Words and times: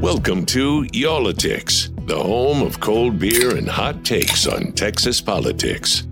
Welcome 0.00 0.46
to 0.46 0.86
Y'all-itics, 0.94 2.06
the 2.06 2.16
home 2.16 2.62
of 2.62 2.80
cold 2.80 3.18
beer 3.18 3.54
and 3.58 3.68
hot 3.68 4.02
takes 4.02 4.46
on 4.46 4.72
Texas 4.72 5.20
politics. 5.20 6.06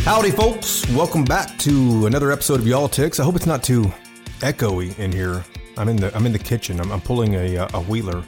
Howdy, 0.00 0.32
folks. 0.32 0.90
Welcome 0.90 1.24
back 1.24 1.56
to 1.58 2.06
another 2.06 2.32
episode 2.32 2.58
of 2.58 2.66
Y'all-itics. 2.66 3.20
I 3.20 3.22
hope 3.22 3.36
it's 3.36 3.46
not 3.46 3.62
too 3.62 3.84
echoey 4.40 4.98
in 4.98 5.12
here. 5.12 5.44
I'm 5.76 5.88
in 5.88 5.94
the 5.94 6.12
I'm 6.16 6.26
in 6.26 6.32
the 6.32 6.40
kitchen. 6.40 6.80
I'm, 6.80 6.90
I'm 6.90 7.00
pulling 7.00 7.36
a, 7.36 7.58
uh, 7.58 7.68
a 7.74 7.80
wheeler. 7.82 8.24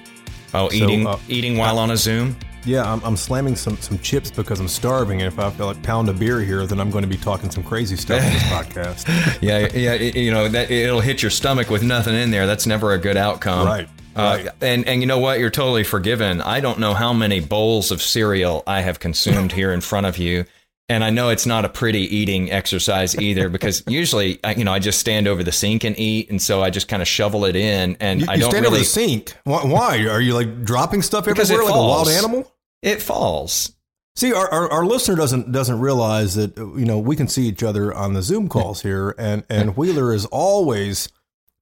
Oh, 0.54 0.68
So, 0.68 0.74
eating 0.74 1.08
uh, 1.08 1.18
eating 1.26 1.56
while 1.56 1.80
on 1.80 1.90
a 1.90 1.96
Zoom. 1.96 2.36
Yeah, 2.64 2.90
I'm, 2.92 3.02
I'm 3.04 3.16
slamming 3.16 3.56
some, 3.56 3.76
some 3.78 3.98
chips 4.00 4.30
because 4.30 4.60
I'm 4.60 4.68
starving, 4.68 5.22
and 5.22 5.32
if 5.32 5.38
I 5.38 5.48
feel 5.50 5.66
like 5.66 5.82
pound 5.82 6.08
a 6.08 6.12
beer 6.12 6.40
here, 6.40 6.66
then 6.66 6.78
I'm 6.78 6.90
going 6.90 7.02
to 7.02 7.08
be 7.08 7.16
talking 7.16 7.50
some 7.50 7.62
crazy 7.64 7.96
stuff 7.96 8.22
in 8.22 8.32
this 8.32 8.42
podcast. 8.44 9.06
Yeah, 9.40 9.68
yeah. 9.74 9.94
it- 9.94 10.14
you 10.16 10.30
know 10.30 10.46
that 10.48 10.70
it'll 10.70 11.00
hit 11.00 11.22
your 11.22 11.30
stomach 11.30 11.70
with 11.70 11.82
nothing 11.82 12.14
in 12.14 12.30
there. 12.30 12.46
That's 12.46 12.66
never 12.66 12.92
a 12.92 12.98
good 12.98 13.16
outcome. 13.16 13.66
Right, 13.66 13.88
Uh, 14.14 14.20
right. 14.44 14.48
And 14.60 14.86
and 14.86 15.00
you 15.00 15.06
know 15.06 15.18
what? 15.18 15.38
You're 15.38 15.50
totally 15.50 15.84
forgiven. 15.84 16.42
I 16.42 16.60
don't 16.60 16.78
know 16.78 16.92
how 16.94 17.12
many 17.14 17.40
bowls 17.40 17.90
of 17.90 18.02
cereal 18.02 18.62
I 18.66 18.80
have 18.82 19.00
consumed 19.00 19.52
here 19.52 19.72
in 19.72 19.80
front 19.80 20.06
of 20.06 20.18
you. 20.18 20.44
And 20.90 21.04
I 21.04 21.10
know 21.10 21.28
it's 21.30 21.46
not 21.46 21.64
a 21.64 21.68
pretty 21.68 22.00
eating 22.14 22.50
exercise 22.50 23.14
either 23.16 23.48
because 23.48 23.82
usually, 23.88 24.40
I- 24.44 24.54
you 24.54 24.64
know, 24.64 24.72
I 24.72 24.80
just 24.80 24.98
stand 24.98 25.28
over 25.28 25.42
the 25.44 25.52
sink 25.52 25.84
and 25.84 25.98
eat, 25.98 26.28
and 26.30 26.42
so 26.42 26.62
I 26.62 26.70
just 26.70 26.88
kind 26.88 27.00
of 27.00 27.08
shovel 27.08 27.44
it 27.44 27.54
in, 27.56 27.96
and 28.00 28.20
You, 28.20 28.26
I 28.28 28.36
don't 28.36 28.50
stand 28.50 28.64
really. 28.64 28.74
over 28.76 28.78
the 28.78 28.84
sink. 28.84 29.34
Why, 29.44 29.64
why? 29.64 30.06
Are 30.08 30.20
you 30.20 30.34
like 30.34 30.64
dropping 30.64 31.02
stuff 31.02 31.28
everywhere 31.28 31.62
like 31.64 31.72
a 31.74 31.78
wild 31.78 32.08
animal? 32.08 32.52
It 32.82 33.00
falls. 33.00 33.72
See, 34.16 34.32
our, 34.34 34.48
our, 34.52 34.70
our 34.72 34.84
listener 34.84 35.14
doesn't 35.16 35.52
doesn't 35.52 35.78
realize 35.80 36.34
that 36.34 36.56
you 36.58 36.84
know 36.84 36.98
we 36.98 37.14
can 37.14 37.28
see 37.28 37.46
each 37.46 37.62
other 37.62 37.94
on 37.94 38.12
the 38.14 38.22
Zoom 38.22 38.48
calls 38.56 38.82
here, 38.82 39.14
and 39.16 39.44
and 39.48 39.76
Wheeler 39.76 40.12
is 40.12 40.26
always 40.26 41.08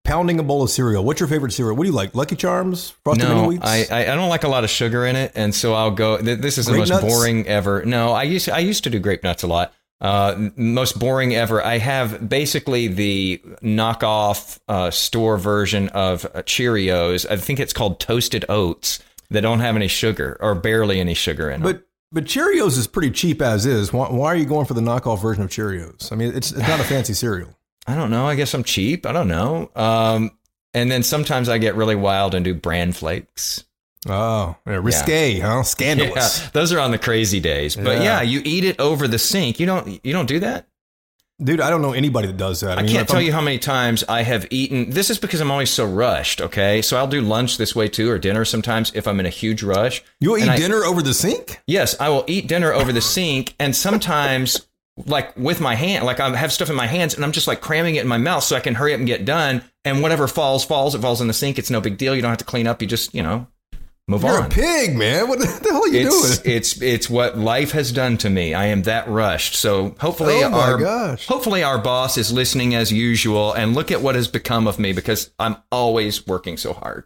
pounding 0.04 0.38
a 0.38 0.42
bowl 0.42 0.62
of 0.62 0.70
cereal. 0.70 1.04
What's 1.04 1.20
your 1.20 1.28
favorite 1.28 1.52
cereal? 1.52 1.76
What 1.76 1.84
do 1.84 1.90
you 1.90 1.94
like? 1.94 2.14
Lucky 2.14 2.36
Charms, 2.36 2.90
Frosted 3.04 3.28
No, 3.28 3.48
Wheats? 3.48 3.90
I, 3.90 4.02
I 4.02 4.14
don't 4.14 4.28
like 4.30 4.44
a 4.44 4.48
lot 4.48 4.64
of 4.64 4.70
sugar 4.70 5.04
in 5.06 5.16
it, 5.16 5.32
and 5.34 5.54
so 5.54 5.74
I'll 5.74 5.90
go. 5.90 6.18
th- 6.18 6.38
This 6.40 6.58
is 6.58 6.66
the 6.66 6.76
most 6.76 6.88
nuts? 6.90 7.04
boring 7.04 7.46
ever. 7.46 7.84
No, 7.84 8.12
I 8.12 8.22
used 8.24 8.48
I 8.48 8.58
used 8.60 8.84
to 8.84 8.90
do 8.90 8.98
grape 8.98 9.22
nuts 9.22 9.42
a 9.42 9.46
lot. 9.46 9.72
Uh, 10.00 10.50
most 10.56 10.98
boring 10.98 11.34
ever. 11.34 11.62
I 11.64 11.78
have 11.78 12.28
basically 12.28 12.86
the 12.86 13.42
knockoff 13.62 14.58
uh, 14.68 14.90
store 14.90 15.36
version 15.38 15.88
of 15.90 16.24
uh, 16.26 16.42
Cheerios. 16.42 17.26
I 17.30 17.36
think 17.36 17.58
it's 17.60 17.72
called 17.72 17.98
Toasted 18.00 18.44
Oats. 18.48 19.00
They 19.30 19.40
don't 19.40 19.60
have 19.60 19.76
any 19.76 19.88
sugar 19.88 20.36
or 20.40 20.54
barely 20.54 21.00
any 21.00 21.14
sugar 21.14 21.50
in 21.50 21.62
them. 21.62 21.72
but 21.72 21.84
but 22.10 22.24
Cheerios 22.24 22.78
is 22.78 22.86
pretty 22.86 23.10
cheap 23.10 23.42
as 23.42 23.66
is. 23.66 23.92
Why, 23.92 24.08
why 24.10 24.28
are 24.28 24.36
you 24.36 24.46
going 24.46 24.64
for 24.66 24.72
the 24.74 24.80
knockoff 24.80 25.20
version 25.20 25.42
of 25.42 25.50
Cheerios? 25.50 26.10
I 26.12 26.16
mean, 26.16 26.32
it's 26.34 26.52
it's 26.52 26.66
not 26.68 26.80
a 26.80 26.84
fancy 26.84 27.12
cereal. 27.12 27.57
I 27.88 27.94
don't 27.96 28.10
know. 28.10 28.26
I 28.26 28.34
guess 28.34 28.52
I'm 28.54 28.62
cheap. 28.64 29.06
I 29.06 29.12
don't 29.12 29.28
know. 29.28 29.70
Um, 29.74 30.30
and 30.74 30.90
then 30.90 31.02
sometimes 31.02 31.48
I 31.48 31.58
get 31.58 31.74
really 31.74 31.96
wild 31.96 32.34
and 32.34 32.44
do 32.44 32.54
bran 32.54 32.92
flakes. 32.92 33.64
Oh, 34.08 34.54
yeah, 34.66 34.74
risque, 34.80 35.40
huh? 35.40 35.62
Scandalous. 35.64 36.40
Yeah, 36.42 36.50
those 36.52 36.72
are 36.72 36.78
on 36.78 36.92
the 36.92 36.98
crazy 36.98 37.40
days. 37.40 37.74
But 37.74 37.98
Yeah. 37.98 38.02
yeah, 38.20 38.22
you 38.22 38.42
eat 38.44 38.64
it 38.64 38.78
over 38.78 39.08
the 39.08 39.18
sink. 39.18 39.58
You 39.58 39.66
don't. 39.66 40.04
You 40.04 40.12
don't 40.12 40.26
do 40.26 40.38
that. 40.40 40.68
Dude, 41.42 41.60
I 41.60 41.70
don't 41.70 41.82
know 41.82 41.92
anybody 41.92 42.26
that 42.26 42.36
does 42.36 42.60
that. 42.60 42.78
I, 42.78 42.82
mean, 42.82 42.90
can't 42.92 43.06
tell 43.08 43.18
I'm- 43.18 43.26
you 43.26 43.32
how 43.32 43.40
many 43.40 43.58
times 43.58 44.02
I 44.08 44.22
have 44.22 44.46
eaten. 44.50 44.90
This 44.90 45.08
is 45.08 45.18
because 45.18 45.40
I'm 45.40 45.50
always 45.52 45.70
so 45.70 45.84
rushed. 45.84 46.40
Okay, 46.40 46.82
so 46.82 46.96
I'll 46.96 47.06
do 47.08 47.20
lunch 47.20 47.58
this 47.58 47.74
way 47.76 47.88
too, 47.88 48.10
or 48.10 48.18
dinner 48.18 48.44
sometimes 48.44 48.92
if 48.94 49.06
I'm 49.08 49.18
in 49.20 49.26
a 49.26 49.30
huge 49.30 49.62
rush. 49.62 50.02
You'll 50.20 50.36
eat 50.38 50.48
I- 50.48 50.56
dinner 50.56 50.84
over 50.84 51.00
the 51.02 51.14
sink? 51.14 51.60
Yes, 51.66 51.94
I 52.00 52.08
will 52.08 52.24
eat 52.28 52.46
dinner 52.48 52.72
over 52.72 52.92
the 52.92 53.00
sink, 53.00 53.54
and 53.58 53.74
sometimes 53.74 54.67
like 55.06 55.36
with 55.36 55.60
my 55.60 55.74
hand, 55.74 56.04
like 56.04 56.20
I 56.20 56.34
have 56.36 56.52
stuff 56.52 56.70
in 56.70 56.76
my 56.76 56.86
hands, 56.86 57.14
and 57.14 57.24
I'm 57.24 57.32
just 57.32 57.46
like 57.48 57.60
cramming 57.60 57.94
it 57.96 58.02
in 58.02 58.08
my 58.08 58.18
mouth 58.18 58.44
so 58.44 58.56
I 58.56 58.60
can 58.60 58.74
hurry 58.74 58.92
up 58.94 58.98
and 58.98 59.06
get 59.06 59.24
done. 59.24 59.62
And 59.84 60.02
whatever 60.02 60.26
falls, 60.28 60.64
falls. 60.64 60.94
It 60.94 61.00
falls 61.00 61.20
in 61.20 61.28
the 61.28 61.32
sink. 61.34 61.58
It's 61.58 61.70
no 61.70 61.80
big 61.80 61.96
deal. 61.98 62.14
You 62.14 62.22
don't 62.22 62.30
have 62.30 62.38
to 62.38 62.44
clean 62.44 62.66
up. 62.66 62.82
You 62.82 62.88
just 62.88 63.14
you 63.14 63.22
know 63.22 63.46
move 64.06 64.24
on. 64.24 64.32
You're 64.32 64.44
a 64.44 64.48
pig, 64.48 64.96
man. 64.96 65.28
What 65.28 65.38
the 65.38 65.46
hell 65.46 65.82
are 65.84 65.88
you 65.88 66.06
it's 66.06 66.38
doing? 66.40 66.56
it's 66.56 66.82
it's 66.82 67.08
what 67.10 67.38
life 67.38 67.72
has 67.72 67.92
done 67.92 68.18
to 68.18 68.30
me. 68.30 68.54
I 68.54 68.66
am 68.66 68.82
that 68.82 69.08
rushed. 69.08 69.54
So 69.54 69.94
hopefully 70.00 70.42
Oh 70.42 70.52
our 70.52 70.78
gosh. 70.78 71.26
hopefully 71.26 71.62
our 71.62 71.78
boss 71.78 72.18
is 72.18 72.32
listening 72.32 72.74
as 72.74 72.92
usual 72.92 73.52
and 73.52 73.74
look 73.74 73.90
at 73.90 74.00
what 74.02 74.14
has 74.14 74.28
become 74.28 74.66
of 74.66 74.78
me 74.78 74.92
because 74.92 75.30
I'm 75.38 75.56
always 75.72 76.26
working 76.26 76.56
so 76.56 76.72
hard. 76.72 77.04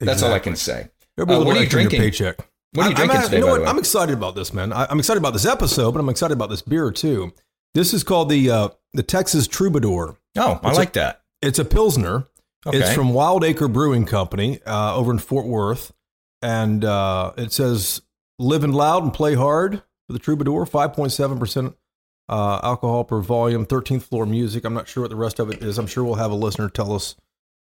That's 0.00 0.22
all 0.22 0.32
I 0.32 0.38
can 0.40 0.56
say. 0.56 0.90
There'll 1.16 1.28
be 1.28 1.34
a 1.34 1.38
Uh, 1.38 1.44
what 1.44 1.56
are 1.56 1.60
you 1.60 1.64
extra 1.64 1.80
in 1.80 1.84
your 1.84 1.90
drinking? 1.90 2.10
Paycheck. 2.10 2.48
What 2.72 2.86
are 2.86 2.88
you 2.90 2.94
drinking 2.94 3.18
I'm, 3.18 3.24
today, 3.24 3.36
You 3.38 3.46
know 3.46 3.58
what? 3.58 3.68
I'm 3.68 3.78
excited 3.78 4.14
about 4.14 4.34
this, 4.34 4.52
man. 4.54 4.72
I, 4.72 4.86
I'm 4.88 4.98
excited 4.98 5.18
about 5.18 5.34
this 5.34 5.44
episode, 5.44 5.92
but 5.92 6.00
I'm 6.00 6.08
excited 6.08 6.32
about 6.32 6.48
this 6.48 6.62
beer 6.62 6.90
too. 6.90 7.32
This 7.74 7.92
is 7.92 8.02
called 8.02 8.28
the 8.30 8.50
uh, 8.50 8.68
the 8.94 9.02
Texas 9.02 9.46
Troubadour. 9.46 10.16
Oh, 10.36 10.60
I 10.62 10.68
It's 10.68 10.78
a- 10.78 10.80
like 10.80 10.92
that. 10.94 11.22
It's 11.42 11.58
a 11.58 11.64
pilsner. 11.64 12.28
Okay. 12.64 12.78
It's 12.78 12.94
from 12.94 13.12
Wild 13.12 13.42
Acre 13.44 13.66
Brewing 13.66 14.06
Company 14.06 14.60
uh, 14.64 14.94
over 14.96 15.10
in 15.10 15.18
Fort 15.18 15.46
Worth, 15.46 15.92
and 16.40 16.84
uh, 16.84 17.32
it 17.36 17.52
says 17.52 18.00
"Live 18.38 18.62
and 18.62 18.74
loud 18.74 19.02
and 19.02 19.12
play 19.12 19.34
hard" 19.34 19.82
for 20.06 20.12
the 20.12 20.20
Troubadour. 20.20 20.64
Five 20.66 20.92
point 20.92 21.10
seven 21.12 21.38
percent 21.40 21.74
uh, 22.28 22.60
alcohol 22.62 23.02
per 23.04 23.20
volume. 23.20 23.66
Thirteenth 23.66 24.04
floor 24.04 24.26
music. 24.26 24.64
I'm 24.64 24.74
not 24.74 24.86
sure 24.86 25.02
what 25.02 25.10
the 25.10 25.16
rest 25.16 25.40
of 25.40 25.50
it 25.50 25.60
is. 25.62 25.76
I'm 25.76 25.88
sure 25.88 26.04
we'll 26.04 26.14
have 26.14 26.30
a 26.30 26.36
listener 26.36 26.68
tell 26.68 26.94
us 26.94 27.16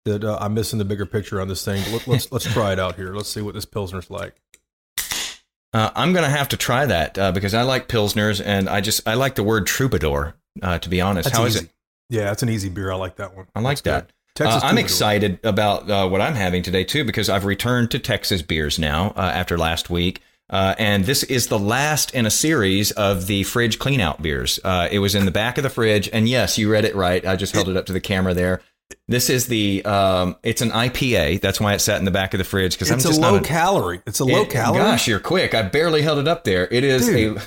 that 0.06 0.24
uh, 0.24 0.38
I'm 0.40 0.54
missing 0.54 0.78
the 0.78 0.84
bigger 0.86 1.04
picture 1.04 1.40
on 1.42 1.48
this 1.48 1.62
thing. 1.64 1.82
But 1.84 1.92
let, 1.92 2.08
let's 2.08 2.32
let's 2.32 2.52
try 2.52 2.72
it 2.72 2.80
out 2.80 2.96
here. 2.96 3.12
Let's 3.14 3.28
see 3.28 3.42
what 3.42 3.52
this 3.54 3.66
pilsner's 3.66 4.08
like. 4.10 4.34
Uh, 5.76 5.90
I'm 5.94 6.14
gonna 6.14 6.30
have 6.30 6.48
to 6.48 6.56
try 6.56 6.86
that 6.86 7.18
uh, 7.18 7.32
because 7.32 7.52
I 7.52 7.62
like 7.62 7.86
pilsners 7.86 8.42
and 8.42 8.66
I 8.66 8.80
just 8.80 9.06
I 9.06 9.14
like 9.14 9.34
the 9.34 9.42
word 9.44 9.66
troubadour. 9.66 10.34
Uh, 10.62 10.78
to 10.78 10.88
be 10.88 11.02
honest, 11.02 11.26
That's 11.26 11.36
how 11.36 11.44
is 11.44 11.56
easy. 11.56 11.66
it? 11.66 11.70
Yeah, 12.08 12.24
that's 12.24 12.42
an 12.42 12.48
easy 12.48 12.70
beer. 12.70 12.90
I 12.90 12.94
like 12.94 13.16
that 13.16 13.36
one. 13.36 13.46
I 13.54 13.60
like 13.60 13.82
That's 13.82 13.82
that. 13.82 14.06
good. 14.06 14.12
Texas 14.36 14.62
Uh, 14.62 14.66
I'm 14.66 14.78
excited 14.78 15.38
about 15.44 15.90
uh, 15.90 16.08
what 16.08 16.22
I'm 16.22 16.34
having 16.34 16.62
today 16.62 16.84
too 16.84 17.04
because 17.04 17.28
I've 17.28 17.44
returned 17.44 17.90
to 17.90 17.98
Texas 17.98 18.40
beers 18.40 18.78
now 18.78 19.12
uh, 19.16 19.32
after 19.34 19.58
last 19.58 19.90
week. 19.90 20.22
Uh, 20.48 20.74
and 20.78 21.04
this 21.04 21.24
is 21.24 21.48
the 21.48 21.58
last 21.58 22.14
in 22.14 22.24
a 22.24 22.30
series 22.30 22.92
of 22.92 23.26
the 23.26 23.42
fridge 23.42 23.78
clean 23.78 24.00
out 24.00 24.22
beers. 24.22 24.60
Uh, 24.64 24.88
it 24.90 25.00
was 25.00 25.14
in 25.14 25.24
the 25.24 25.30
back 25.30 25.58
of 25.58 25.64
the 25.64 25.70
fridge, 25.70 26.08
and 26.12 26.28
yes, 26.28 26.56
you 26.56 26.70
read 26.70 26.84
it 26.84 26.94
right. 26.94 27.26
I 27.26 27.34
just 27.34 27.52
held 27.52 27.68
it 27.68 27.76
up 27.76 27.86
to 27.86 27.92
the 27.92 28.00
camera 28.00 28.32
there. 28.32 28.62
This 29.08 29.30
is 29.30 29.46
the 29.46 29.84
um, 29.84 30.36
it's 30.42 30.62
an 30.62 30.70
IPA. 30.70 31.40
That's 31.40 31.60
why 31.60 31.74
it 31.74 31.80
sat 31.80 31.98
in 31.98 32.04
the 32.04 32.10
back 32.10 32.34
of 32.34 32.38
the 32.38 32.44
fridge 32.44 32.72
because 32.74 32.90
I'm 32.90 32.96
It's 32.98 33.04
a 33.04 33.08
just 33.08 33.20
low 33.20 33.32
not 33.36 33.44
a, 33.44 33.46
calorie. 33.46 34.00
It's 34.06 34.20
a 34.20 34.24
low 34.24 34.42
it- 34.42 34.50
calorie. 34.50 34.78
Gosh, 34.82 35.06
you're 35.08 35.20
quick. 35.20 35.54
I 35.54 35.62
barely 35.62 36.02
held 36.02 36.18
it 36.18 36.28
up 36.28 36.44
there. 36.44 36.66
It 36.70 36.84
is 36.84 37.06
Dude. 37.06 37.36
a. 37.36 37.42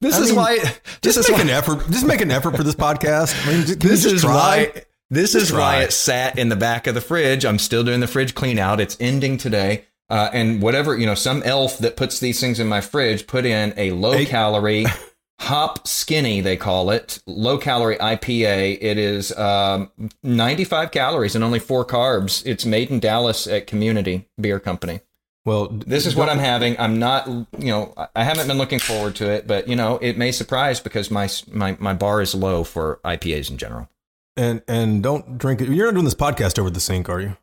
This 0.00 0.16
I 0.16 0.20
is 0.22 0.26
mean, 0.28 0.36
why. 0.36 0.56
This 1.02 1.14
just 1.14 1.18
is 1.18 1.28
make 1.30 1.38
why, 1.38 1.42
an 1.44 1.50
effort. 1.50 1.90
Just 1.90 2.06
make 2.06 2.20
an 2.20 2.30
effort 2.30 2.56
for 2.56 2.62
this 2.62 2.74
podcast. 2.74 3.46
I 3.46 3.50
mean, 3.52 3.66
just, 3.66 3.80
this 3.80 4.04
is 4.04 4.22
try? 4.22 4.32
why 4.74 4.82
this 5.10 5.32
Just 5.32 5.46
is 5.46 5.52
why 5.52 5.82
it 5.82 5.92
sat 5.92 6.38
in 6.38 6.48
the 6.48 6.56
back 6.56 6.86
of 6.86 6.94
the 6.94 7.00
fridge. 7.00 7.44
I'm 7.44 7.58
still 7.58 7.84
doing 7.84 8.00
the 8.00 8.06
fridge 8.06 8.34
clean 8.34 8.58
out. 8.58 8.80
It's 8.80 8.96
ending 9.00 9.36
today. 9.38 9.84
Uh, 10.10 10.28
and 10.32 10.60
whatever, 10.60 10.96
you 10.98 11.06
know, 11.06 11.14
some 11.14 11.42
elf 11.44 11.78
that 11.78 11.96
puts 11.96 12.20
these 12.20 12.38
things 12.40 12.60
in 12.60 12.66
my 12.66 12.80
fridge 12.80 13.26
put 13.26 13.46
in 13.46 13.72
a 13.76 13.90
low 13.92 14.12
Hey. 14.12 14.26
calorie 14.26 14.84
hop 15.40 15.86
skinny, 15.86 16.40
they 16.40 16.56
call 16.56 16.90
it, 16.90 17.20
low 17.26 17.58
calorie 17.58 17.96
IPA. 17.96 18.78
It 18.80 18.98
is 18.98 19.36
um, 19.36 19.90
95 20.22 20.90
calories 20.90 21.34
and 21.34 21.44
only 21.44 21.58
four 21.58 21.84
carbs. 21.84 22.42
It's 22.46 22.64
made 22.64 22.90
in 22.90 23.00
Dallas 23.00 23.46
at 23.46 23.66
Community 23.66 24.28
Beer 24.40 24.58
Company. 24.60 25.00
Well, 25.44 25.66
This 25.68 26.06
is 26.06 26.16
what 26.16 26.30
I'm 26.30 26.38
having. 26.38 26.78
I'm 26.80 26.98
not, 26.98 27.26
you 27.28 27.46
know, 27.66 27.92
I- 28.16 28.24
haven't 28.24 28.46
been 28.48 28.56
looking 28.56 28.78
forward 28.78 29.14
to 29.16 29.30
it, 29.30 29.46
but 29.46 29.68
you 29.68 29.76
know, 29.76 29.98
it 30.00 30.16
may 30.16 30.32
surprise 30.32 30.80
because 30.80 31.10
my 31.10 31.28
my 31.50 31.76
my 31.78 31.92
bar 31.92 32.22
is 32.22 32.34
low 32.34 32.64
for 32.64 32.98
IPAs 33.04 33.50
in 33.50 33.58
general. 33.58 33.90
and 34.38 34.62
and 34.66 35.02
don't 35.02 35.36
drink 35.36 35.60
it. 35.60 35.68
You're 35.68 35.86
not 35.86 35.92
doing 35.94 36.06
this 36.06 36.14
podcast 36.14 36.58
over 36.58 36.70
the 36.70 36.80
sink, 36.80 37.10
are 37.10 37.20
you? 37.20 37.36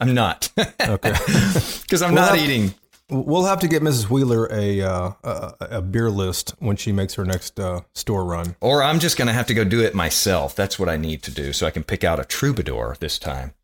I'm 0.00 0.14
not. 0.14 0.48
Okay. 0.80 1.12
Because 1.82 2.00
I'm 2.02 2.14
Well, 2.14 2.30
not 2.30 2.38
eating. 2.38 2.74
We'll 3.10 3.44
have 3.44 3.60
to 3.60 3.68
get 3.68 3.82
Mrs. 3.82 4.10
Wheeler 4.10 4.46
a 4.52 4.82
uh, 4.82 5.12
a, 5.24 5.54
a 5.60 5.82
beer 5.82 6.10
list 6.10 6.54
when 6.58 6.76
she 6.76 6.92
makes 6.92 7.14
her 7.14 7.24
next 7.24 7.58
uh, 7.58 7.80
store 7.94 8.24
run. 8.24 8.54
Or 8.60 8.82
I'm 8.82 8.98
just 8.98 9.16
going 9.16 9.28
to 9.28 9.32
have 9.32 9.46
to 9.46 9.54
go 9.54 9.64
do 9.64 9.80
it 9.80 9.94
myself. 9.94 10.54
That's 10.54 10.78
what 10.78 10.88
I 10.90 10.96
need 10.98 11.22
to 11.22 11.30
do 11.30 11.52
so 11.54 11.66
I 11.66 11.70
can 11.70 11.84
pick 11.84 12.04
out 12.04 12.20
a 12.20 12.24
troubadour 12.24 12.96
this 13.00 13.18
time. 13.18 13.54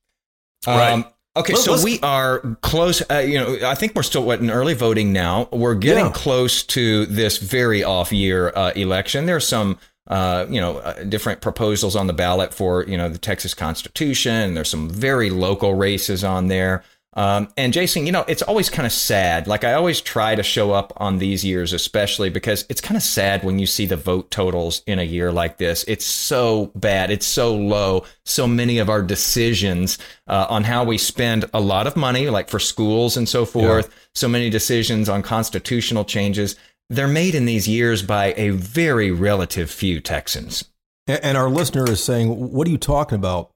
Um, 0.67 0.77
Right. 0.79 1.05
Okay, 1.37 1.55
so 1.55 1.83
we 1.83 1.99
are 2.01 2.39
close. 2.63 3.03
Uh, 3.11 3.19
you 3.19 3.39
know, 3.41 3.59
I 3.69 3.75
think 3.75 3.97
we're 3.97 4.05
still 4.05 4.23
what 4.23 4.39
in 4.39 4.51
early 4.51 4.75
voting 4.75 5.13
now. 5.13 5.49
We're 5.51 5.75
getting 5.75 6.05
Yeah. 6.07 6.13
close 6.13 6.63
to 6.63 7.07
this 7.07 7.39
very 7.39 7.83
off 7.83 8.13
year 8.13 8.53
uh, 8.57 8.71
election. 8.77 9.27
There's 9.27 9.47
some. 9.47 9.79
Uh, 10.07 10.45
you 10.51 10.61
know, 10.61 10.77
uh, 10.81 11.03
different 11.05 11.41
proposals 11.41 11.97
on 11.97 12.07
the 12.07 12.13
ballot 12.13 12.53
for 12.53 12.85
you 12.85 12.95
know 12.95 13.09
the 13.09 13.17
Texas 13.17 13.55
Constitution. 13.55 14.53
There's 14.53 14.69
some 14.69 14.91
very 14.91 15.31
local 15.31 15.75
races 15.75 16.23
on 16.23 16.49
there. 16.49 16.85
Um, 17.17 17.49
and 17.57 17.73
Jason, 17.73 18.07
you 18.07 18.13
know, 18.13 18.25
it's 18.27 18.43
always 18.43 18.69
kind 18.69 18.87
of 18.87 18.93
sad. 18.93 19.47
Like 19.47 19.63
I 19.63 19.75
always 19.75 20.01
try 20.01 20.35
to 20.35 20.43
show 20.43 20.73
up 20.73 20.93
on 20.97 21.19
these 21.19 21.45
years, 21.45 21.73
especially 21.73 22.29
because 22.29 22.67
it's 22.69 22.81
kind 22.81 22.97
of 22.97 23.03
sad 23.03 23.45
when 23.45 23.59
you 23.59 23.67
see 23.67 23.87
the 23.87 23.97
vote 23.97 24.31
totals 24.31 24.83
in 24.87 24.99
a 24.99 25.05
year 25.05 25.31
like 25.31 25.59
this. 25.59 25.85
It's 25.87 26.05
so 26.05 26.73
bad. 26.75 27.11
It's 27.11 27.27
so 27.27 27.55
low. 27.55 28.05
So 28.25 28.49
many 28.49 28.79
of 28.79 28.91
our 28.91 29.03
decisions 29.03 29.99
uh, 30.27 30.47
on 30.51 30.65
how 30.65 30.85
we 30.85 30.99
spend 30.99 31.45
a 31.55 31.61
lot 31.61 31.87
of 31.87 31.97
money, 31.97 32.29
like 32.31 32.49
for 32.49 32.59
schools 32.59 33.17
and 33.17 33.29
so 33.29 33.45
forth, 33.45 33.95
so 34.15 34.29
many 34.29 34.51
decisions 34.51 35.09
on 35.09 35.23
constitutional 35.23 36.05
changes, 36.05 36.57
they're 36.91 37.09
made 37.09 37.35
in 37.35 37.45
these 37.45 37.69
years 37.69 38.03
by 38.03 38.35
a 38.37 38.51
very 38.51 39.11
relative 39.11 39.71
few 39.71 40.01
Texans. 40.01 40.65
And 41.07 41.37
our 41.37 41.51
listener 41.51 41.89
is 41.91 42.03
saying, 42.03 42.53
"What 42.53 42.67
are 42.67 42.71
you 42.71 42.79
talking 42.79 43.17
about? 43.17 43.51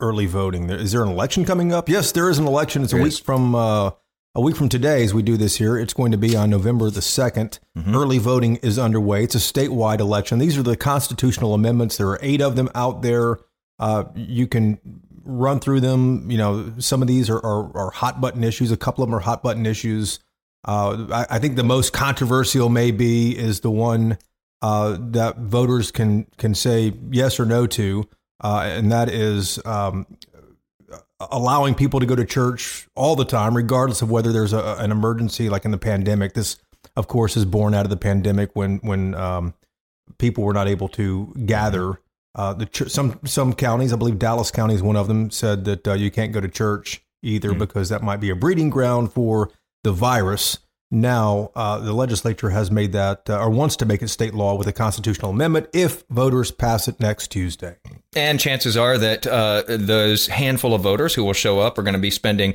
Early 0.00 0.26
voting? 0.26 0.66
There- 0.68 0.76
Is 0.78 0.92
there 0.92 1.02
an 1.02 1.08
election 1.08 1.44
coming 1.44 1.72
up? 1.72 1.88
Yes, 1.88 2.12
there 2.12 2.30
is 2.30 2.38
an 2.38 2.46
election. 2.46 2.82
It's 2.84 2.92
a 2.92 2.96
week 2.96 3.06
is. 3.08 3.18
from 3.18 3.54
uh, 3.54 3.90
a 4.34 4.40
week 4.40 4.54
from 4.56 4.68
today, 4.68 5.02
as 5.02 5.12
we 5.12 5.22
do 5.22 5.36
this 5.36 5.56
here. 5.56 5.76
It's 5.76 5.92
going 5.94 6.12
to 6.12 6.18
be 6.18 6.36
on 6.36 6.50
November 6.50 6.90
the 6.90 7.00
2nd 7.00 7.58
Mm-hmm. 7.76 7.94
Early 7.94 8.18
voting 8.18 8.56
is 8.56 8.78
underway. 8.78 9.24
It's 9.24 9.34
a 9.34 9.38
statewide 9.38 10.00
election. 10.00 10.38
These 10.38 10.56
are 10.58 10.62
the 10.62 10.76
constitutional 10.76 11.54
amendments. 11.54 11.96
There 11.96 12.08
are 12.08 12.18
eight 12.22 12.40
of 12.40 12.54
them 12.56 12.68
out 12.74 13.02
there. 13.02 13.38
Uh, 13.78 14.04
you 14.16 14.46
can 14.48 14.78
run 15.24 15.60
through 15.60 15.80
them. 15.80 16.28
You 16.30 16.38
know, 16.38 16.72
some 16.78 17.02
of 17.02 17.08
these 17.08 17.30
are, 17.30 17.38
are, 17.38 17.76
are 17.76 17.90
hot 17.90 18.20
button 18.20 18.42
issues. 18.44 18.70
A 18.72 18.76
couple 18.76 19.04
of 19.04 19.10
them 19.10 19.14
are 19.16 19.20
hot 19.20 19.42
button 19.44 19.64
issues. 19.66 20.18
Uh, 20.66 21.06
I, 21.12 21.36
I 21.36 21.38
think 21.38 21.54
the 21.56 21.62
most 21.64 21.92
controversial 21.92 22.68
maybe 22.68 23.36
is 23.38 23.60
the 23.60 23.70
one 23.70 24.18
uh, 24.60 24.96
that 24.98 25.38
voters 25.38 25.90
can 25.92 26.26
can 26.36 26.52
say 26.54 26.92
yes 27.10 27.38
or 27.38 27.46
no 27.46 27.66
to, 27.68 28.08
uh, 28.40 28.62
and 28.64 28.90
that 28.92 29.08
is 29.08 29.64
um, 29.64 30.06
allowing 31.20 31.74
people 31.74 32.00
to 32.00 32.06
go 32.06 32.14
to 32.14 32.24
church 32.24 32.86
all 32.94 33.16
the 33.16 33.24
time, 33.24 33.56
regardless 33.56 34.02
of 34.02 34.10
whether 34.10 34.32
there's 34.32 34.52
a, 34.52 34.76
an 34.78 34.90
emergency, 34.90 35.48
like 35.48 35.64
in 35.64 35.70
the 35.70 35.78
pandemic. 35.78 36.34
This, 36.34 36.56
of 36.96 37.08
course, 37.08 37.36
is 37.36 37.44
born 37.44 37.74
out 37.74 37.84
of 37.84 37.90
the 37.90 37.96
pandemic 37.96 38.50
when 38.54 38.78
when 38.78 39.14
um, 39.14 39.54
people 40.18 40.44
were 40.44 40.52
not 40.52 40.68
able 40.68 40.88
to 40.90 41.34
gather. 41.46 42.00
Uh, 42.34 42.54
the 42.54 42.66
ch- 42.66 42.90
some 42.90 43.18
some 43.24 43.52
counties, 43.52 43.92
I 43.92 43.96
believe 43.96 44.18
Dallas 44.18 44.50
County 44.50 44.74
is 44.74 44.82
one 44.82 44.96
of 44.96 45.08
them, 45.08 45.30
said 45.30 45.64
that 45.64 45.88
uh, 45.88 45.94
you 45.94 46.10
can't 46.10 46.32
go 46.32 46.40
to 46.40 46.48
church 46.48 47.02
either 47.22 47.52
because 47.52 47.88
that 47.88 48.02
might 48.02 48.20
be 48.20 48.30
a 48.30 48.36
breeding 48.36 48.70
ground 48.70 49.12
for 49.12 49.50
the 49.82 49.92
virus. 49.92 50.58
Now, 50.90 51.50
uh, 51.54 51.78
the 51.78 51.92
legislature 51.92 52.50
has 52.50 52.70
made 52.70 52.92
that 52.92 53.28
uh, 53.28 53.38
or 53.38 53.50
wants 53.50 53.76
to 53.76 53.86
make 53.86 54.02
it 54.02 54.08
state 54.08 54.34
law 54.34 54.54
with 54.54 54.66
a 54.66 54.72
constitutional 54.72 55.32
amendment 55.32 55.68
if 55.74 56.04
voters 56.08 56.50
pass 56.50 56.88
it 56.88 56.98
next 56.98 57.30
Tuesday. 57.30 57.76
And 58.16 58.40
chances 58.40 58.76
are 58.76 58.96
that 58.96 59.26
uh, 59.26 59.64
those 59.68 60.28
handful 60.28 60.74
of 60.74 60.80
voters 60.80 61.14
who 61.14 61.24
will 61.24 61.34
show 61.34 61.60
up 61.60 61.76
are 61.76 61.82
going 61.82 61.94
to 61.94 62.00
be 62.00 62.10
spending 62.10 62.54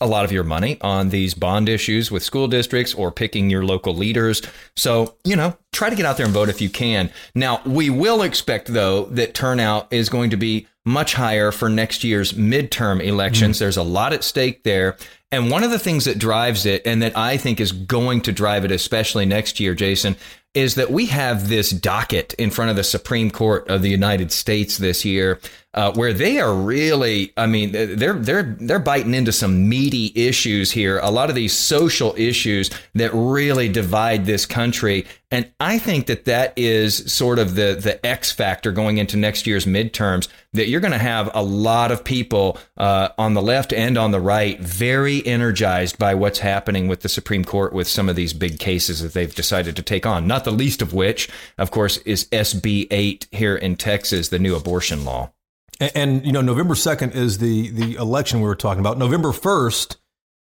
a 0.00 0.06
lot 0.06 0.24
of 0.24 0.32
your 0.32 0.44
money 0.44 0.78
on 0.80 1.08
these 1.08 1.34
bond 1.34 1.68
issues 1.68 2.10
with 2.10 2.22
school 2.22 2.48
districts 2.48 2.94
or 2.94 3.10
picking 3.10 3.50
your 3.50 3.64
local 3.64 3.94
leaders. 3.94 4.42
So, 4.76 5.16
you 5.24 5.36
know, 5.36 5.56
try 5.72 5.90
to 5.90 5.96
get 5.96 6.04
out 6.04 6.18
there 6.18 6.26
and 6.26 6.34
vote 6.34 6.48
if 6.48 6.60
you 6.60 6.68
can. 6.68 7.10
Now, 7.34 7.62
we 7.64 7.90
will 7.90 8.22
expect, 8.22 8.68
though, 8.68 9.06
that 9.06 9.34
turnout 9.34 9.92
is 9.92 10.08
going 10.08 10.30
to 10.30 10.36
be 10.36 10.66
much 10.86 11.14
higher 11.14 11.50
for 11.50 11.68
next 11.68 12.04
year's 12.04 12.32
midterm 12.32 13.02
elections. 13.02 13.56
Mm-hmm. 13.56 13.64
There's 13.64 13.76
a 13.76 13.82
lot 13.82 14.12
at 14.12 14.24
stake 14.24 14.62
there. 14.62 14.96
And 15.32 15.50
one 15.50 15.64
of 15.64 15.72
the 15.72 15.78
things 15.78 16.04
that 16.04 16.18
drives 16.18 16.64
it, 16.64 16.86
and 16.86 17.02
that 17.02 17.18
I 17.18 17.36
think 17.36 17.60
is 17.60 17.72
going 17.72 18.20
to 18.22 18.32
drive 18.32 18.64
it, 18.64 18.70
especially 18.70 19.26
next 19.26 19.58
year, 19.58 19.74
Jason, 19.74 20.16
is 20.56 20.74
that 20.76 20.90
we 20.90 21.04
have 21.06 21.48
this 21.48 21.68
docket 21.70 22.32
in 22.34 22.50
front 22.50 22.70
of 22.70 22.76
the 22.76 22.82
Supreme 22.82 23.30
Court 23.30 23.68
of 23.68 23.82
the 23.82 23.90
United 23.90 24.32
States 24.32 24.78
this 24.78 25.04
year, 25.04 25.38
uh, 25.76 25.92
where 25.92 26.14
they 26.14 26.38
are 26.38 26.54
really, 26.54 27.34
I 27.36 27.44
mean, 27.44 27.72
they're 27.72 28.14
they're 28.14 28.56
they're 28.58 28.78
biting 28.78 29.12
into 29.12 29.32
some 29.32 29.68
meaty 29.68 30.10
issues 30.14 30.72
here. 30.72 30.98
A 31.00 31.10
lot 31.10 31.28
of 31.28 31.36
these 31.36 31.52
social 31.52 32.14
issues 32.16 32.70
that 32.94 33.10
really 33.12 33.68
divide 33.68 34.24
this 34.24 34.46
country, 34.46 35.04
and 35.30 35.52
I 35.60 35.78
think 35.78 36.06
that 36.06 36.24
that 36.24 36.54
is 36.56 37.12
sort 37.12 37.38
of 37.38 37.56
the 37.56 37.78
the 37.78 38.04
X 38.06 38.32
factor 38.32 38.72
going 38.72 38.96
into 38.96 39.18
next 39.18 39.46
year's 39.46 39.66
midterms. 39.66 40.28
That 40.54 40.68
you're 40.68 40.80
going 40.80 40.92
to 40.92 40.98
have 40.98 41.30
a 41.34 41.42
lot 41.42 41.92
of 41.92 42.02
people 42.02 42.58
uh, 42.78 43.10
on 43.18 43.34
the 43.34 43.42
left 43.42 43.74
and 43.74 43.98
on 43.98 44.12
the 44.12 44.20
right 44.20 44.58
very 44.58 45.26
energized 45.26 45.98
by 45.98 46.14
what's 46.14 46.38
happening 46.38 46.88
with 46.88 47.00
the 47.00 47.10
Supreme 47.10 47.44
Court 47.44 47.74
with 47.74 47.86
some 47.86 48.08
of 48.08 48.16
these 48.16 48.32
big 48.32 48.58
cases 48.58 49.02
that 49.02 49.12
they've 49.12 49.34
decided 49.34 49.76
to 49.76 49.82
take 49.82 50.06
on. 50.06 50.26
Not 50.26 50.45
the 50.46 50.52
least 50.52 50.80
of 50.80 50.94
which, 50.94 51.28
of 51.58 51.70
course, 51.70 51.98
is 51.98 52.24
SB 52.30 52.86
8 52.90 53.26
here 53.32 53.54
in 53.54 53.76
Texas, 53.76 54.30
the 54.30 54.38
new 54.38 54.56
abortion 54.56 55.04
law. 55.04 55.32
And, 55.78 55.92
and 55.94 56.26
you 56.26 56.32
know, 56.32 56.40
November 56.40 56.74
second 56.74 57.12
is 57.12 57.36
the 57.38 57.70
the 57.70 57.96
election 57.96 58.40
we 58.40 58.46
were 58.46 58.56
talking 58.56 58.80
about. 58.80 58.96
November 58.96 59.32
first 59.32 59.98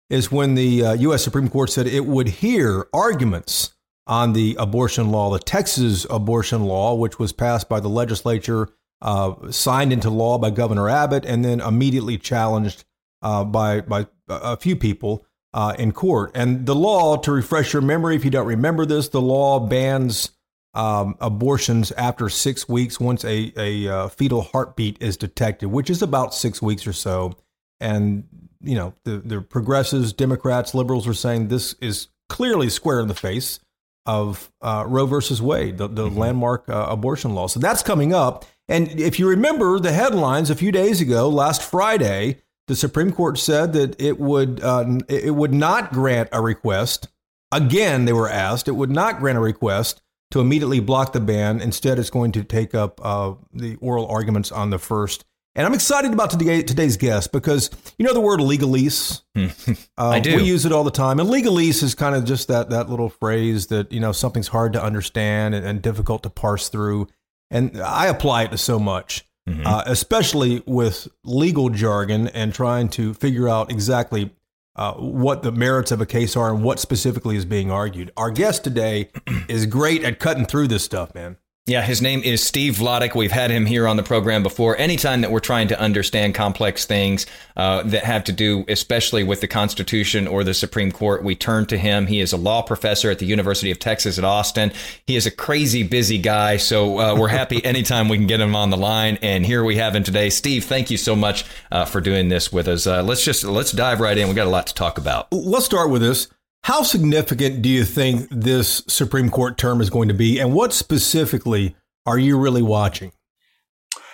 is 0.10 0.32
when 0.32 0.56
the 0.56 0.86
uh, 0.86 0.94
U.S. 0.94 1.24
Supreme 1.24 1.50
Court 1.50 1.70
said 1.70 1.88
it 1.88 2.06
would 2.06 2.28
hear 2.28 2.88
arguments 2.94 3.76
on 4.08 4.34
the 4.34 4.56
abortion 4.60 5.10
law, 5.10 5.32
the 5.32 5.40
Texas 5.40 6.06
abortion 6.10 6.64
law, 6.64 6.94
which 6.94 7.18
was 7.18 7.34
passed 7.34 7.68
by 7.68 7.80
the 7.80 7.90
legislature, 7.90 8.70
uh, 9.02 9.34
signed 9.52 9.92
into 9.92 10.10
law 10.10 10.38
by 10.38 10.52
Governor 10.52 10.88
Abbott, 10.90 11.26
and 11.26 11.44
then 11.44 11.60
immediately 11.60 12.18
challenged 12.18 12.86
uh, 13.22 13.44
by 13.44 13.82
by 13.82 14.08
a 14.30 14.58
few 14.58 14.76
people 14.76 15.26
uh, 15.56 15.74
in 15.80 15.94
court. 15.94 16.32
And 16.36 16.66
the 16.66 16.76
law, 16.76 17.16
to 17.16 17.32
refresh 17.32 17.72
your 17.72 17.82
memory, 17.82 18.18
if 18.18 18.26
you 18.26 18.30
don't 18.30 18.46
remember 18.46 18.86
this, 18.86 19.08
the 19.08 19.22
law 19.22 19.60
bans 19.60 20.32
um, 20.74 21.16
abortions 21.22 21.94
after 21.94 22.28
six 22.28 22.68
weeks 22.68 23.00
once 23.00 23.24
a, 23.24 23.54
a 23.56 23.88
uh, 23.88 24.08
fetal 24.10 24.42
heartbeat 24.42 25.02
is 25.02 25.16
detected, 25.16 25.68
which 25.68 25.90
is 25.90 26.02
about 26.02 26.36
six 26.36 26.62
weeks 26.62 26.86
or 26.86 26.92
so. 26.92 27.38
And, 27.80 28.26
you 28.62 28.76
know, 28.76 28.94
the, 29.06 29.20
the 29.20 29.42
progressives, 29.42 30.12
Democrats, 30.12 30.76
liberals 30.76 31.08
are 31.08 31.14
saying 31.14 31.48
this 31.48 31.74
is 31.80 32.10
clearly 32.28 32.70
square 32.70 33.00
in 33.00 33.08
the 33.08 33.16
face 33.16 33.62
of 34.06 34.52
uh, 34.62 34.84
Roe 34.86 35.06
versus 35.06 35.42
Wade, 35.42 35.78
the, 35.78 35.88
the 35.88 36.10
landmark 36.10 36.68
uh, 36.68 36.88
abortion 36.90 37.34
law. 37.34 37.48
So 37.48 37.62
that's 37.62 37.82
coming 37.82 38.14
up. 38.14 38.44
And 38.68 39.00
if 39.00 39.20
you 39.20 39.30
remember 39.30 39.80
the 39.80 39.94
headlines 39.94 40.50
a 40.50 40.56
few 40.56 40.74
days 40.74 41.00
ago, 41.00 41.30
last 41.30 41.62
Friday, 41.64 42.42
the 42.68 42.76
Supreme 42.76 43.12
Court 43.12 43.38
said 43.38 43.74
that 43.74 44.00
it 44.02 44.20
would 44.20 44.62
uh, 44.62 45.00
it 45.08 45.36
would 45.36 45.54
not 45.54 45.92
grant 45.92 46.30
a 46.32 46.42
request. 46.42 47.08
Again, 47.52 48.06
they 48.06 48.14
were 48.14 48.30
asked 48.30 48.68
it 48.68 48.74
would 48.74 48.92
not 48.92 49.20
grant 49.20 49.38
a 49.38 49.42
request 49.42 50.02
to 50.32 50.40
immediately 50.40 50.80
block 50.80 51.14
the 51.14 51.20
ban. 51.20 51.62
Instead, 51.62 52.00
it's 52.00 52.10
going 52.10 52.32
to 52.34 52.44
take 52.44 52.74
up 52.74 53.00
uh, 53.04 53.36
the 53.54 53.76
oral 53.78 54.08
arguments 54.08 54.52
on 54.52 54.70
the 54.70 54.80
first. 54.80 55.26
And 55.58 55.66
I'm 55.66 55.74
excited 55.74 56.12
about 56.12 56.32
today, 56.32 56.64
today's 56.64 56.98
guest 56.98 57.32
because 57.32 57.70
you 57.98 58.06
know 58.06 58.14
the 58.14 58.22
word 58.22 58.40
legalese. 58.40 59.22
Uh, 59.98 60.10
I 60.10 60.20
do. 60.20 60.36
We 60.36 60.44
use 60.44 60.66
it 60.66 60.74
all 60.74 60.84
the 60.84 60.92
time, 60.92 61.22
and 61.22 61.30
legalese 61.30 61.82
is 61.82 61.96
kind 61.96 62.16
of 62.16 62.26
just 62.26 62.50
that 62.50 62.70
that 62.72 62.90
little 62.90 63.08
phrase 63.08 63.68
that 63.68 63.94
you 63.94 64.02
know 64.02 64.12
something's 64.12 64.50
hard 64.50 64.74
to 64.74 64.84
understand 64.84 65.56
and, 65.56 65.66
and 65.66 65.82
difficult 65.82 66.24
to 66.24 66.30
parse 66.30 66.68
through. 66.68 67.08
And 67.50 67.82
I 67.82 68.08
apply 68.08 68.44
it 68.44 68.52
to 68.52 68.58
so 68.58 68.78
much, 68.78 69.26
uh, 69.48 69.84
especially 69.86 70.64
with 70.66 71.08
legal 71.24 71.70
jargon 71.70 72.28
and 72.30 72.54
trying 72.54 72.90
to 72.90 73.14
figure 73.14 73.48
out 73.48 73.72
exactly 73.72 74.32
uh, 74.76 74.94
what 74.94 75.44
the 75.44 75.52
merits 75.52 75.92
of 75.92 76.02
a 76.02 76.06
case 76.06 76.36
are 76.36 76.54
and 76.54 76.64
what 76.64 76.80
specifically 76.80 77.38
is 77.38 77.46
being 77.46 77.72
argued. 77.72 78.12
Our 78.18 78.32
guest 78.32 78.64
today 78.64 79.10
is 79.48 79.66
great 79.66 80.04
at 80.04 80.20
cutting 80.20 80.46
through 80.46 80.68
this 80.68 80.84
stuff, 80.84 81.14
man. 81.14 81.38
Yeah, 81.68 81.82
his 81.82 82.00
name 82.00 82.22
is 82.22 82.44
Steve 82.44 82.76
Vladeck. 82.76 83.16
We've 83.16 83.32
had 83.32 83.50
him 83.50 83.66
here 83.66 83.88
on 83.88 83.98
the 83.98 84.04
program 84.04 84.44
before. 84.44 84.78
Anytime 84.78 85.22
that 85.22 85.32
we're 85.32 85.40
trying 85.40 85.68
to 85.70 85.80
understand 85.80 86.36
complex 86.36 86.86
things 86.86 87.26
uh, 87.58 87.82
that 87.86 88.04
have 88.04 88.24
to 88.26 88.32
do, 88.32 88.66
especially 88.68 89.24
with 89.24 89.42
the 89.42 89.48
Constitution 89.48 90.28
or 90.28 90.44
the 90.44 90.54
Supreme 90.54 90.92
Court, 90.92 91.24
we 91.24 91.34
turn 91.34 91.66
to 91.66 91.78
him. 91.80 92.06
He 92.06 92.20
is 92.20 92.34
a 92.34 92.38
law 92.38 92.62
professor 92.62 93.10
at 93.10 93.18
the 93.18 93.26
University 93.26 93.72
of 93.72 93.80
Texas 93.80 94.20
at 94.20 94.24
Austin. 94.24 94.74
He 95.08 95.16
is 95.16 95.26
a 95.26 95.32
crazy 95.32 95.82
busy 95.82 96.20
guy, 96.20 96.58
so 96.58 97.00
uh, 97.00 97.16
we're 97.20 97.30
happy 97.30 97.66
anytime 97.66 98.10
we 98.10 98.18
can 98.18 98.28
get 98.28 98.40
him 98.40 98.56
on 98.56 98.70
the 98.70 98.78
line. 98.78 99.18
And 99.24 99.44
here 99.44 99.64
we 99.64 99.78
have 99.78 99.96
him 99.96 100.04
today. 100.04 100.30
Steve, 100.30 100.66
thank 100.66 100.92
you 100.92 100.98
so 100.98 101.16
much 101.16 101.46
uh, 101.72 101.86
for 101.86 102.00
doing 102.00 102.30
this 102.30 102.54
with 102.54 102.68
us. 102.68 102.86
Uh, 102.86 103.02
let's 103.02 103.26
just 103.26 103.44
let's 103.44 103.72
dive 103.72 104.02
right 104.02 104.16
in. 104.16 104.30
We 104.30 104.36
got 104.36 104.46
a 104.46 104.52
lot 104.52 104.68
to 104.68 104.76
talk 104.76 105.00
about. 105.00 105.34
Let's 105.34 105.66
start 105.66 105.90
with 105.90 106.04
this. 106.04 106.28
How 106.66 106.82
significant 106.82 107.62
do 107.62 107.70
you 107.70 107.86
think 107.86 108.28
this 108.32 108.82
Supreme 108.88 109.30
Court 109.30 109.56
term 109.56 109.82
is 109.82 109.92
going 109.92 110.08
to 110.08 110.16
be, 110.16 110.40
and 110.40 110.52
what 110.52 110.74
specifically 110.74 111.76
are 112.08 112.18
you 112.18 112.40
really 112.40 112.64
watching? 112.64 113.12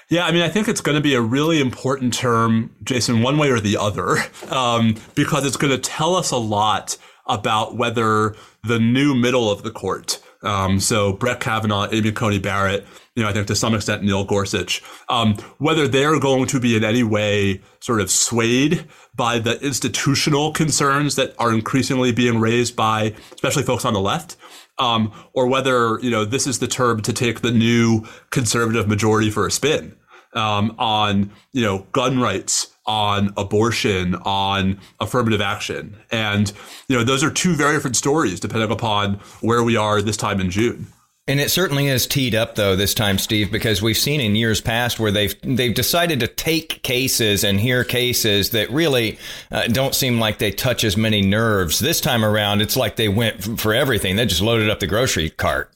Yeah, 0.09 0.25
I 0.25 0.33
mean, 0.33 0.41
I 0.41 0.49
think 0.49 0.67
it's 0.67 0.81
going 0.81 0.97
to 0.97 1.01
be 1.01 1.13
a 1.13 1.21
really 1.21 1.61
important 1.61 2.13
term, 2.13 2.75
Jason, 2.83 3.21
one 3.21 3.37
way 3.37 3.51
or 3.51 3.61
the 3.61 3.77
other, 3.77 4.17
um, 4.49 4.97
because 5.15 5.45
it's 5.45 5.55
going 5.55 5.71
to 5.71 5.77
tell 5.77 6.13
us 6.13 6.31
a 6.31 6.37
lot 6.37 6.97
about 7.25 7.77
whether 7.77 8.35
the 8.65 8.79
new 8.79 9.15
middle 9.15 9.49
of 9.49 9.63
the 9.63 9.71
court, 9.71 10.21
Um, 10.43 10.81
so 10.81 11.13
Brett 11.13 11.39
Kavanaugh, 11.39 11.87
Amy 11.91 12.11
Coney 12.11 12.39
Barrett, 12.39 12.85
you 13.15 13.23
know, 13.23 13.29
I 13.29 13.33
think 13.33 13.47
to 13.47 13.55
some 13.55 13.75
extent 13.75 14.03
Neil 14.03 14.23
Gorsuch, 14.23 14.81
um, 15.09 15.35
whether 15.57 15.87
they're 15.87 16.19
going 16.19 16.47
to 16.47 16.59
be 16.59 16.77
in 16.77 16.83
any 16.83 17.03
way 17.03 17.61
sort 17.81 17.99
of 17.99 18.09
swayed 18.09 18.85
by 19.15 19.39
the 19.39 19.59
institutional 19.59 20.53
concerns 20.53 21.15
that 21.15 21.35
are 21.37 21.53
increasingly 21.53 22.11
being 22.11 22.39
raised 22.39 22.75
by 22.75 23.13
especially 23.33 23.63
folks 23.63 23.83
on 23.83 23.93
the 23.93 23.99
left, 23.99 24.37
um, 24.79 25.11
or 25.33 25.47
whether 25.47 25.99
you 25.99 26.09
know 26.09 26.23
this 26.23 26.47
is 26.47 26.59
the 26.59 26.67
term 26.67 27.01
to 27.01 27.11
take 27.11 27.41
the 27.41 27.51
new 27.51 28.05
conservative 28.29 28.87
majority 28.87 29.29
for 29.29 29.45
a 29.45 29.51
spin 29.51 29.95
um, 30.33 30.73
on 30.79 31.31
you 31.51 31.63
know 31.63 31.85
gun 31.91 32.19
rights 32.19 32.71
on 32.85 33.31
abortion, 33.37 34.15
on 34.15 34.79
affirmative 34.99 35.39
action. 35.39 35.95
And, 36.11 36.51
you 36.87 36.97
know, 36.97 37.03
those 37.03 37.23
are 37.23 37.29
two 37.29 37.55
very 37.55 37.75
different 37.75 37.95
stories 37.95 38.39
depending 38.39 38.71
upon 38.71 39.15
where 39.41 39.63
we 39.63 39.77
are 39.77 40.01
this 40.01 40.17
time 40.17 40.41
in 40.41 40.49
June. 40.49 40.87
And 41.27 41.39
it 41.39 41.51
certainly 41.51 41.87
is 41.87 42.07
teed 42.07 42.33
up 42.33 42.55
though 42.55 42.75
this 42.75 42.93
time, 42.93 43.17
Steve, 43.19 43.51
because 43.51 43.81
we've 43.81 43.97
seen 43.97 44.19
in 44.19 44.35
years 44.35 44.59
past 44.59 44.99
where 44.99 45.11
they've 45.11 45.35
they've 45.43 45.73
decided 45.73 46.19
to 46.21 46.27
take 46.27 46.81
cases 46.81 47.43
and 47.43 47.59
hear 47.59 47.83
cases 47.83 48.49
that 48.49 48.71
really 48.71 49.19
uh, 49.51 49.67
don't 49.67 49.93
seem 49.93 50.19
like 50.19 50.39
they 50.39 50.51
touch 50.51 50.83
as 50.83 50.97
many 50.97 51.21
nerves. 51.21 51.79
This 51.79 52.01
time 52.01 52.25
around, 52.25 52.61
it's 52.61 52.75
like 52.75 52.95
they 52.95 53.07
went 53.07 53.59
for 53.59 53.73
everything. 53.73 54.15
They 54.15 54.25
just 54.25 54.41
loaded 54.41 54.69
up 54.69 54.79
the 54.79 54.87
grocery 54.87 55.29
cart. 55.29 55.71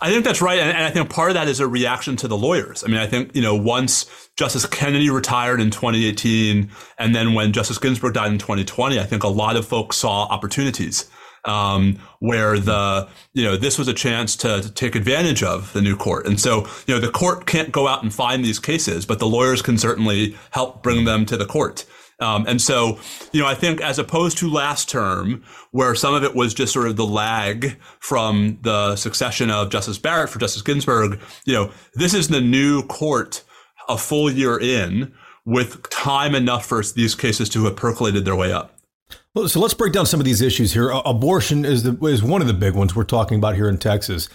I 0.00 0.10
think 0.10 0.24
that's 0.24 0.42
right. 0.42 0.58
And, 0.58 0.70
and, 0.70 0.84
I 0.84 0.90
think 0.90 1.10
part 1.10 1.30
of 1.30 1.34
that 1.34 1.48
is 1.48 1.58
a 1.58 1.66
reaction 1.66 2.16
to 2.16 2.28
the 2.28 2.36
lawyers. 2.36 2.84
I 2.84 2.88
mean, 2.88 2.98
I 2.98 3.06
think, 3.06 3.34
you 3.34 3.42
know, 3.42 3.54
once 3.54 4.28
Justice 4.36 4.66
Kennedy 4.66 5.08
retired 5.08 5.60
in 5.60 5.70
2018, 5.70 6.70
and 6.98 7.14
then 7.14 7.32
when 7.32 7.52
Justice 7.52 7.78
Ginsburg 7.78 8.14
died 8.14 8.30
in 8.30 8.38
2020, 8.38 9.00
I 9.00 9.04
think 9.04 9.24
a 9.24 9.28
lot 9.28 9.56
of 9.56 9.66
folks 9.66 9.96
saw 9.96 10.24
opportunities. 10.24 11.08
Um, 11.46 12.00
where 12.18 12.58
the 12.58 13.08
you 13.32 13.44
know 13.44 13.56
this 13.56 13.78
was 13.78 13.86
a 13.86 13.94
chance 13.94 14.34
to, 14.36 14.62
to, 14.62 14.72
take 14.72 14.96
advantage 14.96 15.44
of 15.44 15.72
the 15.74 15.80
new 15.80 15.96
court, 15.96 16.26
and 16.26 16.40
so 16.40 16.66
you 16.88 16.94
know 16.94 16.98
the 16.98 17.08
court 17.08 17.46
can't 17.46 17.70
go 17.70 17.86
out 17.86 18.02
and 18.02 18.12
find 18.12 18.44
these 18.44 18.58
cases, 18.58 19.06
but 19.06 19.20
the 19.20 19.28
lawyers 19.28 19.62
can 19.62 19.78
certainly 19.78 20.36
help 20.50 20.82
bring 20.82 21.04
them 21.04 21.24
to 21.26 21.36
the 21.36 21.46
court. 21.46 21.84
Um, 22.18 22.46
and 22.46 22.60
so, 22.60 22.98
you 23.32 23.42
know, 23.42 23.46
I 23.46 23.54
think 23.54 23.80
as 23.80 23.98
opposed 23.98 24.38
to 24.38 24.50
last 24.50 24.88
term, 24.88 25.44
where 25.70 25.94
some 25.94 26.14
of 26.14 26.24
it 26.24 26.34
was 26.34 26.54
just 26.54 26.72
sort 26.72 26.86
of 26.86 26.96
the 26.96 27.06
lag 27.06 27.76
from 28.00 28.58
the 28.62 28.96
succession 28.96 29.50
of 29.50 29.70
Justice 29.70 29.98
Barrett 29.98 30.30
for 30.30 30.38
Justice 30.38 30.62
Ginsburg, 30.62 31.20
you 31.44 31.52
know, 31.52 31.70
this 31.94 32.14
is 32.14 32.28
the 32.28 32.40
new 32.40 32.82
court 32.84 33.44
a 33.88 33.98
full 33.98 34.30
year 34.30 34.58
in 34.58 35.12
with 35.44 35.88
time 35.90 36.34
enough 36.34 36.66
for 36.66 36.82
these 36.82 37.14
cases 37.14 37.48
to 37.50 37.64
have 37.66 37.76
percolated 37.76 38.24
their 38.24 38.34
way 38.34 38.52
up. 38.52 38.75
Well, 39.36 39.50
so 39.50 39.60
let's 39.60 39.74
break 39.74 39.92
down 39.92 40.06
some 40.06 40.18
of 40.18 40.24
these 40.24 40.40
issues 40.40 40.72
here. 40.72 40.88
Abortion 40.88 41.66
is 41.66 41.82
the 41.82 41.94
is 42.06 42.22
one 42.22 42.40
of 42.40 42.46
the 42.46 42.54
big 42.54 42.74
ones 42.74 42.96
we're 42.96 43.04
talking 43.04 43.36
about 43.36 43.54
here 43.54 43.68
in 43.68 43.76
Texas. 43.76 44.30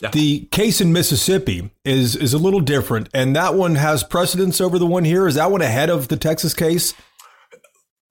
Yeah. 0.00 0.08
The 0.12 0.46
case 0.46 0.80
in 0.80 0.94
Mississippi 0.94 1.70
is 1.84 2.16
is 2.16 2.32
a 2.32 2.38
little 2.38 2.60
different, 2.60 3.10
and 3.12 3.36
that 3.36 3.54
one 3.54 3.74
has 3.74 4.02
precedence 4.02 4.58
over 4.58 4.78
the 4.78 4.86
one 4.86 5.04
here. 5.04 5.28
Is 5.28 5.34
that 5.34 5.50
one 5.50 5.60
ahead 5.60 5.90
of 5.90 6.08
the 6.08 6.16
Texas 6.16 6.54
case? 6.54 6.94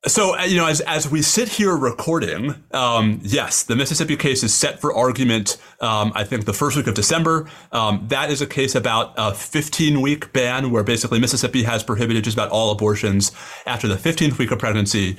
So, 0.05 0.37
uh, 0.37 0.43
you 0.43 0.55
know, 0.55 0.65
as, 0.65 0.79
as 0.81 1.11
we 1.11 1.21
sit 1.21 1.49
here 1.49 1.75
recording, 1.75 2.55
um, 2.71 3.19
yes, 3.21 3.63
the 3.63 3.75
Mississippi 3.75 4.15
case 4.15 4.43
is 4.43 4.53
set 4.53 4.79
for 4.79 4.95
argument, 4.95 5.57
um, 5.81 6.13
I 6.15 6.23
think, 6.23 6.45
the 6.45 6.53
first 6.53 6.77
week 6.77 6.87
of 6.87 6.93
December. 6.93 7.49
Um, 7.73 8.05
that 8.07 8.29
is 8.29 8.41
a 8.41 8.47
case 8.47 8.75
about 8.75 9.13
a 9.17 9.33
15 9.33 9.99
week 9.99 10.31
ban 10.31 10.71
where 10.71 10.83
basically 10.83 11.19
Mississippi 11.19 11.63
has 11.63 11.83
prohibited 11.83 12.23
just 12.23 12.37
about 12.37 12.49
all 12.49 12.71
abortions 12.71 13.33
after 13.65 13.89
the 13.89 13.95
15th 13.95 14.37
week 14.37 14.51
of 14.51 14.59
pregnancy. 14.59 15.17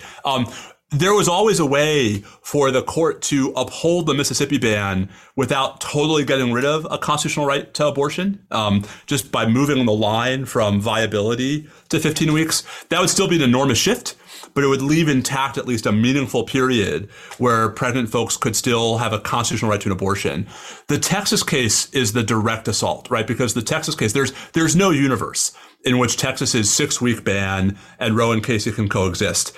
There 0.92 1.14
was 1.14 1.28
always 1.28 1.60
a 1.60 1.66
way 1.66 2.24
for 2.42 2.72
the 2.72 2.82
court 2.82 3.22
to 3.22 3.52
uphold 3.54 4.06
the 4.06 4.14
Mississippi 4.14 4.58
ban 4.58 5.08
without 5.36 5.80
totally 5.80 6.24
getting 6.24 6.52
rid 6.52 6.64
of 6.64 6.84
a 6.90 6.98
constitutional 6.98 7.46
right 7.46 7.72
to 7.74 7.86
abortion, 7.86 8.44
um, 8.50 8.84
just 9.06 9.30
by 9.30 9.46
moving 9.46 9.86
the 9.86 9.92
line 9.92 10.46
from 10.46 10.80
viability 10.80 11.68
to 11.90 12.00
15 12.00 12.32
weeks. 12.32 12.64
That 12.88 13.00
would 13.00 13.08
still 13.08 13.28
be 13.28 13.36
an 13.36 13.42
enormous 13.42 13.78
shift 13.78 14.16
but 14.54 14.64
it 14.64 14.68
would 14.68 14.82
leave 14.82 15.08
intact 15.08 15.58
at 15.58 15.66
least 15.66 15.86
a 15.86 15.92
meaningful 15.92 16.44
period 16.44 17.08
where 17.38 17.68
pregnant 17.68 18.08
folks 18.08 18.36
could 18.36 18.56
still 18.56 18.98
have 18.98 19.12
a 19.12 19.20
constitutional 19.20 19.70
right 19.70 19.80
to 19.80 19.88
an 19.88 19.92
abortion. 19.92 20.46
The 20.88 20.98
Texas 20.98 21.42
case 21.42 21.88
is 21.90 22.12
the 22.12 22.22
direct 22.22 22.68
assault, 22.68 23.10
right? 23.10 23.26
Because 23.26 23.54
the 23.54 23.62
Texas 23.62 23.94
case, 23.94 24.12
there's 24.12 24.32
there's 24.52 24.74
no 24.74 24.90
universe 24.90 25.52
in 25.84 25.98
which 25.98 26.16
Texas's 26.16 26.72
six 26.72 27.00
week 27.00 27.24
ban 27.24 27.78
and 27.98 28.16
Roe 28.16 28.32
and 28.32 28.44
Casey 28.44 28.70
can 28.70 28.88
coexist. 28.88 29.54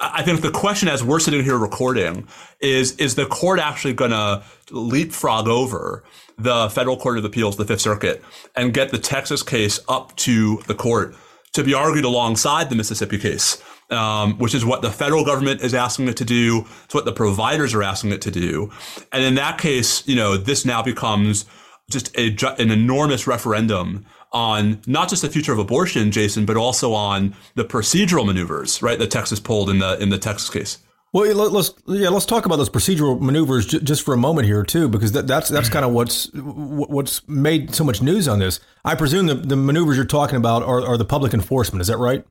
I 0.00 0.22
think 0.22 0.40
the 0.40 0.50
question 0.50 0.88
as 0.88 1.04
we're 1.04 1.20
sitting 1.20 1.44
here 1.44 1.58
recording 1.58 2.26
is 2.60 2.96
is 2.96 3.14
the 3.14 3.26
court 3.26 3.60
actually 3.60 3.94
going 3.94 4.12
to 4.12 4.42
leapfrog 4.70 5.48
over 5.48 6.04
the 6.38 6.68
federal 6.70 6.96
court 6.96 7.18
of 7.18 7.24
appeals, 7.24 7.56
the 7.56 7.64
Fifth 7.64 7.80
Circuit, 7.80 8.22
and 8.54 8.74
get 8.74 8.90
the 8.90 8.98
Texas 8.98 9.42
case 9.42 9.80
up 9.88 10.14
to 10.16 10.62
the 10.66 10.74
court 10.74 11.14
to 11.52 11.64
be 11.64 11.72
argued 11.72 12.04
alongside 12.04 12.68
the 12.68 12.76
Mississippi 12.76 13.18
case? 13.18 13.62
um, 13.90 14.38
which 14.38 14.54
is 14.54 14.64
what 14.64 14.82
the 14.82 14.90
federal 14.90 15.24
government 15.24 15.60
is 15.60 15.74
asking 15.74 16.08
it 16.08 16.16
to 16.16 16.24
do. 16.24 16.66
It's 16.84 16.94
what 16.94 17.04
the 17.04 17.12
providers 17.12 17.74
are 17.74 17.82
asking 17.82 18.12
it 18.12 18.22
to 18.22 18.30
do. 18.30 18.70
And 19.12 19.24
in 19.24 19.34
that 19.36 19.58
case, 19.58 20.06
you 20.06 20.16
know, 20.16 20.36
this 20.36 20.64
now 20.64 20.82
becomes 20.82 21.44
just 21.90 22.16
a, 22.18 22.36
an 22.58 22.70
enormous 22.70 23.26
referendum 23.26 24.06
on 24.32 24.80
not 24.86 25.08
just 25.08 25.22
the 25.22 25.28
future 25.28 25.52
of 25.52 25.58
abortion, 25.58 26.10
Jason, 26.10 26.44
but 26.44 26.56
also 26.56 26.92
on 26.92 27.34
the 27.54 27.64
procedural 27.64 28.26
maneuvers, 28.26 28.82
right, 28.82 28.98
that 28.98 29.10
Texas 29.10 29.40
pulled 29.40 29.70
in 29.70 29.78
the 29.78 30.00
in 30.02 30.10
the 30.10 30.18
Texas 30.18 30.50
case. 30.50 30.78
Well, 31.12 31.34
let's 31.34 31.72
yeah, 31.86 32.10
let's 32.10 32.26
talk 32.26 32.44
about 32.44 32.56
those 32.56 32.68
procedural 32.68 33.18
maneuvers 33.18 33.66
j- 33.66 33.80
just 33.80 34.02
for 34.02 34.12
a 34.12 34.18
moment 34.18 34.46
here 34.46 34.62
too, 34.62 34.88
because 34.88 35.12
that, 35.12 35.26
that's 35.26 35.48
that's 35.48 35.68
kind 35.68 35.84
of 35.84 35.92
what's 35.92 36.30
what's 36.34 37.26
made 37.28 37.74
so 37.74 37.84
much 37.84 38.02
news 38.02 38.28
on 38.28 38.38
this. 38.38 38.60
I 38.84 38.96
presume 38.96 39.26
the, 39.26 39.34
the 39.34 39.56
maneuvers 39.56 39.96
you're 39.96 40.04
talking 40.04 40.36
about 40.36 40.62
are, 40.62 40.84
are 40.84 40.98
the 40.98 41.04
public 41.06 41.32
enforcement. 41.32 41.80
Is 41.80 41.86
that 41.86 41.96
right? 41.96 42.24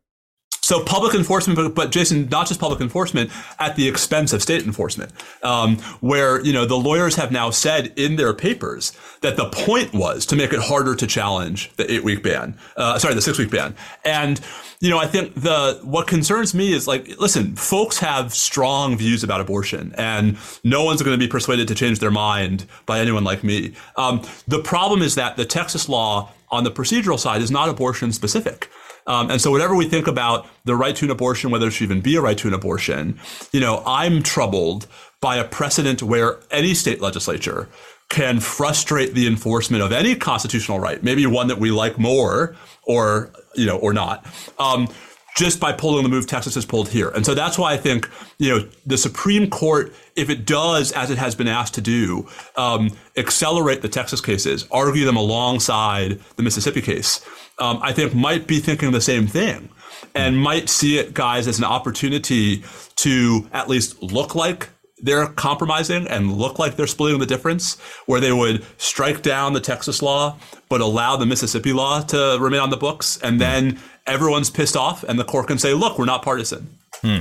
So 0.66 0.84
public 0.84 1.14
enforcement, 1.14 1.58
but, 1.58 1.76
but, 1.76 1.92
Jason, 1.92 2.28
not 2.30 2.48
just 2.48 2.60
public 2.60 2.82
enforcement 2.82 3.30
at 3.60 3.76
the 3.76 3.88
expense 3.88 4.34
of 4.34 4.42
state 4.42 4.66
enforcement, 4.66 5.12
um, 5.44 5.78
where 6.00 6.44
you 6.44 6.52
know 6.52 6.66
the 6.66 6.76
lawyers 6.76 7.14
have 7.18 7.32
now 7.32 7.52
said 7.52 7.94
in 7.96 8.16
their 8.16 8.34
papers 8.34 8.92
that 9.22 9.38
the 9.38 9.46
point 9.46 9.94
was 9.94 10.26
to 10.26 10.36
make 10.36 10.54
it 10.54 10.60
harder 10.60 10.96
to 10.96 11.06
challenge 11.06 11.72
the 11.76 11.92
eight 11.94 12.04
week 12.04 12.24
ban, 12.24 12.58
uh, 12.78 12.98
sorry, 12.98 13.14
the 13.14 13.22
six 13.22 13.38
week 13.38 13.52
ban, 13.52 13.76
and 14.04 14.42
you 14.80 14.90
know 14.90 14.98
I 14.98 15.06
think 15.06 15.36
the 15.36 15.80
what 15.84 16.08
concerns 16.08 16.56
me 16.56 16.74
is 16.74 16.88
like, 16.88 17.10
listen, 17.20 17.56
folks 17.56 18.00
have 18.00 18.34
strong 18.34 18.98
views 18.98 19.24
about 19.24 19.42
abortion, 19.42 19.94
and 20.00 20.36
no 20.64 20.84
one's 20.84 21.04
going 21.04 21.18
to 21.18 21.24
be 21.24 21.30
persuaded 21.30 21.68
to 21.68 21.76
change 21.76 22.00
their 22.00 22.10
mind 22.10 22.66
by 22.88 23.00
anyone 23.02 23.24
like 23.24 23.44
me. 23.44 23.76
Um, 23.98 24.24
the 24.48 24.64
problem 24.64 25.04
is 25.04 25.14
that 25.14 25.38
the 25.38 25.46
Texas 25.46 25.88
law 25.88 26.32
on 26.50 26.64
the 26.64 26.72
procedural 26.72 27.20
side 27.20 27.44
is 27.44 27.52
not 27.52 27.70
abortion 27.70 28.12
specific. 28.12 28.72
Um, 29.08 29.30
and 29.30 29.40
so 29.40 29.52
whatever 29.52 29.76
we 29.76 29.88
think 29.88 30.08
about 30.08 30.48
the 30.66 30.76
right 30.76 30.96
to 30.96 31.06
an 31.06 31.12
abortion, 31.12 31.52
whether 31.52 31.68
it 31.68 31.72
should 31.72 31.84
even 31.84 32.02
be 32.02 32.16
a 32.16 32.22
right 32.22 32.38
to 32.38 32.48
an 32.48 32.54
abortion, 32.54 33.20
you 33.52 33.60
know, 33.60 33.84
I'm 33.86 34.24
troubled 34.24 34.88
by 35.22 35.38
a 35.38 35.44
precedent 35.44 36.02
where 36.02 36.40
any 36.52 36.74
state 36.74 37.02
legislature 37.02 37.70
can 38.10 38.40
frustrate 38.40 39.14
the 39.14 39.28
enforcement 39.28 39.84
of 39.84 39.92
any 39.92 40.16
constitutional 40.16 40.80
right, 40.80 41.04
maybe 41.04 41.26
one 41.26 41.48
that 41.48 41.60
we 41.60 41.72
like 41.72 41.98
more 41.98 42.56
or, 42.84 43.32
you 43.56 43.66
know, 43.66 43.78
or 43.78 43.94
not. 43.94 44.26
Um, 44.60 44.88
just 45.36 45.60
by 45.60 45.74
pulling 45.74 46.04
the 46.04 46.10
move 46.10 46.26
Texas 46.26 46.56
has 46.56 46.66
pulled 46.66 46.90
here. 46.90 47.10
And 47.10 47.26
so 47.26 47.36
that's 47.36 47.58
why 47.58 47.74
I 47.74 47.78
think, 47.78 48.10
you 48.40 48.50
know, 48.50 48.70
the 48.86 48.98
Supreme 48.98 49.50
Court, 49.50 49.94
if 50.16 50.30
it 50.30 50.46
does, 50.46 50.94
as 50.94 51.12
it 51.12 51.18
has 51.18 51.36
been 51.36 51.50
asked 51.50 51.74
to 51.76 51.82
do, 51.82 52.28
um, 52.56 52.92
accelerate 53.18 53.82
the 53.82 53.90
Texas 53.90 54.22
cases, 54.22 54.66
argue 54.72 55.06
them 55.06 55.18
alongside 55.18 56.20
the 56.38 56.44
Mississippi 56.44 56.82
case, 56.82 57.24
um, 57.60 57.80
I 57.82 57.92
think 57.92 58.16
might 58.16 58.48
be 58.48 58.60
thinking 58.60 58.92
the 58.92 59.02
same 59.02 59.28
thing 59.28 59.70
and 60.14 60.38
might 60.38 60.70
see 60.70 60.98
it, 60.98 61.14
guys, 61.14 61.48
as 61.48 61.58
an 61.60 61.66
opportunity 61.66 62.64
to 62.96 63.48
at 63.52 63.68
least 63.68 64.02
look 64.02 64.36
like 64.36 64.70
they're 65.00 65.28
compromising 65.28 66.08
and 66.08 66.32
look 66.32 66.58
like 66.58 66.78
they're 66.78 66.88
splitting 66.88 67.20
the 67.20 67.26
difference, 67.26 67.78
where 68.06 68.22
they 68.22 68.32
would 68.32 68.66
strike 68.78 69.22
down 69.22 69.52
the 69.52 69.60
Texas 69.60 70.02
law 70.02 70.38
but 70.70 70.82
allow 70.82 71.16
the 71.16 71.26
Mississippi 71.26 71.74
law 71.74 72.02
to 72.02 72.38
remain 72.40 72.62
on 72.62 72.70
the 72.70 72.78
books, 72.78 73.20
and 73.22 73.40
then 73.40 73.80
everyone's 74.08 74.50
pissed 74.50 74.76
off, 74.76 75.04
and 75.04 75.20
the 75.20 75.24
court 75.24 75.48
can 75.48 75.58
say, 75.58 75.74
"Look, 75.74 75.98
we're 75.98 76.06
not 76.06 76.24
partisan." 76.24 76.78
Hmm. 77.02 77.20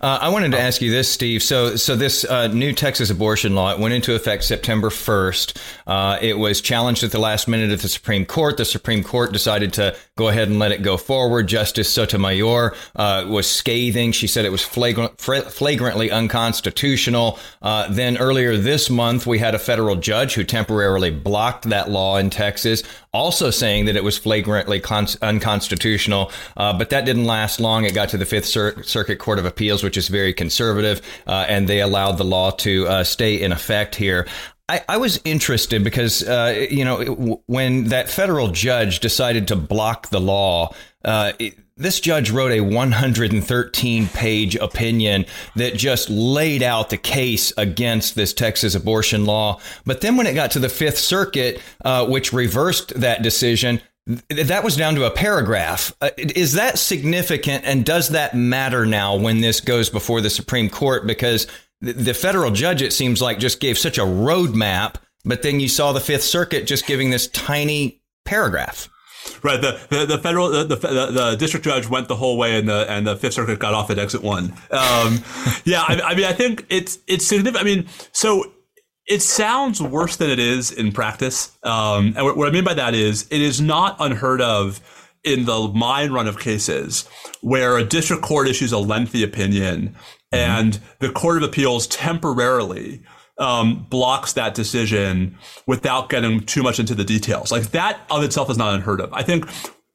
Uh, 0.00 0.18
I 0.20 0.28
wanted 0.30 0.52
to 0.52 0.60
ask 0.60 0.82
you 0.82 0.90
this, 0.90 1.08
Steve. 1.08 1.42
So, 1.42 1.76
so 1.76 1.94
this 1.94 2.24
uh, 2.24 2.48
new 2.48 2.72
Texas 2.72 3.10
abortion 3.10 3.54
law 3.54 3.72
it 3.72 3.78
went 3.78 3.94
into 3.94 4.14
effect 4.14 4.44
September 4.44 4.90
first. 4.90 5.58
Uh, 5.86 6.18
it 6.20 6.36
was 6.36 6.60
challenged 6.60 7.04
at 7.04 7.12
the 7.12 7.20
last 7.20 7.46
minute 7.46 7.70
at 7.70 7.80
the 7.80 7.88
Supreme 7.88 8.26
Court. 8.26 8.56
The 8.56 8.64
Supreme 8.64 9.04
Court 9.04 9.32
decided 9.32 9.72
to 9.74 9.96
go 10.16 10.28
ahead 10.28 10.48
and 10.48 10.58
let 10.58 10.72
it 10.72 10.82
go 10.82 10.96
forward. 10.96 11.46
Justice 11.46 11.88
Sotomayor 11.88 12.74
uh, 12.96 13.24
was 13.28 13.48
scathing. 13.48 14.12
She 14.12 14.26
said 14.26 14.44
it 14.44 14.52
was 14.52 14.62
flagrant, 14.62 15.20
flagrantly 15.20 16.10
unconstitutional. 16.10 17.38
Uh, 17.62 17.88
then 17.88 18.18
earlier 18.18 18.56
this 18.56 18.90
month, 18.90 19.26
we 19.26 19.38
had 19.38 19.54
a 19.54 19.58
federal 19.60 19.96
judge 19.96 20.34
who 20.34 20.42
temporarily 20.42 21.10
blocked 21.10 21.68
that 21.68 21.88
law 21.88 22.16
in 22.16 22.30
Texas, 22.30 22.82
also 23.12 23.50
saying 23.50 23.84
that 23.86 23.96
it 23.96 24.04
was 24.04 24.16
flagrantly 24.18 24.80
con- 24.80 25.06
unconstitutional. 25.20 26.32
Uh, 26.56 26.72
but 26.72 26.90
that 26.90 27.04
didn't 27.04 27.24
last 27.24 27.60
long. 27.60 27.84
It 27.84 27.94
got 27.94 28.08
to 28.10 28.16
the 28.16 28.24
Fifth 28.24 28.46
Cir- 28.46 28.82
Circuit 28.82 29.18
Court 29.18 29.38
of 29.38 29.44
Appeals, 29.44 29.82
which 29.82 29.96
is 29.96 30.08
very 30.08 30.32
conservative, 30.32 31.02
uh, 31.26 31.46
and 31.48 31.68
they 31.68 31.80
allowed 31.80 32.18
the 32.18 32.24
law 32.24 32.50
to 32.50 32.86
uh, 32.88 33.04
stay 33.04 33.40
in 33.40 33.52
effect 33.52 33.94
here. 33.94 34.26
I, 34.68 34.82
I 34.88 34.96
was 34.96 35.20
interested 35.24 35.84
because, 35.84 36.22
uh, 36.22 36.66
you 36.70 36.84
know, 36.84 37.42
when 37.46 37.88
that 37.88 38.08
federal 38.08 38.48
judge 38.48 39.00
decided 39.00 39.48
to 39.48 39.56
block 39.56 40.08
the 40.08 40.20
law, 40.20 40.74
uh, 41.04 41.32
this 41.76 42.00
judge 42.00 42.30
wrote 42.30 42.52
a 42.52 42.60
113 42.60 44.08
page 44.08 44.56
opinion 44.56 45.24
that 45.56 45.74
just 45.74 46.10
laid 46.10 46.62
out 46.62 46.90
the 46.90 46.96
case 46.96 47.52
against 47.56 48.14
this 48.14 48.32
Texas 48.32 48.74
abortion 48.74 49.24
law. 49.24 49.60
But 49.84 50.00
then 50.00 50.16
when 50.16 50.26
it 50.26 50.34
got 50.34 50.52
to 50.52 50.58
the 50.58 50.68
Fifth 50.68 50.98
Circuit, 50.98 51.60
uh, 51.84 52.06
which 52.06 52.32
reversed 52.32 53.00
that 53.00 53.22
decision, 53.22 53.80
that 54.28 54.64
was 54.64 54.76
down 54.76 54.96
to 54.96 55.04
a 55.04 55.10
paragraph. 55.10 55.92
Uh, 56.00 56.10
is 56.18 56.54
that 56.54 56.78
significant 56.78 57.64
and 57.64 57.84
does 57.84 58.10
that 58.10 58.34
matter 58.34 58.84
now 58.84 59.16
when 59.16 59.40
this 59.40 59.60
goes 59.60 59.90
before 59.90 60.20
the 60.20 60.30
Supreme 60.30 60.68
Court? 60.68 61.06
Because 61.06 61.46
the 61.80 62.14
federal 62.14 62.52
judge, 62.52 62.80
it 62.80 62.92
seems 62.92 63.20
like, 63.20 63.40
just 63.40 63.58
gave 63.58 63.76
such 63.76 63.98
a 63.98 64.02
roadmap, 64.02 64.96
but 65.24 65.42
then 65.42 65.58
you 65.58 65.68
saw 65.68 65.92
the 65.92 66.00
Fifth 66.00 66.22
Circuit 66.22 66.66
just 66.66 66.86
giving 66.86 67.10
this 67.10 67.26
tiny 67.28 68.00
paragraph. 68.24 68.88
Right. 69.42 69.60
The, 69.60 69.80
the, 69.88 70.06
the 70.06 70.18
federal 70.18 70.50
the, 70.50 70.64
the, 70.64 70.76
the 70.76 71.36
district 71.38 71.64
judge 71.64 71.88
went 71.88 72.08
the 72.08 72.16
whole 72.16 72.36
way, 72.36 72.58
and 72.58 72.68
the 72.68 72.90
and 72.90 73.06
the 73.06 73.16
Fifth 73.16 73.34
Circuit 73.34 73.58
got 73.58 73.74
off 73.74 73.90
at 73.90 73.98
exit 73.98 74.22
one. 74.22 74.52
Um, 74.70 75.22
yeah, 75.64 75.84
I, 75.86 76.00
I, 76.04 76.14
mean, 76.14 76.24
I 76.24 76.32
think 76.32 76.66
it's 76.70 76.98
it's 77.06 77.26
significant. 77.26 77.60
I 77.60 77.64
mean, 77.64 77.88
so 78.12 78.52
it 79.06 79.22
sounds 79.22 79.82
worse 79.82 80.16
than 80.16 80.30
it 80.30 80.38
is 80.38 80.70
in 80.70 80.92
practice. 80.92 81.56
Um, 81.62 82.14
and 82.16 82.36
what 82.36 82.48
I 82.48 82.50
mean 82.50 82.64
by 82.64 82.74
that 82.74 82.94
is 82.94 83.26
it 83.30 83.40
is 83.40 83.60
not 83.60 83.96
unheard 83.98 84.40
of 84.40 84.80
in 85.24 85.44
the 85.44 85.68
mine 85.68 86.12
run 86.12 86.26
of 86.26 86.38
cases 86.38 87.08
where 87.40 87.76
a 87.76 87.84
district 87.84 88.22
court 88.22 88.48
issues 88.48 88.72
a 88.72 88.78
lengthy 88.78 89.22
opinion 89.22 89.88
mm-hmm. 89.88 90.36
and 90.36 90.80
the 90.98 91.10
court 91.10 91.36
of 91.36 91.42
appeals 91.42 91.86
temporarily 91.86 93.02
um, 93.42 93.86
blocks 93.90 94.34
that 94.34 94.54
decision 94.54 95.36
without 95.66 96.08
getting 96.08 96.40
too 96.40 96.62
much 96.62 96.78
into 96.78 96.94
the 96.94 97.04
details. 97.04 97.50
Like 97.50 97.72
that 97.72 98.00
of 98.08 98.22
itself 98.22 98.48
is 98.48 98.56
not 98.56 98.74
unheard 98.74 99.00
of. 99.00 99.12
I 99.12 99.22
think 99.22 99.46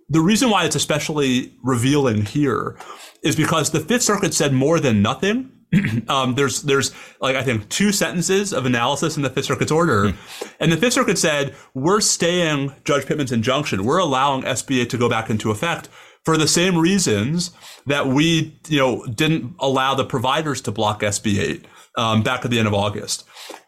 the 0.09 0.19
reason 0.19 0.49
why 0.49 0.65
it's 0.65 0.75
especially 0.75 1.55
revealing 1.63 2.25
here 2.25 2.77
is 3.23 3.35
because 3.35 3.71
the 3.71 3.79
Fifth 3.79 4.03
Circuit 4.03 4.33
said 4.33 4.53
more 4.53 4.79
than 4.79 5.01
nothing. 5.01 5.51
um, 6.07 6.35
there's 6.35 6.61
there's 6.63 6.93
like 7.19 7.35
I 7.35 7.43
think 7.43 7.67
two 7.69 7.91
sentences 7.91 8.53
of 8.53 8.65
analysis 8.65 9.15
in 9.17 9.23
the 9.23 9.29
Fifth 9.29 9.45
Circuit's 9.45 9.71
order, 9.71 10.11
mm. 10.11 10.53
and 10.59 10.71
the 10.71 10.77
Fifth 10.77 10.93
Circuit 10.93 11.17
said 11.17 11.55
we're 11.73 12.01
staying 12.01 12.73
Judge 12.85 13.05
Pitman's 13.05 13.33
injunction. 13.33 13.83
We're 13.83 13.97
allowing 13.97 14.43
SB8 14.43 14.89
to 14.89 14.97
go 14.97 15.09
back 15.09 15.29
into 15.29 15.51
effect 15.51 15.89
for 16.23 16.37
the 16.37 16.47
same 16.47 16.77
reasons 16.77 17.51
that 17.85 18.07
we 18.07 18.57
you 18.69 18.77
know 18.77 19.05
didn't 19.07 19.55
allow 19.59 19.93
the 19.93 20.05
providers 20.05 20.61
to 20.61 20.71
block 20.71 21.01
SB8 21.01 21.65
um, 21.97 22.23
back 22.23 22.45
at 22.45 22.51
the 22.51 22.59
end 22.59 22.67
of 22.67 22.73
August. 22.73 23.26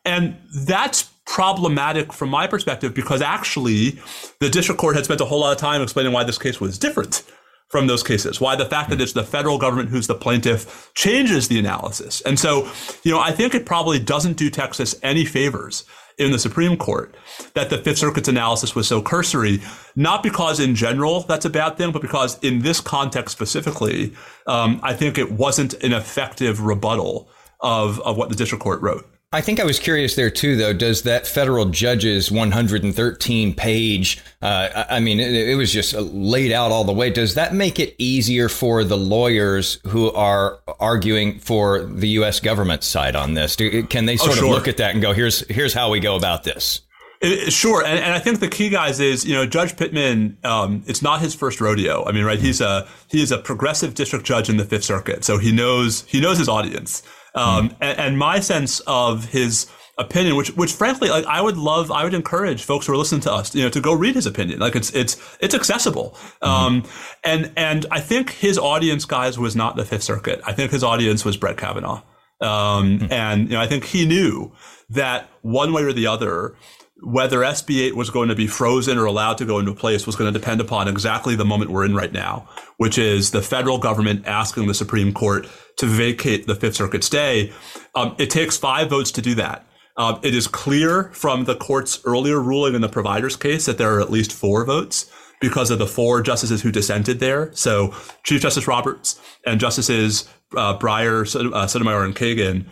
And 0.09 0.35
that's 0.65 1.03
problematic 1.27 2.11
from 2.11 2.29
my 2.29 2.47
perspective 2.47 2.95
because 2.95 3.21
actually 3.21 3.99
the 4.39 4.49
district 4.49 4.81
court 4.81 4.95
had 4.95 5.05
spent 5.05 5.21
a 5.21 5.25
whole 5.25 5.41
lot 5.41 5.51
of 5.51 5.59
time 5.59 5.83
explaining 5.83 6.11
why 6.11 6.23
this 6.23 6.39
case 6.39 6.59
was 6.59 6.79
different 6.79 7.21
from 7.67 7.85
those 7.85 8.01
cases. 8.01 8.41
Why 8.41 8.55
the 8.55 8.65
fact 8.65 8.89
that 8.89 8.99
it's 8.99 9.13
the 9.13 9.23
federal 9.23 9.59
government 9.59 9.89
who's 9.89 10.07
the 10.07 10.15
plaintiff 10.15 10.91
changes 10.95 11.47
the 11.47 11.59
analysis. 11.59 12.21
And 12.21 12.39
so, 12.39 12.67
you 13.03 13.11
know, 13.11 13.19
I 13.19 13.31
think 13.31 13.53
it 13.53 13.67
probably 13.67 13.99
doesn't 13.99 14.37
do 14.37 14.49
Texas 14.49 14.95
any 15.03 15.23
favors 15.23 15.85
in 16.17 16.31
the 16.31 16.39
Supreme 16.39 16.75
Court 16.75 17.15
that 17.53 17.69
the 17.69 17.77
Fifth 17.77 17.99
Circuit's 17.99 18.27
analysis 18.27 18.73
was 18.73 18.87
so 18.87 18.99
cursory, 18.99 19.61
not 19.95 20.23
because 20.23 20.59
in 20.59 20.73
general 20.73 21.21
that's 21.21 21.45
a 21.45 21.49
bad 21.49 21.77
thing, 21.77 21.91
but 21.91 22.01
because 22.01 22.39
in 22.39 22.59
this 22.59 22.81
context 22.81 23.35
specifically, 23.35 24.15
um, 24.47 24.79
I 24.81 24.95
think 24.95 25.19
it 25.19 25.31
wasn't 25.31 25.75
an 25.83 25.93
effective 25.93 26.61
rebuttal 26.61 27.29
of, 27.59 27.99
of 28.01 28.17
what 28.17 28.29
the 28.29 28.35
district 28.35 28.63
court 28.63 28.81
wrote. 28.81 29.07
I 29.31 29.41
think 29.41 29.59
I 29.59 29.63
was 29.63 29.77
curious 29.77 30.15
there 30.15 30.31
too, 30.31 30.55
though. 30.55 30.73
Does 30.73 31.03
that 31.03 31.27
federal 31.27 31.65
judge's 31.65 32.31
113 32.31 33.53
page, 33.53 34.23
uh, 34.41 34.85
I 34.89 34.99
mean, 34.99 35.19
it, 35.19 35.31
it, 35.31 35.55
was 35.55 35.71
just 35.71 35.93
laid 35.93 36.51
out 36.51 36.71
all 36.71 36.83
the 36.83 36.93
way. 36.93 37.11
Does 37.11 37.35
that 37.35 37.53
make 37.53 37.79
it 37.79 37.93
easier 37.99 38.49
for 38.49 38.83
the 38.83 38.97
lawyers 38.97 39.79
who 39.85 40.11
are 40.13 40.59
arguing 40.79 41.37
for 41.37 41.83
the 41.83 42.07
U.S. 42.09 42.39
government 42.39 42.83
side 42.83 43.15
on 43.15 43.35
this? 43.35 43.55
Do, 43.55 43.83
can 43.83 44.07
they 44.07 44.13
oh, 44.13 44.17
sort 44.17 44.31
oh, 44.31 44.35
sure. 44.35 44.45
of 44.45 44.51
look 44.51 44.67
at 44.67 44.77
that 44.77 44.93
and 44.93 45.01
go, 45.01 45.13
here's, 45.13 45.47
here's 45.47 45.75
how 45.75 45.91
we 45.91 45.99
go 45.99 46.15
about 46.15 46.43
this? 46.43 46.81
It, 47.21 47.51
sure, 47.51 47.85
and, 47.85 47.99
and, 47.99 48.13
I 48.13 48.19
think 48.19 48.39
the 48.39 48.47
key, 48.47 48.69
guys, 48.69 48.99
is 49.01 49.25
you 49.25 49.35
know 49.35 49.45
Judge 49.45 49.75
Pitman. 49.75 50.37
Um, 50.45 50.83
it's 50.87 51.01
not 51.01 51.19
his 51.19 51.35
first 51.35 51.59
rodeo. 51.59 52.05
I 52.05 52.13
mean, 52.13 52.23
right? 52.23 52.39
He's 52.39 52.61
a 52.61 52.87
he 53.09 53.21
is 53.21 53.29
a 53.33 53.37
progressive 53.37 53.93
district 53.93 54.25
judge 54.25 54.49
in 54.49 54.55
the 54.55 54.63
Fifth 54.63 54.85
Circuit, 54.85 55.25
so 55.25 55.37
he 55.37 55.51
knows 55.51 56.03
he 56.03 56.21
knows 56.21 56.37
his 56.37 56.47
audience. 56.47 57.03
Um, 57.35 57.69
mm. 57.69 57.75
and, 57.81 57.99
and, 57.99 58.17
my 58.17 58.39
sense 58.39 58.79
of 58.81 59.25
his 59.25 59.67
opinion, 59.97 60.35
which, 60.35 60.55
which 60.55 60.73
frankly, 60.73 61.09
like 61.09 61.25
I 61.25 61.41
would 61.41 61.57
love, 61.57 61.91
I 61.91 62.03
would 62.03 62.13
encourage 62.13 62.63
folks 62.63 62.87
who 62.87 62.93
are 62.93 62.97
listening 62.97 63.21
to 63.21 63.33
us, 63.33 63.53
you 63.53 63.63
know, 63.63 63.69
to 63.69 63.81
go 63.81 63.93
read 63.93 64.15
his 64.15 64.25
opinion. 64.25 64.59
Like 64.59 64.75
it's, 64.75 64.89
it's, 64.91 65.17
it's 65.39 65.53
accessible. 65.53 66.17
Mm-hmm. 66.41 66.45
Um, 66.45 66.83
and, 67.23 67.51
and 67.55 67.85
I 67.91 67.99
think 67.99 68.31
his 68.31 68.57
audience, 68.57 69.05
guys, 69.05 69.37
was 69.37 69.55
not 69.55 69.75
the 69.75 69.85
Fifth 69.85 70.03
Circuit. 70.03 70.41
I 70.45 70.53
think 70.53 70.71
his 70.71 70.83
audience 70.83 71.23
was 71.23 71.37
Brett 71.37 71.57
Kavanaugh. 71.57 72.01
Um, 72.41 72.99
mm-hmm. 72.99 73.11
and, 73.11 73.49
you 73.49 73.55
know, 73.55 73.61
I 73.61 73.67
think 73.67 73.85
he 73.85 74.05
knew 74.05 74.53
that 74.89 75.29
one 75.41 75.73
way 75.73 75.83
or 75.83 75.93
the 75.93 76.07
other, 76.07 76.55
whether 77.01 77.39
SB8 77.39 77.93
was 77.93 78.09
going 78.09 78.29
to 78.29 78.35
be 78.35 78.47
frozen 78.47 78.97
or 78.97 79.05
allowed 79.05 79.37
to 79.37 79.45
go 79.45 79.59
into 79.59 79.73
place 79.73 80.05
was 80.05 80.15
going 80.15 80.31
to 80.31 80.37
depend 80.37 80.59
upon 80.59 80.87
exactly 80.87 81.35
the 81.35 81.45
moment 81.45 81.71
we're 81.71 81.85
in 81.85 81.95
right 81.95 82.11
now, 82.11 82.47
which 82.77 82.97
is 82.97 83.31
the 83.31 83.41
federal 83.41 83.77
government 83.77 84.25
asking 84.27 84.67
the 84.67 84.73
Supreme 84.73 85.13
Court 85.13 85.47
to 85.77 85.85
vacate 85.85 86.47
the 86.47 86.55
Fifth 86.55 86.75
Circuit 86.75 87.03
stay. 87.03 87.53
Um, 87.95 88.15
it 88.17 88.29
takes 88.29 88.57
five 88.57 88.89
votes 88.89 89.11
to 89.13 89.21
do 89.21 89.35
that. 89.35 89.65
Um, 89.97 90.19
it 90.23 90.33
is 90.33 90.47
clear 90.47 91.05
from 91.13 91.45
the 91.45 91.55
court's 91.55 91.99
earlier 92.05 92.39
ruling 92.39 92.75
in 92.75 92.81
the 92.81 92.89
provider's 92.89 93.35
case 93.35 93.65
that 93.65 93.77
there 93.77 93.95
are 93.95 94.01
at 94.01 94.09
least 94.09 94.31
four 94.31 94.65
votes 94.65 95.11
because 95.41 95.71
of 95.71 95.79
the 95.79 95.87
four 95.87 96.21
justices 96.21 96.61
who 96.61 96.71
dissented 96.71 97.19
there. 97.19 97.51
So 97.53 97.93
Chief 98.23 98.41
Justice 98.41 98.67
Roberts 98.67 99.19
and 99.45 99.59
Justices 99.59 100.27
uh, 100.55 100.77
Breyer, 100.77 101.53
uh, 101.53 101.67
Sotomayor, 101.67 102.03
and 102.03 102.15
Kagan. 102.15 102.65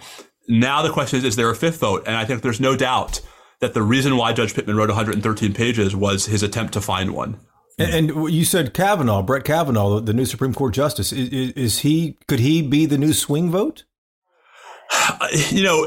Now 0.48 0.82
the 0.82 0.90
question 0.90 1.20
is, 1.20 1.26
is 1.26 1.36
there 1.36 1.50
a 1.50 1.56
fifth 1.56 1.80
vote? 1.80 2.04
And 2.08 2.16
I 2.16 2.26
think 2.26 2.42
there's 2.42 2.60
no 2.60 2.76
doubt 2.76 3.22
that 3.60 3.74
the 3.74 3.82
reason 3.82 4.18
why 4.18 4.34
Judge 4.34 4.54
Pitman 4.54 4.76
wrote 4.76 4.90
113 4.90 5.54
pages 5.54 5.96
was 5.96 6.26
his 6.26 6.44
attempt 6.44 6.74
to 6.74 6.82
find 6.82 7.12
one. 7.12 7.40
And, 7.80 8.12
and 8.12 8.34
you 8.34 8.44
said 8.44 8.74
Kavanaugh, 8.74 9.22
Brett 9.22 9.44
Kavanaugh, 9.44 10.00
the 10.00 10.14
new 10.14 10.26
Supreme 10.26 10.54
Court 10.54 10.74
justice. 10.74 11.12
Is, 11.12 11.52
is, 11.52 11.80
he? 11.80 12.18
Could 12.28 12.40
he 12.40 12.62
be 12.62 12.86
the 12.86 12.98
new 12.98 13.14
swing 13.14 13.52
vote? 13.52 13.84
You 15.50 15.64
know, 15.64 15.86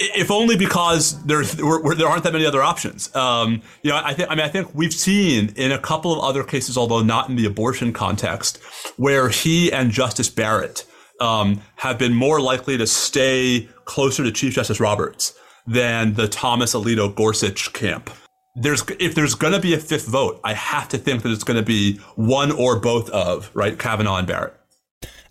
if 0.00 0.30
only 0.30 0.56
because 0.56 1.22
there 1.24 1.42
there 1.42 2.08
aren't 2.08 2.24
that 2.24 2.32
many 2.32 2.46
other 2.46 2.62
options. 2.62 3.14
Um, 3.14 3.62
you 3.82 3.90
know, 3.90 4.00
I 4.02 4.14
think 4.14 4.30
I 4.30 4.34
mean 4.34 4.44
I 4.44 4.48
think 4.48 4.74
we've 4.74 4.92
seen 4.92 5.52
in 5.56 5.72
a 5.72 5.78
couple 5.78 6.12
of 6.12 6.20
other 6.20 6.44
cases, 6.44 6.76
although 6.76 7.02
not 7.02 7.28
in 7.28 7.36
the 7.36 7.46
abortion 7.46 7.92
context, 7.92 8.58
where 8.96 9.28
he 9.28 9.72
and 9.72 9.90
Justice 9.90 10.28
Barrett 10.28 10.86
um, 11.20 11.62
have 11.76 11.98
been 11.98 12.14
more 12.14 12.40
likely 12.40 12.78
to 12.78 12.86
stay 12.86 13.68
closer 13.84 14.22
to 14.24 14.32
Chief 14.32 14.54
Justice 14.54 14.80
Roberts 14.80 15.34
than 15.70 16.14
the 16.14 16.28
Thomas 16.28 16.74
Alito 16.74 17.14
Gorsuch 17.14 17.72
camp. 17.72 18.10
There's 18.56 18.82
if 18.98 19.14
there's 19.14 19.34
going 19.34 19.52
to 19.52 19.60
be 19.60 19.74
a 19.74 19.78
fifth 19.78 20.06
vote, 20.06 20.40
I 20.42 20.54
have 20.54 20.88
to 20.88 20.98
think 20.98 21.22
that 21.22 21.30
it's 21.30 21.44
going 21.44 21.58
to 21.58 21.64
be 21.64 21.98
one 22.16 22.50
or 22.50 22.78
both 22.78 23.08
of 23.10 23.50
right 23.54 23.78
Kavanaugh 23.78 24.16
and 24.16 24.26
Barrett. 24.26 24.54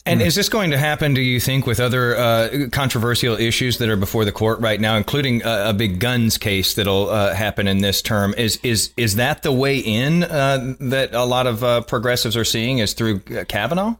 And 0.06 0.21
is 0.21 0.34
this 0.34 0.49
going 0.49 0.71
to 0.71 0.78
happen, 0.78 1.13
do 1.13 1.21
you 1.21 1.39
think, 1.39 1.67
with 1.67 1.80
other 1.80 2.15
uh, 2.17 2.67
controversial 2.71 3.36
issues 3.36 3.78
that 3.78 3.89
are 3.89 3.95
before 3.95 4.25
the 4.25 4.32
court 4.32 4.60
right 4.60 4.80
now, 4.80 4.95
including 4.95 5.43
a, 5.43 5.69
a 5.69 5.73
big 5.73 5.99
guns 5.99 6.38
case 6.38 6.73
that'll 6.73 7.10
uh, 7.10 7.36
happen 7.36 7.67
in 7.67 7.80
this 7.80 8.02
term? 8.02 8.34
Is 8.36 8.58
is 8.63 8.91
is 8.97 9.17
that 9.17 9.43
the 9.43 9.52
way 9.52 9.78
in 9.78 10.23
uh, 10.23 10.75
that 10.80 11.13
a 11.13 11.25
lot 11.25 11.45
of 11.45 11.63
uh, 11.63 11.82
progressives 11.82 12.36
are 12.36 12.45
seeing 12.45 12.80
is 12.80 12.93
through 12.93 13.21
uh, 13.38 13.43
Kavanaugh? 13.45 13.95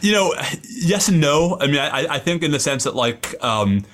You 0.00 0.12
know, 0.12 0.34
yes 0.64 1.08
and 1.08 1.20
no. 1.20 1.58
I 1.60 1.66
mean, 1.66 1.78
I, 1.78 2.14
I 2.14 2.18
think 2.18 2.42
in 2.42 2.50
the 2.50 2.58
sense 2.58 2.84
that 2.84 2.96
like 2.96 3.34
um, 3.44 3.84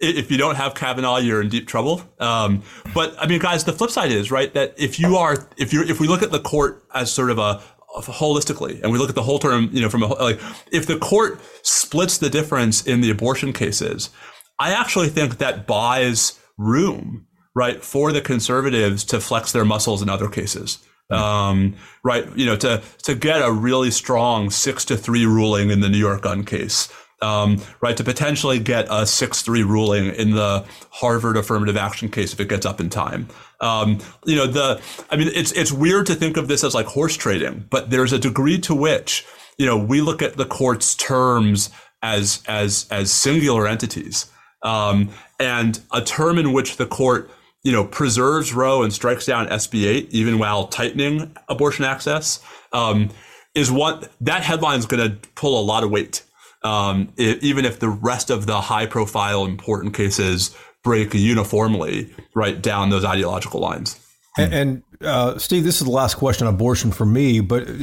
if 0.00 0.30
you 0.30 0.38
don't 0.38 0.56
have 0.56 0.74
Kavanaugh, 0.74 1.18
you're 1.18 1.40
in 1.40 1.48
deep 1.48 1.66
trouble. 1.66 2.02
Um, 2.18 2.62
but 2.94 3.14
I 3.18 3.26
mean, 3.26 3.40
guys, 3.40 3.64
the 3.64 3.72
flip 3.72 3.90
side 3.90 4.12
is 4.12 4.30
right 4.30 4.52
that 4.54 4.74
if 4.76 4.98
you 4.98 5.16
are, 5.16 5.48
if 5.56 5.72
you 5.72 5.82
if 5.82 6.00
we 6.00 6.08
look 6.08 6.22
at 6.22 6.30
the 6.30 6.40
court 6.40 6.84
as 6.94 7.10
sort 7.10 7.30
of 7.30 7.38
a 7.38 7.62
holistically, 7.96 8.82
and 8.82 8.92
we 8.92 8.98
look 8.98 9.08
at 9.08 9.14
the 9.14 9.22
whole 9.22 9.38
term, 9.38 9.68
you 9.72 9.80
know, 9.80 9.88
from 9.88 10.02
a, 10.02 10.06
like 10.06 10.40
if 10.70 10.86
the 10.86 10.98
court 10.98 11.40
splits 11.62 12.18
the 12.18 12.30
difference 12.30 12.86
in 12.86 13.00
the 13.00 13.10
abortion 13.10 13.52
cases, 13.52 14.10
I 14.58 14.72
actually 14.72 15.08
think 15.08 15.38
that 15.38 15.66
buys 15.66 16.38
room, 16.56 17.26
right, 17.54 17.82
for 17.82 18.12
the 18.12 18.20
conservatives 18.20 19.04
to 19.04 19.20
flex 19.20 19.52
their 19.52 19.64
muscles 19.64 20.02
in 20.02 20.08
other 20.08 20.28
cases. 20.28 20.78
Um, 21.10 21.76
right, 22.04 22.28
you 22.36 22.44
know, 22.44 22.56
to 22.56 22.82
to 23.04 23.14
get 23.14 23.40
a 23.40 23.50
really 23.50 23.90
strong 23.90 24.50
six 24.50 24.84
to 24.86 24.96
three 24.96 25.24
ruling 25.24 25.70
in 25.70 25.80
the 25.80 25.88
New 25.88 25.98
York 25.98 26.20
gun 26.22 26.44
case 26.44 26.92
um, 27.20 27.60
right, 27.80 27.96
to 27.96 28.04
potentially 28.04 28.58
get 28.58 28.86
a 28.86 29.02
6-3 29.02 29.66
ruling 29.66 30.14
in 30.14 30.32
the 30.32 30.64
Harvard 30.90 31.36
affirmative 31.36 31.76
action 31.76 32.08
case 32.08 32.32
if 32.32 32.40
it 32.40 32.48
gets 32.48 32.64
up 32.64 32.80
in 32.80 32.90
time. 32.90 33.28
Um, 33.60 33.98
you 34.24 34.36
know, 34.36 34.46
the, 34.46 34.80
I 35.10 35.16
mean, 35.16 35.28
it's, 35.34 35.52
it's 35.52 35.72
weird 35.72 36.06
to 36.06 36.14
think 36.14 36.36
of 36.36 36.48
this 36.48 36.62
as 36.62 36.74
like 36.74 36.86
horse 36.86 37.16
trading, 37.16 37.66
but 37.70 37.90
there's 37.90 38.12
a 38.12 38.18
degree 38.18 38.58
to 38.60 38.74
which, 38.74 39.26
you 39.56 39.66
know, 39.66 39.76
we 39.76 40.00
look 40.00 40.22
at 40.22 40.36
the 40.36 40.46
court's 40.46 40.94
terms 40.94 41.70
as, 42.02 42.42
as, 42.46 42.86
as 42.90 43.10
singular 43.12 43.66
entities. 43.66 44.30
Um, 44.62 45.10
and 45.40 45.80
a 45.92 46.02
term 46.02 46.38
in 46.38 46.52
which 46.52 46.76
the 46.76 46.86
court 46.86 47.30
you 47.62 47.72
know 47.72 47.84
preserves 47.84 48.54
Roe 48.54 48.82
and 48.82 48.92
strikes 48.92 49.26
down 49.26 49.46
SB 49.48 49.84
8 49.84 50.08
even 50.10 50.38
while 50.38 50.68
tightening 50.68 51.36
abortion 51.48 51.84
access 51.84 52.40
um, 52.72 53.10
is 53.54 53.70
what 53.70 54.10
that 54.20 54.42
headline 54.42 54.78
is 54.78 54.86
going 54.86 55.10
to 55.10 55.28
pull 55.34 55.60
a 55.60 55.62
lot 55.62 55.84
of 55.84 55.90
weight 55.90 56.22
um, 56.62 57.12
it, 57.16 57.42
even 57.42 57.64
if 57.64 57.78
the 57.78 57.88
rest 57.88 58.30
of 58.30 58.46
the 58.46 58.60
high 58.60 58.86
profile 58.86 59.44
important 59.44 59.94
cases 59.94 60.56
break 60.82 61.14
uniformly 61.14 62.14
right 62.34 62.60
down 62.62 62.90
those 62.90 63.04
ideological 63.04 63.60
lines. 63.60 64.00
And, 64.36 64.54
and 64.54 64.82
uh, 65.00 65.38
Steve, 65.38 65.64
this 65.64 65.80
is 65.80 65.86
the 65.86 65.92
last 65.92 66.14
question 66.14 66.46
on 66.46 66.54
abortion 66.54 66.92
for 66.92 67.04
me, 67.04 67.40
but 67.40 67.68
uh, 67.68 67.74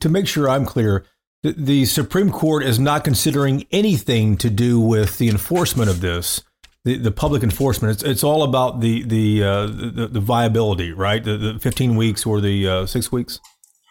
to 0.00 0.08
make 0.08 0.26
sure 0.26 0.48
I'm 0.48 0.64
clear, 0.64 1.06
the, 1.42 1.52
the 1.52 1.84
Supreme 1.86 2.30
Court 2.30 2.64
is 2.64 2.78
not 2.78 3.04
considering 3.04 3.66
anything 3.70 4.36
to 4.38 4.50
do 4.50 4.80
with 4.80 5.18
the 5.18 5.28
enforcement 5.28 5.90
of 5.90 6.00
this. 6.00 6.42
The, 6.84 6.98
the 6.98 7.10
public 7.10 7.42
enforcement. 7.42 7.94
It's, 7.94 8.02
it's 8.04 8.22
all 8.22 8.44
about 8.44 8.80
the 8.80 9.02
the, 9.02 9.42
uh, 9.42 9.66
the, 9.66 10.08
the 10.08 10.20
viability, 10.20 10.92
right? 10.92 11.22
The, 11.24 11.36
the 11.36 11.58
15 11.58 11.96
weeks 11.96 12.24
or 12.24 12.40
the 12.40 12.68
uh, 12.68 12.86
six 12.86 13.10
weeks. 13.10 13.40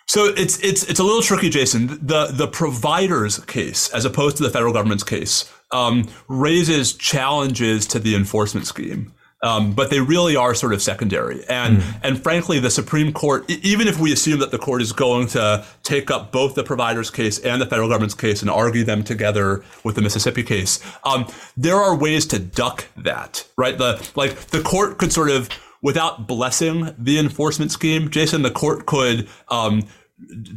So 0.08 0.26
it's 0.26 0.60
it's 0.63 0.84
it's 0.84 1.00
a 1.00 1.04
little 1.04 1.22
tricky, 1.22 1.50
Jason. 1.50 1.88
The 2.02 2.28
the 2.28 2.48
provider's 2.48 3.39
case, 3.39 3.89
as 3.89 4.06
opposed 4.06 4.38
to 4.38 4.44
the 4.44 4.50
federal 4.50 4.72
government's 4.72 5.04
case, 5.04 5.52
um, 5.72 6.08
raises 6.28 6.94
challenges 6.94 7.88
to 7.88 8.00
the 8.00 8.15
enforcement 8.15 8.68
scheme. 8.68 9.13
Um, 9.44 9.74
but 9.74 9.91
they 9.91 10.00
really 10.00 10.36
are 10.36 10.56
sort 10.56 10.74
of 10.74 10.82
secondary. 10.82 11.44
And 11.48 11.78
mm. 11.78 12.00
and 12.02 12.24
frankly, 12.24 12.60
the 12.60 12.70
Supreme 12.70 13.13
Court, 13.13 13.50
even 13.50 13.88
if 13.88 14.00
we 14.00 14.12
assume 14.12 14.39
that 14.39 14.50
the 14.50 14.58
court 14.58 14.82
is 14.82 14.91
going 14.91 15.28
to 15.30 15.65
take 15.84 16.10
up 16.10 16.32
both 16.32 16.56
the 16.56 16.63
provider's 16.63 17.12
case 17.12 17.38
and 17.39 17.62
the 17.62 17.65
federal 17.65 17.89
government's 17.89 18.15
case 18.15 18.41
and 18.41 18.50
argue 18.50 18.84
them 18.84 19.04
together 19.04 19.63
with 19.84 19.96
the 19.96 20.02
Mississippi 20.02 20.41
case, 20.41 20.80
um, 21.04 21.28
there 21.58 21.76
are 21.76 21.96
ways 21.96 22.26
to 22.28 22.39
duck 22.39 22.86
that, 22.98 23.46
right? 23.56 23.78
The 23.78 24.08
like 24.15 24.36
the 24.48 24.62
court 24.62 24.98
could 24.98 25.12
sort 25.12 25.30
of 25.30 25.50
without 25.86 26.28
blessing 26.28 26.95
the 26.98 27.19
enforcement 27.19 27.71
scheme, 27.71 28.10
Jason, 28.10 28.41
the 28.41 28.50
court 28.50 28.88
could 28.88 29.30
um, 29.50 29.84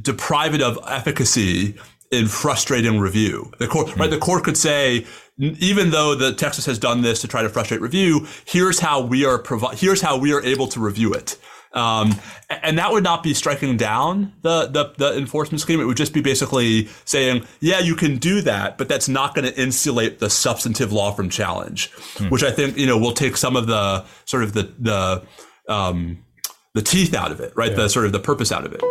deprive 0.00 0.54
it 0.54 0.62
of 0.62 0.78
efficacy 0.88 1.74
in 2.10 2.26
frustrating 2.26 2.98
review. 2.98 3.52
The 3.58 3.68
court, 3.68 3.88
mm-hmm. 3.88 4.00
right? 4.00 4.10
The 4.10 4.16
court 4.16 4.42
could 4.42 4.56
say, 4.56 5.06
even 5.38 5.90
though 5.90 6.14
the 6.14 6.32
Texas 6.32 6.64
has 6.64 6.78
done 6.78 7.02
this 7.02 7.20
to 7.20 7.28
try 7.28 7.42
to 7.42 7.50
frustrate 7.50 7.82
review, 7.82 8.26
here's 8.46 8.80
how 8.80 9.02
we 9.02 9.26
are 9.26 9.38
provi- 9.38 9.76
here's 9.76 10.00
how 10.00 10.16
we 10.16 10.32
are 10.32 10.42
able 10.42 10.66
to 10.68 10.80
review 10.80 11.12
it. 11.12 11.36
Um, 11.72 12.14
and 12.48 12.78
that 12.78 12.92
would 12.92 13.04
not 13.04 13.22
be 13.22 13.34
striking 13.34 13.76
down 13.76 14.32
the, 14.42 14.66
the, 14.66 14.94
the 14.96 15.18
enforcement 15.18 15.60
scheme. 15.60 15.80
It 15.80 15.84
would 15.84 15.96
just 15.96 16.14
be 16.14 16.22
basically 16.22 16.88
saying, 17.04 17.46
yeah, 17.60 17.78
you 17.78 17.94
can 17.94 18.16
do 18.16 18.40
that, 18.42 18.78
but 18.78 18.88
that's 18.88 19.08
not 19.08 19.34
going 19.34 19.44
to 19.44 19.60
insulate 19.60 20.18
the 20.18 20.30
substantive 20.30 20.92
law 20.92 21.12
from 21.12 21.28
challenge, 21.28 21.90
hmm. 22.16 22.28
which 22.28 22.42
I 22.42 22.50
think 22.50 22.76
you 22.76 22.86
know 22.86 22.96
will 22.98 23.12
take 23.12 23.36
some 23.36 23.56
of 23.56 23.66
the 23.66 24.04
sort 24.24 24.42
of 24.42 24.54
the 24.54 24.72
the 24.78 25.26
um, 25.68 26.24
the 26.74 26.82
teeth 26.82 27.14
out 27.14 27.32
of 27.32 27.40
it, 27.40 27.52
right? 27.56 27.70
Yeah. 27.70 27.76
The 27.76 27.88
sort 27.88 28.06
of 28.06 28.12
the 28.12 28.20
purpose 28.20 28.50
out 28.50 28.64
of 28.64 28.72
it. 28.72 28.82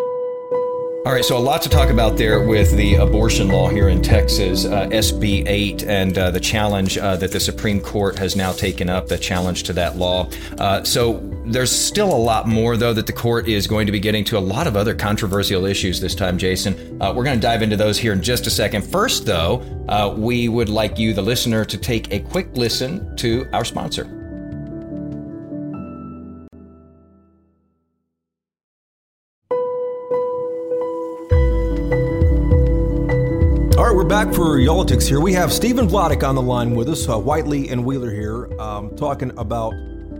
All 1.07 1.13
right, 1.13 1.23
so 1.23 1.37
a 1.37 1.39
lot 1.39 1.61
to 1.61 1.69
talk 1.69 1.89
about 1.89 2.17
there 2.17 2.45
with 2.45 2.75
the 2.75 2.95
abortion 2.95 3.47
law 3.47 3.69
here 3.69 3.87
in 3.87 4.01
Texas, 4.01 4.65
uh, 4.65 4.89
SB 4.89 5.47
8, 5.47 5.83
and 5.83 6.17
uh, 6.17 6.31
the 6.31 6.39
challenge 6.41 6.97
uh, 6.97 7.15
that 7.15 7.31
the 7.31 7.39
Supreme 7.39 7.79
Court 7.79 8.17
has 8.17 8.35
now 8.35 8.51
taken 8.51 8.89
up, 8.89 9.07
the 9.07 9.17
challenge 9.17 9.63
to 9.63 9.71
that 9.71 9.95
law. 9.95 10.29
Uh, 10.57 10.83
so 10.83 11.21
there's 11.45 11.71
still 11.71 12.13
a 12.13 12.17
lot 12.17 12.45
more, 12.45 12.75
though, 12.75 12.91
that 12.91 13.07
the 13.07 13.13
court 13.13 13.47
is 13.47 13.67
going 13.67 13.85
to 13.85 13.93
be 13.93 14.01
getting 14.01 14.25
to. 14.25 14.37
A 14.37 14.39
lot 14.39 14.67
of 14.67 14.75
other 14.75 14.93
controversial 14.93 15.63
issues 15.63 16.01
this 16.01 16.13
time, 16.13 16.37
Jason. 16.37 17.01
Uh, 17.01 17.13
we're 17.15 17.23
going 17.23 17.39
to 17.39 17.41
dive 17.41 17.61
into 17.61 17.77
those 17.77 17.97
here 17.97 18.11
in 18.11 18.21
just 18.21 18.45
a 18.45 18.49
second. 18.49 18.81
First, 18.81 19.25
though, 19.25 19.61
uh, 19.87 20.13
we 20.13 20.49
would 20.49 20.67
like 20.67 20.99
you, 20.99 21.13
the 21.13 21.21
listener, 21.21 21.63
to 21.63 21.77
take 21.77 22.11
a 22.11 22.19
quick 22.19 22.49
listen 22.57 23.15
to 23.15 23.47
our 23.53 23.63
sponsor. 23.63 24.16
Back 34.05 34.33
for 34.33 34.57
Y'all-itics 34.57 35.05
here. 35.05 35.19
We 35.19 35.33
have 35.33 35.51
Stephen 35.51 35.85
Vladeck 35.85 36.25
on 36.25 36.33
the 36.33 36.41
line 36.41 36.73
with 36.73 36.87
us, 36.87 37.09
uh, 37.09 37.19
Whitely 37.19 37.67
and 37.67 37.83
Wheeler 37.83 38.09
here, 38.09 38.49
um, 38.57 38.95
talking 38.95 39.37
about 39.37 39.73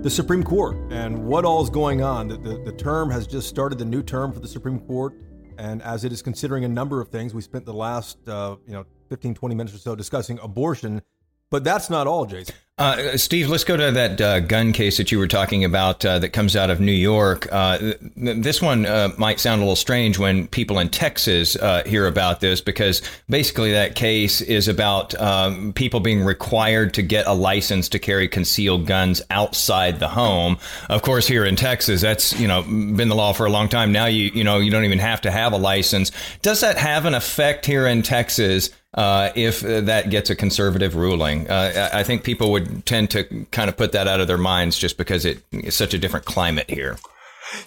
the 0.03 0.09
Supreme 0.09 0.43
Court 0.43 0.75
and 0.91 1.25
what 1.25 1.45
all 1.45 1.63
is 1.63 1.69
going 1.69 2.01
on. 2.01 2.27
The, 2.27 2.37
the, 2.37 2.57
the, 2.65 2.71
term 2.73 3.09
has 3.09 3.25
just 3.25 3.47
started, 3.47 3.79
the 3.79 3.85
new 3.85 4.03
term 4.03 4.33
for 4.33 4.41
the 4.41 4.47
Supreme 4.47 4.79
Court, 4.81 5.13
and 5.57 5.81
as 5.83 6.03
it 6.03 6.11
is 6.11 6.21
considering 6.21 6.65
a 6.65 6.67
number 6.67 6.99
of 6.99 7.07
things, 7.07 7.33
we 7.33 7.41
spent 7.41 7.65
the 7.65 7.73
last 7.73 8.17
uh, 8.27 8.57
you 8.67 8.73
know 8.73 8.85
15, 9.09 9.33
20 9.33 9.55
minutes 9.55 9.75
or 9.75 9.79
so 9.79 9.95
discussing 9.95 10.37
abortion. 10.39 11.01
But 11.49 11.63
that's 11.63 11.89
not 11.89 12.07
all, 12.07 12.25
Jason. 12.25 12.55
Uh, 12.79 13.17
Steve, 13.17 13.49
let's 13.49 13.63
go 13.63 13.75
to 13.75 13.91
that 13.91 14.21
uh, 14.21 14.39
gun 14.39 14.71
case 14.71 14.97
that 14.97 15.12
you 15.12 15.17
were 15.17 15.27
talking 15.27 15.65
about 15.65 16.05
uh, 16.05 16.19
that 16.19 16.29
comes 16.29 16.55
out 16.55 16.69
of 16.69 16.79
New 16.79 16.91
York. 16.91 17.47
Uh, 17.51 17.79
th- 17.79 17.97
this 18.15 18.62
one 18.62 18.86
uh, 18.86 19.10
might 19.17 19.39
sound 19.39 19.62
a 19.62 19.63
little 19.63 19.75
strange 19.75 20.19
when 20.19 20.45
people 20.45 20.77
in 20.77 20.88
Texas 20.89 21.55
uh, 21.55 21.81
hear 21.88 22.05
about 22.05 22.39
this 22.39 22.62
because 22.62 23.01
basically 23.27 23.71
that 23.71 23.95
case 23.95 24.41
is 24.41 24.67
about 24.67 25.19
um, 25.19 25.73
people 25.73 25.99
being 25.99 26.21
required 26.21 26.93
to 26.93 27.01
get 27.01 27.25
a 27.25 27.33
license 27.33 27.89
to 27.89 27.97
carry 27.97 28.27
concealed 28.27 28.86
guns 28.86 29.23
outside 29.31 29.99
the 29.99 30.10
home. 30.10 30.60
Of 30.88 31.01
course, 31.01 31.27
here 31.27 31.45
in 31.45 31.55
Texas, 31.55 32.01
that's 32.01 32.39
you 32.39 32.47
know 32.47 32.62
been 32.62 33.10
the 33.10 33.15
law 33.15 33.33
for 33.33 33.47
a 33.47 33.51
long 33.51 33.69
time. 33.69 33.91
Now 33.91 34.05
you 34.05 34.29
you 34.36 34.43
know 34.43 34.60
you 34.60 34.69
don't 34.69 34.86
even 34.86 34.99
have 34.99 35.21
to 35.21 35.31
have 35.31 35.51
a 35.51 35.57
license. 35.57 36.12
Does 36.43 36.62
that 36.62 36.77
have 36.77 37.05
an 37.05 37.15
effect 37.15 37.65
here 37.65 37.88
in 37.88 38.03
Texas? 38.03 38.69
Uh, 38.97 39.31
if 39.36 39.63
uh, 39.63 39.81
that 39.81 40.10
gets 40.10 40.29
a 40.29 40.36
conservative 40.36 40.95
ruling. 40.95 41.47
Uh, 41.47 41.89
I 41.93 42.03
think 42.03 42.23
people 42.23 42.51
would 42.51 42.86
tend 42.86 43.12
to 43.12 43.45
kind 43.51 43.69
of 43.69 43.77
put 43.77 43.91
that 43.91 44.07
out 44.07 44.19
of 44.19 44.27
their 44.27 44.39
minds 44.39 44.77
just 44.77 44.97
because 44.97 45.23
it 45.23 45.43
is 45.51 45.75
such 45.75 45.93
a 45.93 45.99
different 45.99 46.25
climate 46.25 46.69
here. 46.69 46.97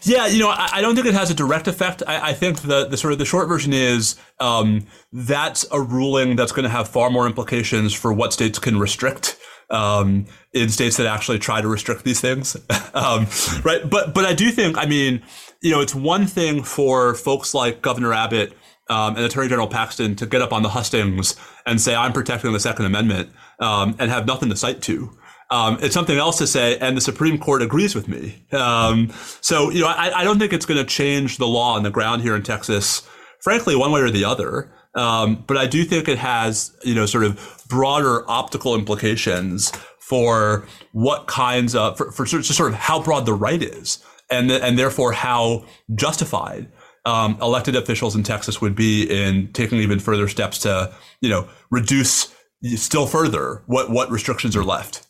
Yeah, 0.03 0.27
you 0.27 0.41
know, 0.41 0.51
I, 0.51 0.69
I, 0.75 0.81
don't 0.83 0.95
think 0.95 1.07
it 1.07 1.15
has 1.15 1.31
a 1.31 1.35
direct 1.35 1.67
effect. 1.67 2.03
I, 2.07 2.31
I, 2.31 2.33
think 2.35 2.61
the, 2.61 2.87
the 2.87 2.99
sort 2.99 3.15
of 3.15 3.19
the 3.19 3.25
short 3.25 3.49
version 3.49 3.73
is 3.73 4.17
um, 4.39 4.87
that's 5.11 5.65
a 5.73 5.81
ruling 5.81 6.37
that's 6.37 6.53
going 6.53 6.65
to 6.65 6.69
have 6.69 6.87
far 6.87 7.09
more 7.09 7.27
implications 7.27 7.95
for 7.95 8.13
what 8.13 8.35
states 8.35 8.59
can 8.59 8.79
restrict 8.79 9.39
um, 9.71 10.27
in 10.53 10.69
states 10.69 10.99
that 10.99 11.07
actually 11.07 11.39
try 11.39 11.63
to 11.63 11.69
restrict 11.69 12.05
these 12.05 12.21
things, 12.21 12.57
um, 12.95 13.27
right? 13.65 13.89
But 13.89 14.13
but 14.13 14.27
I 14.27 14.35
do 14.35 14.51
think, 14.51 14.77
I 14.77 14.85
mean, 14.85 15.23
you 15.63 15.71
know, 15.71 15.81
it's 15.81 15.95
one 15.95 16.27
thing 16.27 16.63
for 16.63 17.15
folks 17.15 17.55
like 17.55 17.81
Governor 17.81 18.13
Abbott 18.13 18.53
um, 18.91 19.17
and 19.17 19.25
Attorney 19.25 19.49
General 19.49 19.69
Paxton 19.69 20.17
to 20.17 20.27
get 20.27 20.43
up 20.43 20.53
on 20.53 20.63
the 20.63 20.69
hustings 20.69 21.37
and 21.65 21.81
say, 21.81 21.95
I'm 21.95 22.13
protecting 22.13 22.53
the 22.53 22.61
Second 22.61 22.87
Amendment 22.87 23.31
um, 23.61 23.95
and 23.99 24.11
have 24.11 24.27
nothing 24.27 24.51
to 24.51 24.57
cite 24.57 24.83
to. 24.83 25.17
Um, 25.51 25.79
it's 25.81 25.95
something 25.95 26.19
else 26.19 26.39
to 26.39 26.47
say, 26.47 26.77
and 26.79 26.97
the 26.97 27.01
Supreme 27.01 27.39
Court 27.39 27.63
agrees 27.63 27.95
with 27.95 28.09
me. 28.09 28.45
Um, 28.53 29.13
so, 29.41 29.71
you 29.71 29.81
know, 29.81 29.89
I, 29.89 30.21
I 30.21 30.25
don't 30.25 30.39
think 30.39 30.53
it's 30.53 30.67
going 30.67 30.79
to 30.79 30.85
change 30.85 31.39
the 31.39 31.47
law 31.47 31.75
on 31.75 31.83
the 31.85 31.91
ground 31.91 32.23
here 32.23 32.37
in 32.37 32.43
Texas, 32.43 33.09
frankly, 33.41 33.75
one 33.75 33.91
way 33.93 34.01
or 34.01 34.11
the 34.11 34.25
other. 34.25 34.73
Um, 34.95 35.45
but 35.47 35.57
I 35.57 35.67
do 35.67 35.85
think 35.85 36.09
it 36.09 36.19
has, 36.19 36.77
you 36.85 36.95
know, 36.95 37.07
sort 37.07 37.25
of 37.25 37.65
broader 37.69 38.29
optical 38.29 38.75
implications 38.75 39.73
for 39.99 40.67
what 40.93 41.29
kinds 41.29 41.77
of, 41.77 41.97
for, 41.97 42.11
for 42.11 42.27
sort 42.27 42.73
of 42.73 42.75
how 42.75 43.01
broad 43.01 43.27
the 43.27 43.35
right 43.35 43.63
is, 43.63 44.05
and 44.31 44.51
and 44.51 44.77
therefore 44.77 45.13
how 45.13 45.65
justified 45.95 46.69
um, 47.05 47.39
elected 47.41 47.77
officials 47.77 48.15
in 48.15 48.23
Texas 48.23 48.61
would 48.61 48.75
be 48.75 49.05
in 49.05 49.53
taking 49.53 49.79
even 49.79 49.99
further 49.99 50.29
steps 50.29 50.59
to, 50.59 50.93
you 51.21 51.29
know, 51.29 51.49
reduce 51.71 52.35
still 52.77 53.07
further 53.07 53.63
what 53.67 53.91
what 53.91 54.11
restrictions 54.11 54.55
are 54.57 54.65
left. 54.65 55.07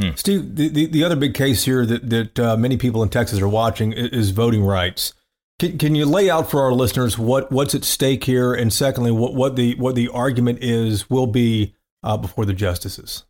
Hmm. 0.00 0.10
Steve, 0.14 0.54
the, 0.54 0.68
the, 0.68 0.86
the, 0.86 1.04
other 1.04 1.16
big 1.16 1.34
case 1.34 1.64
here 1.64 1.84
that 1.84 2.08
that 2.08 2.38
uh, 2.38 2.56
many 2.56 2.76
people 2.76 3.02
in 3.02 3.08
Texas 3.08 3.40
are 3.40 3.48
watching 3.48 3.92
is 3.92 4.30
voting 4.30 4.64
rights. 4.64 5.12
Can, 5.58 5.76
can 5.76 5.94
you 5.96 6.06
lay 6.06 6.30
out 6.30 6.50
for 6.50 6.62
our 6.62 6.72
listeners 6.72 7.18
what, 7.18 7.50
what's 7.50 7.74
at 7.74 7.82
stake 7.82 8.22
here, 8.22 8.54
and 8.54 8.72
secondly, 8.72 9.10
what, 9.10 9.34
what 9.34 9.56
the 9.56 9.74
what 9.74 9.96
the 9.96 10.08
argument 10.08 10.60
is 10.62 11.10
will 11.10 11.26
be 11.26 11.74
uh, 12.02 12.16
before 12.16 12.44
the 12.44 12.54
justices? 12.54 13.24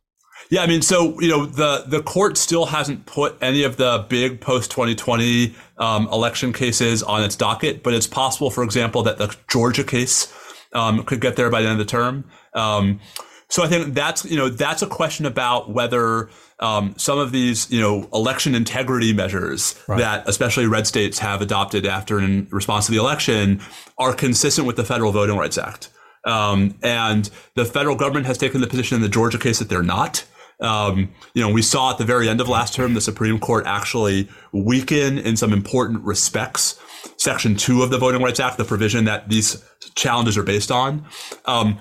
Yeah, 0.51 0.63
I 0.63 0.67
mean, 0.67 0.83
so 0.83 1.21
you 1.21 1.29
know, 1.29 1.45
the 1.45 1.85
the 1.87 2.03
court 2.03 2.39
still 2.39 2.67
hasn't 2.67 3.07
put 3.07 3.37
any 3.43 3.65
of 3.65 3.77
the 3.77 4.07
big 4.09 4.41
post 4.41 4.71
2020 4.71 5.55
um, 5.79 6.09
election 6.09 6.53
cases 6.53 7.03
on 7.03 7.23
its 7.23 7.37
docket, 7.37 7.83
but 7.83 7.93
it's 7.95 8.07
possible, 8.07 8.51
for 8.51 8.65
example, 8.65 9.03
that 9.03 9.19
the 9.19 9.35
Georgia 9.49 9.85
case 9.85 10.33
um, 10.73 11.05
could 11.05 11.21
get 11.21 11.37
there 11.37 11.51
by 11.51 11.63
the 11.63 11.69
end 11.69 11.81
of 11.81 11.87
the 11.87 11.91
term. 11.91 12.25
Um, 12.55 13.01
so 13.49 13.63
I 13.63 13.69
think 13.69 13.95
that's 13.95 14.25
you 14.25 14.37
know 14.37 14.49
that's 14.49 14.83
a 14.83 14.87
question 14.87 15.27
about 15.27 15.71
whether 15.71 16.29
um, 16.61 16.95
some 16.97 17.19
of 17.19 17.33
these 17.33 17.71
you 17.71 17.81
know 17.81 18.09
election 18.13 18.55
integrity 18.55 19.13
measures 19.13 19.75
right. 19.87 19.99
that 19.99 20.29
especially 20.29 20.67
red 20.67 20.87
states 20.87 21.19
have 21.19 21.41
adopted 21.41 21.87
after 21.87 22.19
in 22.19 22.47
response 22.51 22.87
to 22.87 22.93
the 22.93 22.99
election 22.99 23.61
are 23.97 24.15
consistent 24.15 24.67
with 24.67 24.77
the 24.77 24.85
Federal 24.85 25.13
Voting 25.13 25.37
Rights 25.37 25.59
Act. 25.59 25.91
Um, 26.29 26.75
and 26.83 27.31
the 27.55 27.65
federal 27.65 27.97
government 27.97 28.27
has 28.27 28.37
taken 28.37 28.61
the 28.61 28.67
position 28.67 28.97
in 28.97 29.03
the 29.03 29.09
Georgia 29.09 29.39
case 29.39 29.59
that 29.59 29.69
they're 29.69 29.83
not. 29.83 30.25
Um, 30.61 31.11
you 31.35 31.43
know, 31.43 31.51
we 31.51 31.63
saw 31.63 31.93
at 31.93 31.99
the 31.99 32.05
very 32.05 32.29
end 32.29 32.41
of 32.41 32.49
last 32.49 32.75
term 32.75 32.95
the 32.95 33.01
Supreme 33.01 33.39
Court 33.39 33.65
actually 33.67 34.29
weaken 34.53 35.19
in 35.19 35.37
some 35.37 35.53
important 35.53 36.05
respects 36.05 36.79
Section 37.17 37.57
2 37.57 37.83
of 37.83 37.91
the 37.91 37.99
Voting 37.99 38.23
Rights 38.23 38.41
Act, 38.41 38.59
the 38.59 38.65
provision 38.65 39.05
that 39.05 39.29
these 39.29 39.65
challenges 39.95 40.37
are 40.37 40.43
based 40.43 40.71
on. 40.71 41.07
Um, 41.47 41.79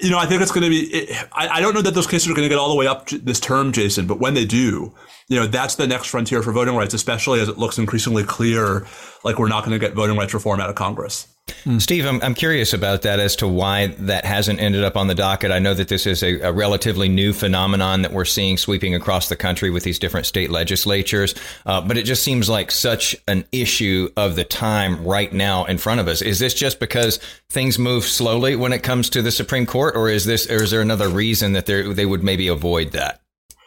you 0.00 0.10
know, 0.10 0.18
I 0.18 0.26
think 0.26 0.42
it's 0.42 0.50
going 0.50 0.64
to 0.64 0.70
be. 0.70 1.14
I, 1.32 1.48
I, 1.48 1.60
don't 1.60 1.74
know 1.74 1.82
that 1.82 1.94
those 1.94 2.08
cases 2.08 2.28
are 2.28 2.34
going 2.34 2.44
to 2.44 2.48
get 2.48 2.58
all 2.58 2.70
the 2.70 2.74
way 2.74 2.88
up 2.88 3.08
this 3.08 3.38
term, 3.38 3.70
Jason. 3.70 4.08
But 4.08 4.18
when 4.18 4.34
they 4.34 4.44
do, 4.44 4.92
you 5.30 5.36
know, 5.36 5.46
that's 5.46 5.76
the 5.76 5.86
next 5.86 6.08
frontier 6.08 6.42
for 6.42 6.50
voting 6.50 6.74
rights, 6.74 6.92
especially 6.92 7.40
as 7.40 7.48
it 7.48 7.56
looks 7.56 7.78
increasingly 7.78 8.24
clear, 8.24 8.84
like 9.22 9.38
we're 9.38 9.48
not 9.48 9.64
going 9.64 9.70
to 9.70 9.78
get 9.78 9.94
voting 9.94 10.16
rights 10.16 10.34
reform 10.34 10.60
out 10.60 10.68
of 10.68 10.74
Congress. 10.74 11.28
Mm. 11.64 11.80
Steve, 11.80 12.04
I'm, 12.04 12.20
I'm 12.22 12.34
curious 12.34 12.72
about 12.72 13.02
that 13.02 13.20
as 13.20 13.36
to 13.36 13.46
why 13.46 13.88
that 13.98 14.24
hasn't 14.24 14.60
ended 14.60 14.82
up 14.82 14.96
on 14.96 15.06
the 15.06 15.14
docket. 15.14 15.52
I 15.52 15.60
know 15.60 15.72
that 15.72 15.86
this 15.86 16.04
is 16.04 16.24
a, 16.24 16.40
a, 16.40 16.52
relatively 16.52 17.08
new 17.08 17.32
phenomenon 17.32 18.02
that 18.02 18.12
we're 18.12 18.24
seeing 18.24 18.56
sweeping 18.56 18.94
across 18.94 19.28
the 19.28 19.36
country 19.36 19.70
with 19.70 19.84
these 19.84 20.00
different 20.00 20.26
state 20.26 20.50
legislatures, 20.50 21.34
uh, 21.64 21.80
but 21.80 21.96
it 21.96 22.04
just 22.04 22.24
seems 22.24 22.48
like 22.48 22.72
such 22.72 23.16
an 23.28 23.44
issue 23.52 24.08
of 24.16 24.34
the 24.34 24.44
time 24.44 25.04
right 25.04 25.32
now 25.32 25.64
in 25.64 25.78
front 25.78 26.00
of 26.00 26.08
us. 26.08 26.22
Is 26.22 26.40
this 26.40 26.54
just 26.54 26.80
because 26.80 27.18
things 27.50 27.78
move 27.78 28.04
slowly 28.04 28.56
when 28.56 28.72
it 28.72 28.82
comes 28.82 29.10
to 29.10 29.22
the 29.22 29.30
Supreme 29.30 29.66
Court, 29.66 29.96
or 29.96 30.08
is 30.08 30.24
this, 30.24 30.50
or 30.50 30.62
is 30.62 30.72
there 30.72 30.82
another 30.82 31.08
reason 31.08 31.52
that 31.52 31.66
they 31.66 32.06
would 32.06 32.24
maybe 32.24 32.48
avoid 32.48 32.92
that? 32.92 33.19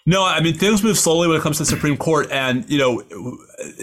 No, 0.05 0.25
I 0.25 0.41
mean 0.41 0.53
things 0.55 0.83
move 0.83 0.97
slowly 0.97 1.29
when 1.29 1.37
it 1.37 1.43
comes 1.43 1.57
to 1.57 1.63
the 1.63 1.69
Supreme 1.69 1.95
Court, 1.95 2.29
and 2.29 2.69
you 2.69 2.77
know, 2.77 3.03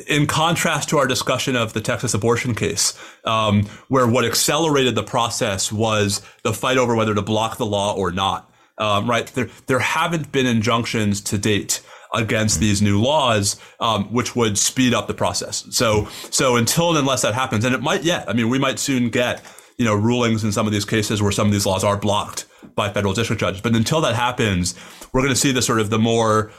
in 0.07 0.27
contrast 0.27 0.91
to 0.91 0.99
our 0.99 1.07
discussion 1.07 1.57
of 1.57 1.73
the 1.73 1.81
Texas 1.81 2.13
abortion 2.13 2.55
case, 2.55 2.99
um, 3.25 3.65
where 3.89 4.07
what 4.07 4.27
accelerated 4.27 4.95
the 4.95 5.03
process 5.03 5.73
was 5.73 6.21
the 6.43 6.53
fight 6.53 6.77
over 6.77 6.95
whether 6.95 7.15
to 7.15 7.23
block 7.23 7.57
the 7.57 7.65
law 7.65 7.95
or 7.95 8.11
not. 8.11 8.53
Um, 8.77 9.09
right 9.09 9.27
there, 9.29 9.49
there 9.67 9.79
haven't 9.79 10.31
been 10.31 10.47
injunctions 10.47 11.23
to 11.23 11.39
date 11.39 11.81
against 12.13 12.61
these 12.61 12.83
new 12.83 13.01
laws, 13.01 13.59
um, 13.79 14.13
which 14.13 14.37
would 14.37 14.59
speed 14.59 14.93
up 14.93 15.07
the 15.07 15.15
process. 15.15 15.67
So, 15.71 16.09
so 16.31 16.57
until 16.57 16.91
and 16.91 16.99
unless 16.99 17.23
that 17.23 17.35
happens, 17.35 17.65
and 17.65 17.75
it 17.75 17.83
might 17.83 18.03
yet. 18.03 18.29
I 18.29 18.35
mean, 18.35 18.51
we 18.51 18.59
might 18.59 18.79
soon 18.79 19.09
get 19.09 19.43
you 19.81 19.87
know 19.87 19.95
rulings 19.95 20.45
in 20.45 20.53
some 20.53 20.67
of 20.67 20.75
these 20.75 20.85
cases 20.85 21.23
where 21.23 21.33
some 21.33 21.47
of 21.47 21.55
these 21.55 21.65
laws 21.65 21.83
are 21.83 21.97
blocked 21.97 22.45
by 22.75 22.93
federal 22.93 23.15
district 23.15 23.41
judges. 23.41 23.63
But 23.63 23.75
until 23.75 24.03
that 24.03 24.15
happens, 24.15 24.75
we're 25.11 25.23
going 25.23 25.33
to 25.33 25.41
see 25.41 25.53
the 25.53 25.63
sort 25.63 25.81
of 25.81 25.89
the 25.89 25.99
more 25.99 26.53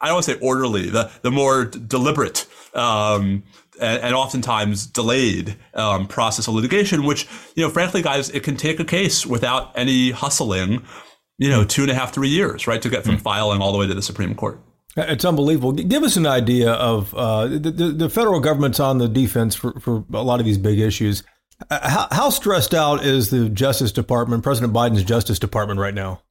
I 0.00 0.06
don't 0.06 0.14
want 0.14 0.26
to 0.26 0.32
say 0.34 0.38
orderly, 0.40 0.88
the 0.88 1.10
the 1.22 1.32
more 1.32 1.64
deliberate 1.64 2.46
um, 2.72 3.42
and, 3.80 4.02
and, 4.02 4.14
oftentimes 4.14 4.86
delayed 4.86 5.56
um, 5.74 6.06
process 6.06 6.46
of 6.46 6.54
litigation. 6.54 7.02
Which 7.02 7.26
you 7.56 7.64
know, 7.64 7.70
frankly, 7.70 8.02
guys, 8.02 8.30
it 8.30 8.44
can 8.44 8.56
take 8.56 8.78
a 8.78 8.84
case 8.84 9.26
without 9.26 9.76
any 9.76 10.12
hustling. 10.12 10.84
You 11.38 11.50
know, 11.50 11.64
two 11.64 11.82
and 11.82 11.90
a 11.90 11.94
half, 11.94 12.14
three 12.14 12.28
years, 12.28 12.68
right, 12.68 12.80
to 12.80 12.88
get 12.88 13.02
from 13.02 13.16
mm. 13.16 13.20
filing 13.20 13.60
all 13.60 13.72
the 13.72 13.78
way 13.78 13.88
to 13.88 13.94
the 13.94 14.02
Supreme 14.02 14.36
Court. 14.36 14.60
It's 14.96 15.24
unbelievable. 15.24 15.72
Give 15.72 16.04
us 16.04 16.16
an 16.16 16.26
idea 16.26 16.70
of 16.70 17.12
uh, 17.14 17.48
the, 17.48 17.58
the, 17.58 17.88
the 17.88 18.08
federal 18.08 18.38
government's 18.38 18.78
on 18.78 18.98
the 18.98 19.08
defense 19.08 19.56
for, 19.56 19.72
for 19.80 20.04
a 20.12 20.22
lot 20.22 20.38
of 20.38 20.46
these 20.46 20.58
big 20.58 20.78
issues. 20.78 21.24
Uh, 21.70 21.88
how, 21.88 22.08
how 22.10 22.30
stressed 22.30 22.74
out 22.74 23.04
is 23.04 23.30
the 23.30 23.48
Justice 23.48 23.92
Department, 23.92 24.42
President 24.42 24.72
Biden's 24.72 25.04
Justice 25.04 25.38
Department 25.38 25.80
right 25.80 25.94
now? 25.94 26.22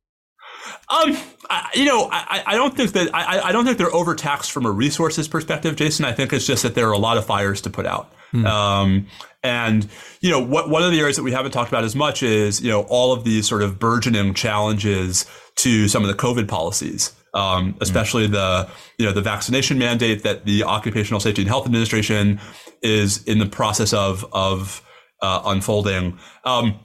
Um, 0.89 1.17
I, 1.50 1.69
you 1.74 1.86
know, 1.86 2.10
I, 2.12 2.43
I 2.46 2.56
don't 2.56 2.76
think 2.76 2.91
that 2.93 3.13
I, 3.13 3.39
I 3.39 3.52
don't 3.52 3.65
think 3.65 3.78
they're 3.78 3.93
overtaxed 3.93 4.52
from 4.52 4.65
a 4.65 4.72
resources 4.72 5.28
perspective, 5.28 5.76
Jason. 5.76 6.06
I 6.06 6.13
think 6.13 6.34
it's 6.34 6.46
just 6.46 6.63
that 6.63 6.76
there 6.76 6.88
are 6.89 6.93
a 6.93 6.98
lot 6.98 7.17
of 7.17 7.26
fires 7.26 7.62
to 7.62 7.69
put 7.69 7.86
out. 7.86 8.13
Hmm. 8.32 8.46
Um, 8.46 9.08
and 9.43 9.88
you 10.22 10.30
know, 10.30 10.39
what 10.39 10.69
one 10.69 10.84
of 10.84 10.91
the 10.91 11.00
areas 11.00 11.15
that 11.17 11.24
we 11.24 11.32
haven't 11.32 11.52
talked 11.52 11.69
about 11.69 11.84
as 11.84 11.96
much 11.96 12.24
is 12.24 12.62
you 12.62 12.69
know 12.69 12.84
all 12.84 13.13
of 13.13 13.24
these 13.24 13.48
sort 13.48 13.62
of 13.62 13.80
burgeoning 13.80 14.34
challenges 14.34 15.26
to 15.56 15.88
some 15.88 16.04
of 16.04 16.10
the 16.10 16.15
COVID 16.15 16.48
policies. 16.48 17.13
Um, 17.36 17.76
especially 17.82 18.28
hmm. 18.28 18.34
the 18.34 18.69
you 19.00 19.06
know 19.06 19.12
the 19.12 19.22
vaccination 19.22 19.80
mandate 19.80 20.24
that 20.24 20.46
the 20.46 20.63
Occupational 20.63 21.19
Safety 21.19 21.41
and 21.41 21.50
Health 21.50 21.65
Administration 21.65 22.39
is 22.84 23.24
in 23.24 23.39
the 23.39 23.48
process 23.48 23.93
of 23.93 24.26
of 24.34 24.84
uh, 25.23 25.41
unfolding. 25.45 26.19
Um, 26.43 26.79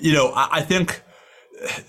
you 0.00 0.14
know, 0.14 0.28
I, 0.28 0.48
I, 0.52 0.60
think 0.62 1.02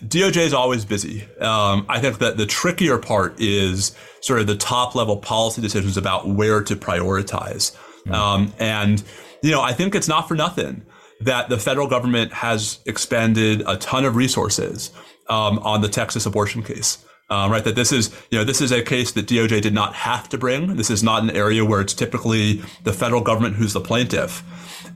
DOJ 0.03 0.37
is 0.37 0.53
always 0.53 0.83
busy. 0.83 1.23
Um, 1.39 1.85
I 1.87 1.99
think 1.99 2.17
that 2.17 2.37
the 2.37 2.45
trickier 2.45 2.97
part 2.97 3.39
is 3.39 3.95
sort 4.21 4.41
of 4.41 4.47
the 4.47 4.57
top 4.57 4.95
level 4.95 5.17
policy 5.17 5.61
decisions 5.61 5.95
about 5.95 6.27
where 6.27 6.61
to 6.63 6.75
prioritize. 6.75 7.75
Mm-hmm. 8.05 8.13
Um, 8.13 8.53
and, 8.59 9.03
you 9.43 9.51
know, 9.51 9.61
I 9.61 9.73
think 9.73 9.95
it's 9.95 10.07
not 10.07 10.27
for 10.27 10.35
nothing 10.35 10.83
that 11.21 11.49
the 11.49 11.57
federal 11.57 11.87
government 11.87 12.33
has 12.33 12.79
expended 12.85 13.63
a 13.67 13.77
ton 13.77 14.05
of 14.05 14.15
resources 14.15 14.91
um, 15.29 15.59
on 15.59 15.81
the 15.81 15.87
Texas 15.87 16.25
abortion 16.25 16.63
case. 16.63 17.05
Um, 17.27 17.51
right, 17.51 17.63
that 17.63 17.75
this 17.75 17.91
is, 17.91 18.15
you 18.29 18.37
know, 18.37 18.43
this 18.43 18.61
is 18.61 18.71
a 18.71 18.83
case 18.83 19.11
that 19.13 19.25
DOJ 19.25 19.59
did 19.61 19.73
not 19.73 19.95
have 19.95 20.29
to 20.29 20.37
bring. 20.37 20.75
This 20.75 20.91
is 20.91 21.01
not 21.01 21.23
an 21.23 21.31
area 21.31 21.65
where 21.65 21.81
it's 21.81 21.95
typically 21.95 22.61
the 22.83 22.93
federal 22.93 23.21
government 23.21 23.55
who's 23.55 23.73
the 23.73 23.81
plaintiff. 23.81 24.43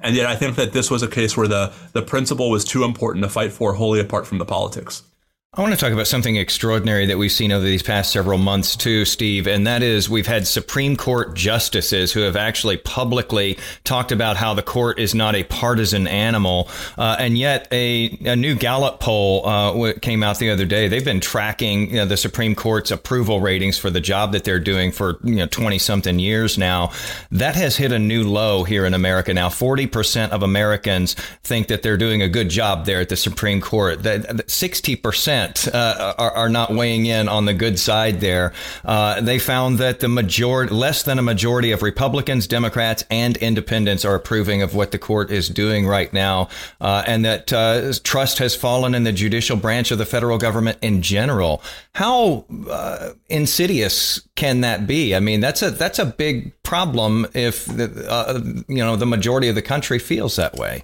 And 0.02 0.16
yet 0.16 0.28
I 0.28 0.36
think 0.36 0.56
that 0.56 0.72
this 0.72 0.92
was 0.92 1.02
a 1.02 1.08
case 1.08 1.36
where 1.36 1.48
the, 1.48 1.74
the 1.94 2.04
principle 2.04 2.52
was 2.52 2.64
too 2.64 2.84
important 2.84 3.24
to 3.24 3.30
fight 3.30 3.52
for 3.52 3.74
wholly 3.74 4.00
apart 4.00 4.28
from 4.28 4.38
the 4.38 4.46
politics. 4.46 5.04
I 5.52 5.62
want 5.62 5.74
to 5.74 5.80
talk 5.80 5.92
about 5.92 6.06
something 6.06 6.36
extraordinary 6.36 7.08
that 7.08 7.18
we've 7.18 7.32
seen 7.32 7.52
over 7.52 7.66
these 7.66 7.82
past 7.82 8.12
several 8.12 8.38
months, 8.38 8.76
too, 8.76 9.04
Steve, 9.04 9.48
and 9.48 9.66
that 9.66 9.82
is 9.82 10.08
we've 10.08 10.28
had 10.28 10.46
Supreme 10.46 10.96
Court 10.96 11.34
justices 11.34 12.14
who 12.14 12.20
have 12.20 12.36
actually 12.36 12.78
publicly 12.78 13.58
talked 13.84 14.12
about 14.12 14.38
how 14.38 14.54
the 14.54 14.62
court 14.62 15.00
is 15.00 15.16
not 15.16 15.34
a 15.34 15.44
partisan 15.44 16.06
animal. 16.06 16.70
Uh, 17.00 17.16
and 17.18 17.36
yet, 17.36 17.68
a, 17.72 18.16
a 18.26 18.36
new 18.36 18.54
Gallup 18.54 19.00
poll 19.00 19.44
uh, 19.48 19.94
came 20.04 20.22
out 20.22 20.38
the 20.38 20.52
other 20.52 20.66
day. 20.66 20.88
They've 20.88 21.04
been 21.04 21.20
tracking 21.20 21.90
you 21.90 21.96
know, 21.96 22.06
the 22.06 22.16
Supreme 22.16 22.54
Court's 22.54 22.92
approval 22.92 23.42
ratings 23.42 23.80
for 23.80 23.90
the 23.90 24.00
job 24.00 24.34
that 24.34 24.44
they're 24.44 24.60
doing 24.60 24.92
for 24.92 25.18
you 25.24 25.38
know 25.38 25.48
20 25.48 25.80
something 25.80 26.20
years 26.20 26.60
now. 26.60 26.92
That 27.32 27.56
has 27.56 27.76
hit 27.76 27.92
a 27.92 27.98
new 27.98 28.24
low 28.24 28.66
here 28.66 28.86
in 28.86 28.94
America 28.94 29.34
now. 29.34 29.50
40% 29.50 30.30
of 30.30 30.44
Americans 30.44 31.16
think 31.42 31.70
that 31.70 31.82
they're 31.82 31.98
doing 31.98 32.22
a 32.22 32.30
good 32.30 32.50
job 32.50 32.86
there 32.86 33.02
at 33.02 33.10
the 33.10 33.18
Supreme 33.18 33.62
Court. 33.62 34.04
That 34.04 34.22
60% 34.46 35.39
uh, 35.74 36.14
are, 36.18 36.32
are, 36.32 36.50
not 36.50 36.74
weighing 36.74 37.06
in 37.06 37.30
on 37.30 37.46
the 37.46 37.54
good 37.54 37.80
side 37.80 38.20
there. 38.20 38.54
Uh, 38.84 39.22
they 39.22 39.40
found 39.40 39.78
that 39.78 40.00
the 40.00 40.08
majority, 40.08 40.74
less 40.74 41.04
than 41.04 41.20
a 41.20 41.22
majority 41.22 41.72
of 41.72 41.82
Republicans, 41.82 42.48
Democrats, 42.48 43.04
and 43.10 43.38
Independents 43.38 44.04
are 44.06 44.16
approving 44.16 44.62
of 44.62 44.76
what 44.76 44.92
the 44.92 44.98
court 44.98 45.32
is 45.32 45.50
doing 45.50 45.86
right 45.86 46.12
now, 46.12 46.50
uh, 46.82 47.04
and 47.08 47.24
that 47.26 47.54
uh, 47.54 47.94
trust 48.04 48.40
has 48.40 48.56
fallen 48.56 48.96
in 48.96 49.04
the 49.04 49.12
judicial 49.12 49.58
branch 49.58 49.92
of 49.92 49.98
the 49.98 50.06
federal 50.06 50.38
government 50.38 50.78
in 50.82 51.02
general. 51.02 51.62
How 51.94 52.46
uh, 52.70 53.12
insidious 53.28 54.22
can 54.36 54.62
that 54.62 54.88
be? 54.88 55.16
I 55.16 55.20
mean, 55.20 55.40
that's 55.40 55.62
a 55.62 55.72
that's 55.72 56.00
a 56.00 56.06
big 56.06 56.54
problem 56.64 57.28
if 57.34 57.66
the, 57.66 58.64
you 58.68 58.78
know 58.78 58.96
the 58.96 59.06
majority 59.06 59.50
of 59.50 59.56
the 59.56 59.62
country 59.62 60.00
feels 60.00 60.36
that 60.36 60.56
way. 60.56 60.84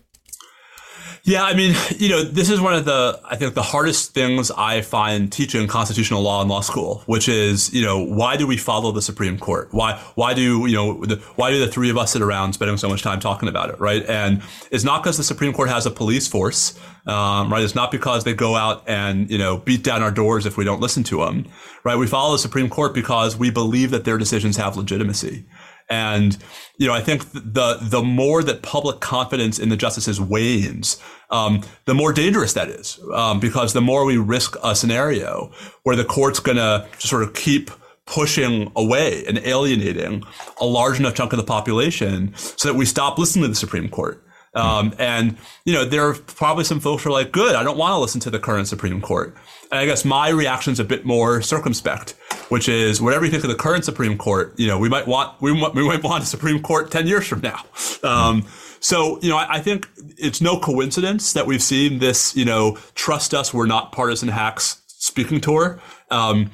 Yeah, 1.27 1.43
I 1.43 1.55
mean, 1.55 1.75
you 1.97 2.09
know, 2.09 2.23
this 2.23 2.51
is 2.51 2.61
one 2.61 2.75
of 2.75 2.85
the, 2.85 3.19
I 3.25 3.35
think, 3.35 3.55
the 3.55 3.63
hardest 3.63 4.13
things 4.13 4.51
I 4.51 4.81
find 4.81 5.31
teaching 5.31 5.67
constitutional 5.67 6.21
law 6.21 6.43
in 6.43 6.47
law 6.47 6.61
school, 6.61 7.01
which 7.07 7.27
is, 7.27 7.73
you 7.73 7.83
know, 7.83 8.05
why 8.05 8.37
do 8.37 8.45
we 8.45 8.57
follow 8.57 8.91
the 8.91 9.01
Supreme 9.01 9.39
Court? 9.39 9.69
Why, 9.71 9.99
why 10.13 10.35
do, 10.35 10.67
you 10.67 10.75
know, 10.75 11.03
the, 11.03 11.15
why 11.35 11.49
do 11.49 11.59
the 11.59 11.67
three 11.67 11.89
of 11.89 11.97
us 11.97 12.11
sit 12.11 12.21
around 12.21 12.53
spending 12.53 12.77
so 12.77 12.87
much 12.89 13.01
time 13.01 13.19
talking 13.19 13.49
about 13.49 13.71
it, 13.71 13.79
right? 13.79 14.05
And 14.07 14.43
it's 14.69 14.83
not 14.83 15.01
because 15.01 15.17
the 15.17 15.23
Supreme 15.23 15.51
Court 15.51 15.67
has 15.67 15.87
a 15.87 15.91
police 15.91 16.27
force, 16.27 16.77
um, 17.07 17.51
right? 17.51 17.63
It's 17.63 17.73
not 17.73 17.89
because 17.89 18.23
they 18.23 18.35
go 18.35 18.55
out 18.55 18.83
and, 18.87 19.27
you 19.27 19.39
know, 19.39 19.57
beat 19.57 19.83
down 19.83 20.03
our 20.03 20.11
doors 20.11 20.45
if 20.45 20.57
we 20.57 20.63
don't 20.63 20.79
listen 20.79 21.01
to 21.05 21.25
them, 21.25 21.47
right? 21.83 21.95
We 21.95 22.05
follow 22.05 22.33
the 22.33 22.39
Supreme 22.39 22.69
Court 22.69 22.93
because 22.93 23.35
we 23.35 23.49
believe 23.49 23.89
that 23.89 24.03
their 24.03 24.19
decisions 24.19 24.57
have 24.57 24.77
legitimacy. 24.77 25.47
And 25.89 26.37
you 26.77 26.87
know, 26.87 26.93
I 26.93 27.01
think 27.01 27.31
the 27.31 27.77
the 27.81 28.01
more 28.01 28.43
that 28.43 28.61
public 28.61 28.99
confidence 28.99 29.59
in 29.59 29.69
the 29.69 29.77
justices 29.77 30.19
wanes, 30.19 31.01
um, 31.29 31.61
the 31.85 31.93
more 31.93 32.11
dangerous 32.11 32.53
that 32.53 32.69
is, 32.69 32.99
um, 33.13 33.39
because 33.39 33.73
the 33.73 33.81
more 33.81 34.05
we 34.05 34.17
risk 34.17 34.55
a 34.63 34.75
scenario 34.75 35.51
where 35.83 35.95
the 35.95 36.05
court's 36.05 36.39
going 36.39 36.57
to 36.57 36.87
sort 36.97 37.23
of 37.23 37.33
keep 37.33 37.71
pushing 38.05 38.71
away 38.75 39.25
and 39.25 39.39
alienating 39.39 40.23
a 40.59 40.65
large 40.65 40.99
enough 40.99 41.15
chunk 41.15 41.33
of 41.33 41.37
the 41.37 41.43
population 41.43 42.33
so 42.35 42.69
that 42.69 42.75
we 42.75 42.85
stop 42.85 43.17
listening 43.17 43.43
to 43.43 43.49
the 43.49 43.55
Supreme 43.55 43.89
Court. 43.89 44.23
Um, 44.55 44.93
and 44.97 45.37
you 45.65 45.73
know, 45.73 45.83
there 45.83 46.07
are 46.07 46.13
probably 46.13 46.63
some 46.63 46.79
folks 46.79 47.03
who 47.03 47.09
are 47.09 47.13
like, 47.13 47.31
"Good, 47.31 47.55
I 47.55 47.63
don't 47.63 47.77
want 47.77 47.91
to 47.91 47.97
listen 47.97 48.21
to 48.21 48.29
the 48.29 48.39
current 48.39 48.67
Supreme 48.67 49.01
Court." 49.01 49.35
And 49.69 49.79
I 49.79 49.85
guess 49.85 50.05
my 50.05 50.29
reaction 50.29 50.71
is 50.71 50.79
a 50.79 50.85
bit 50.85 51.05
more 51.05 51.41
circumspect, 51.41 52.15
which 52.49 52.69
is 52.69 53.01
whatever 53.01 53.25
you 53.25 53.31
think 53.31 53.43
of 53.43 53.49
the 53.49 53.55
current 53.55 53.85
Supreme 53.85 54.17
Court, 54.17 54.53
you 54.57 54.67
know, 54.67 54.77
we 54.77 54.89
might 54.89 55.07
want 55.07 55.41
we, 55.41 55.51
we 55.51 55.87
might 55.87 56.03
want 56.03 56.23
a 56.23 56.27
Supreme 56.27 56.61
Court 56.61 56.91
ten 56.91 57.07
years 57.07 57.27
from 57.27 57.41
now. 57.41 57.63
Um, 58.03 58.45
so 58.81 59.19
you 59.21 59.29
know, 59.29 59.37
I, 59.37 59.55
I, 59.55 59.59
think 59.61 59.89
it's 60.15 60.41
no 60.41 60.59
coincidence 60.59 61.33
that 61.33 61.47
we've 61.47 61.63
seen 61.63 61.97
this, 61.97 62.35
you 62.35 62.45
know, 62.45 62.77
trust 62.93 63.33
us, 63.33 63.51
we're 63.51 63.65
not 63.65 63.91
partisan 63.91 64.29
hacks 64.29 64.83
speaking 64.85 65.41
tour. 65.41 65.79
Um, 66.11 66.51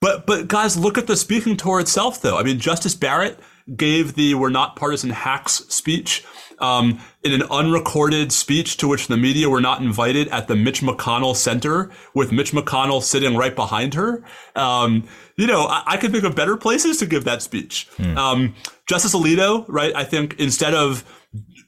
but 0.00 0.26
but 0.26 0.48
guys, 0.48 0.78
look 0.78 0.96
at 0.96 1.06
the 1.06 1.16
speaking 1.16 1.56
tour 1.56 1.80
itself, 1.80 2.22
though. 2.22 2.38
I 2.38 2.42
mean, 2.42 2.58
Justice 2.58 2.94
Barrett 2.94 3.38
gave 3.76 4.14
the 4.14 4.34
"We're 4.34 4.50
not 4.50 4.76
partisan 4.76 5.10
hacks" 5.10 5.64
speech 5.68 6.24
um, 6.58 7.00
in 7.22 7.32
an 7.32 7.42
unrecorded 7.50 8.32
speech 8.32 8.76
to 8.78 8.88
which 8.88 9.06
the 9.06 9.16
media 9.16 9.48
were 9.48 9.60
not 9.60 9.80
invited 9.80 10.28
at 10.28 10.48
the 10.48 10.56
Mitch 10.56 10.82
McConnell 10.82 11.34
Center, 11.34 11.90
with 12.14 12.32
Mitch 12.32 12.52
McConnell 12.52 13.02
sitting 13.02 13.36
right 13.36 13.54
behind 13.54 13.94
her. 13.94 14.22
Um, 14.54 15.08
you 15.36 15.46
know, 15.46 15.62
I, 15.62 15.82
I, 15.86 15.96
can 15.96 16.12
think 16.12 16.24
of 16.24 16.34
better 16.34 16.56
places 16.56 16.98
to 16.98 17.06
give 17.06 17.24
that 17.24 17.42
speech. 17.42 17.88
Hmm. 17.96 18.16
Um, 18.16 18.54
Justice 18.86 19.14
Alito, 19.14 19.64
right? 19.68 19.94
I 19.94 20.04
think 20.04 20.38
instead 20.38 20.74
of, 20.74 21.04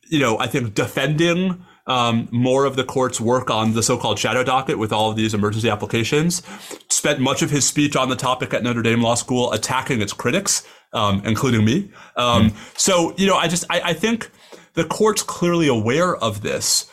you 0.09 0.20
know, 0.20 0.38
I 0.38 0.46
think 0.46 0.74
defending 0.74 1.64
um, 1.87 2.29
more 2.33 2.64
of 2.64 2.76
the 2.76 2.85
court's 2.85 3.20
work 3.20 3.50
on 3.50 3.74
the 3.74 3.83
so-called 3.83 4.18
shadow 4.18 4.42
docket 4.42 4.79
with 4.79 4.92
all 4.92 5.11
of 5.11 5.16
these 5.16 5.35
emergency 5.35 5.70
applications. 5.70 6.42
Spent 6.88 7.20
much 7.20 7.42
of 7.42 7.50
his 7.50 7.66
speech 7.66 7.96
on 7.96 8.09
the 8.09 8.16
topic 8.16 8.52
at 8.52 8.62
Notre 8.62 8.83
Dame 8.83 9.02
Law 9.02 9.14
School, 9.14 9.52
attacking 9.52 10.00
its 10.00 10.12
critics, 10.12 10.66
um, 10.92 11.22
including 11.24 11.64
me. 11.64 11.90
Um, 12.16 12.50
mm. 12.50 12.79
So 12.79 13.14
you 13.16 13.26
know, 13.26 13.37
I 13.37 13.48
just 13.48 13.64
I, 13.70 13.81
I 13.81 13.92
think 13.92 14.31
the 14.74 14.85
court's 14.85 15.22
clearly 15.22 15.68
aware 15.68 16.16
of 16.16 16.42
this. 16.42 16.90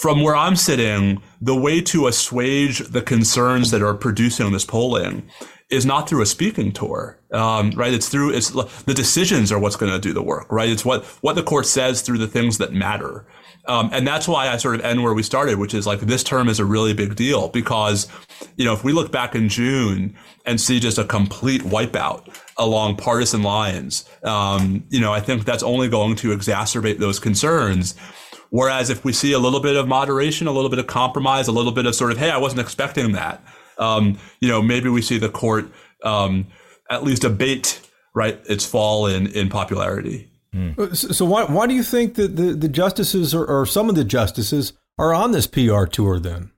From 0.00 0.22
where 0.22 0.34
I'm 0.34 0.56
sitting, 0.56 1.20
the 1.42 1.54
way 1.54 1.82
to 1.82 2.06
assuage 2.06 2.78
the 2.78 3.02
concerns 3.02 3.70
that 3.70 3.82
are 3.82 3.92
producing 3.92 4.50
this 4.50 4.64
polling 4.64 5.28
is 5.70 5.86
not 5.86 6.08
through 6.08 6.22
a 6.22 6.26
speaking 6.26 6.72
tour, 6.72 7.18
um, 7.32 7.70
right? 7.72 7.92
It's 7.92 8.08
through 8.08 8.34
it's 8.34 8.50
the 8.50 8.94
decisions 8.94 9.50
are 9.50 9.58
what's 9.58 9.76
going 9.76 9.92
to 9.92 9.98
do 9.98 10.12
the 10.12 10.22
work, 10.22 10.50
right? 10.50 10.68
It's 10.68 10.84
what 10.84 11.04
what 11.22 11.34
the 11.34 11.42
court 11.42 11.66
says 11.66 12.02
through 12.02 12.18
the 12.18 12.28
things 12.28 12.58
that 12.58 12.72
matter, 12.72 13.26
um, 13.66 13.88
and 13.92 14.06
that's 14.06 14.28
why 14.28 14.48
I 14.48 14.56
sort 14.58 14.74
of 14.74 14.82
end 14.82 15.02
where 15.02 15.14
we 15.14 15.22
started, 15.22 15.58
which 15.58 15.74
is 15.74 15.86
like 15.86 16.00
this 16.00 16.22
term 16.22 16.48
is 16.48 16.60
a 16.60 16.64
really 16.64 16.92
big 16.92 17.16
deal 17.16 17.48
because, 17.48 18.08
you 18.56 18.64
know, 18.64 18.74
if 18.74 18.84
we 18.84 18.92
look 18.92 19.10
back 19.10 19.34
in 19.34 19.48
June 19.48 20.14
and 20.44 20.60
see 20.60 20.78
just 20.78 20.98
a 20.98 21.04
complete 21.04 21.62
wipeout 21.62 22.36
along 22.58 22.96
partisan 22.96 23.42
lines, 23.42 24.04
um, 24.22 24.84
you 24.90 25.00
know, 25.00 25.12
I 25.12 25.20
think 25.20 25.44
that's 25.44 25.62
only 25.62 25.88
going 25.88 26.16
to 26.16 26.36
exacerbate 26.36 26.98
those 26.98 27.18
concerns. 27.18 27.94
Whereas 28.50 28.90
if 28.90 29.04
we 29.04 29.12
see 29.12 29.32
a 29.32 29.38
little 29.38 29.60
bit 29.60 29.76
of 29.76 29.88
moderation, 29.88 30.46
a 30.46 30.52
little 30.52 30.70
bit 30.70 30.78
of 30.78 30.86
compromise, 30.86 31.48
a 31.48 31.52
little 31.52 31.72
bit 31.72 31.86
of 31.86 31.94
sort 31.94 32.12
of, 32.12 32.18
hey, 32.18 32.30
I 32.30 32.36
wasn't 32.36 32.60
expecting 32.60 33.12
that 33.12 33.42
um, 33.78 34.18
you 34.40 34.48
know, 34.48 34.62
maybe 34.62 34.88
we 34.88 35.02
see 35.02 35.18
the 35.18 35.28
court 35.28 35.66
um, 36.02 36.46
at 36.90 37.04
least 37.04 37.24
abate 37.24 37.80
right 38.14 38.40
its 38.48 38.64
fall 38.64 39.06
in 39.06 39.26
in 39.28 39.48
popularity. 39.48 40.30
Mm. 40.54 41.14
So 41.14 41.24
why 41.24 41.44
why 41.44 41.66
do 41.66 41.74
you 41.74 41.82
think 41.82 42.14
that 42.14 42.36
the, 42.36 42.52
the 42.52 42.68
justices 42.68 43.34
or, 43.34 43.44
or 43.46 43.66
some 43.66 43.88
of 43.88 43.96
the 43.96 44.04
justices 44.04 44.72
are 44.98 45.12
on 45.12 45.32
this 45.32 45.46
PR 45.46 45.84
tour 45.84 46.18
then? 46.18 46.50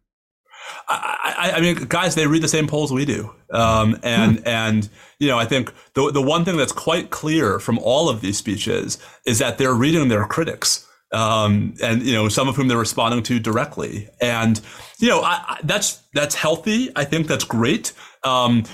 I, 0.89 1.53
I, 1.57 1.61
mean, 1.61 1.77
guys, 1.89 2.17
they 2.17 2.27
read 2.27 2.43
the 2.43 2.49
same 2.49 2.67
polls 2.67 2.93
we 2.93 3.05
do, 3.05 3.33
um, 3.51 3.99
and 4.03 4.41
hmm. 4.41 4.49
and 4.49 4.89
you 5.19 5.29
know, 5.29 5.39
I 5.39 5.45
think 5.45 5.73
the 5.95 6.11
the 6.11 6.23
one 6.23 6.45
thing 6.45 6.57
that's 6.57 6.73
quite 6.73 7.11
clear 7.11 7.59
from 7.59 7.79
all 7.79 8.09
of 8.09 8.21
these 8.21 8.39
speeches 8.39 8.99
is 9.25 9.39
that 9.39 9.59
they're 9.59 9.75
reading 9.75 10.09
their 10.09 10.27
critics 10.27 10.86
um, 11.13 11.75
and 11.83 12.03
you 12.03 12.15
know 12.15 12.29
some 12.29 12.49
of 12.49 12.57
whom 12.57 12.69
they're 12.69 12.79
responding 12.79 13.23
to 13.25 13.39
directly. 13.39 14.09
And 14.21 14.61
you 14.99 15.09
know 15.09 15.21
I, 15.21 15.45
I, 15.47 15.61
that's 15.65 16.03
that's 16.15 16.35
healthy. 16.35 16.91
I 16.97 17.05
think 17.05 17.27
that's 17.27 17.45
great. 17.45 17.93
Um, 18.25 18.65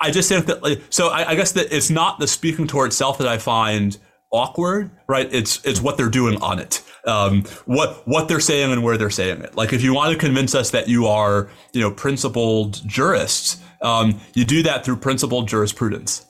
I 0.00 0.10
just 0.10 0.28
think 0.28 0.46
that 0.46 0.62
like, 0.62 0.80
so 0.90 1.08
I, 1.08 1.30
I, 1.30 1.34
guess 1.34 1.52
that 1.52 1.74
it's 1.74 1.90
not 1.90 2.20
the 2.20 2.28
speaking 2.28 2.68
tour 2.68 2.86
itself 2.86 3.18
that 3.18 3.26
I 3.26 3.38
find 3.38 3.98
awkward, 4.30 4.90
right? 5.08 5.28
It's 5.32 5.64
it's 5.64 5.80
what 5.80 5.96
they're 5.96 6.08
doing 6.08 6.40
on 6.40 6.58
it. 6.58 6.82
Um, 7.04 7.44
what 7.66 8.06
what 8.06 8.28
they're 8.28 8.40
saying 8.40 8.70
and 8.72 8.82
where 8.82 8.96
they're 8.96 9.10
saying 9.10 9.42
it. 9.42 9.56
Like 9.56 9.72
if 9.72 9.82
you 9.82 9.94
want 9.94 10.12
to 10.12 10.18
convince 10.18 10.54
us 10.54 10.70
that 10.70 10.88
you 10.88 11.06
are, 11.06 11.50
you 11.72 11.80
know, 11.80 11.90
principled 11.90 12.86
jurists, 12.86 13.60
um, 13.82 14.20
you 14.34 14.44
do 14.44 14.62
that 14.62 14.84
through 14.84 14.96
principled 14.96 15.48
jurisprudence. 15.48 16.26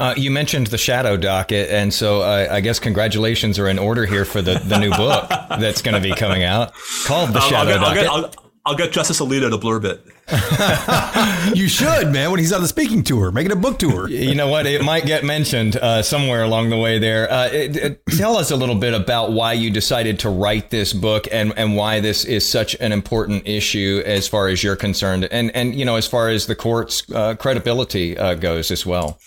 Uh, 0.00 0.14
you 0.16 0.30
mentioned 0.30 0.68
the 0.68 0.78
shadow 0.78 1.14
docket, 1.18 1.68
and 1.68 1.92
so 1.92 2.22
uh, 2.22 2.48
I 2.50 2.60
guess 2.60 2.78
congratulations 2.78 3.58
are 3.58 3.68
in 3.68 3.78
order 3.78 4.06
here 4.06 4.24
for 4.24 4.40
the, 4.40 4.54
the 4.58 4.78
new 4.78 4.90
book 4.90 5.28
that's 5.60 5.82
going 5.82 5.94
to 5.94 6.00
be 6.00 6.14
coming 6.14 6.42
out 6.42 6.72
called 7.04 7.34
the 7.34 7.40
shadow 7.40 7.72
I'll 7.72 7.94
get, 7.94 8.04
docket. 8.04 8.06
I'll 8.06 8.22
get, 8.22 8.36
I'll, 8.36 8.50
I'll 8.64 8.76
get 8.76 8.92
Justice 8.92 9.20
Alito 9.20 9.50
to 9.50 9.58
blurb 9.58 9.84
it. 9.84 10.02
you 11.56 11.68
should, 11.68 12.12
man. 12.12 12.30
When 12.30 12.38
he's 12.40 12.52
on 12.52 12.62
the 12.62 12.68
speaking 12.68 13.02
tour, 13.02 13.30
making 13.30 13.52
a 13.52 13.56
book 13.56 13.78
tour. 13.78 14.08
You 14.08 14.34
know 14.34 14.48
what? 14.48 14.64
It 14.64 14.82
might 14.84 15.04
get 15.04 15.22
mentioned 15.22 15.76
uh, 15.76 16.02
somewhere 16.02 16.44
along 16.44 16.70
the 16.70 16.78
way 16.78 16.98
there. 16.98 17.30
Uh, 17.30 17.48
it, 17.48 17.76
it, 17.76 18.02
tell 18.16 18.36
us 18.36 18.50
a 18.50 18.56
little 18.56 18.76
bit 18.76 18.94
about 18.94 19.32
why 19.32 19.52
you 19.52 19.70
decided 19.70 20.18
to 20.20 20.30
write 20.30 20.70
this 20.70 20.94
book 20.94 21.26
and, 21.30 21.52
and 21.58 21.76
why 21.76 22.00
this 22.00 22.24
is 22.24 22.48
such 22.48 22.74
an 22.80 22.92
important 22.92 23.46
issue 23.46 24.02
as 24.06 24.28
far 24.28 24.48
as 24.48 24.62
you're 24.62 24.76
concerned, 24.76 25.28
and 25.30 25.50
and 25.54 25.74
you 25.74 25.84
know 25.84 25.96
as 25.96 26.06
far 26.06 26.28
as 26.28 26.46
the 26.46 26.54
court's 26.54 27.02
uh, 27.12 27.34
credibility 27.34 28.16
uh, 28.16 28.34
goes 28.34 28.70
as 28.70 28.86
well. 28.86 29.18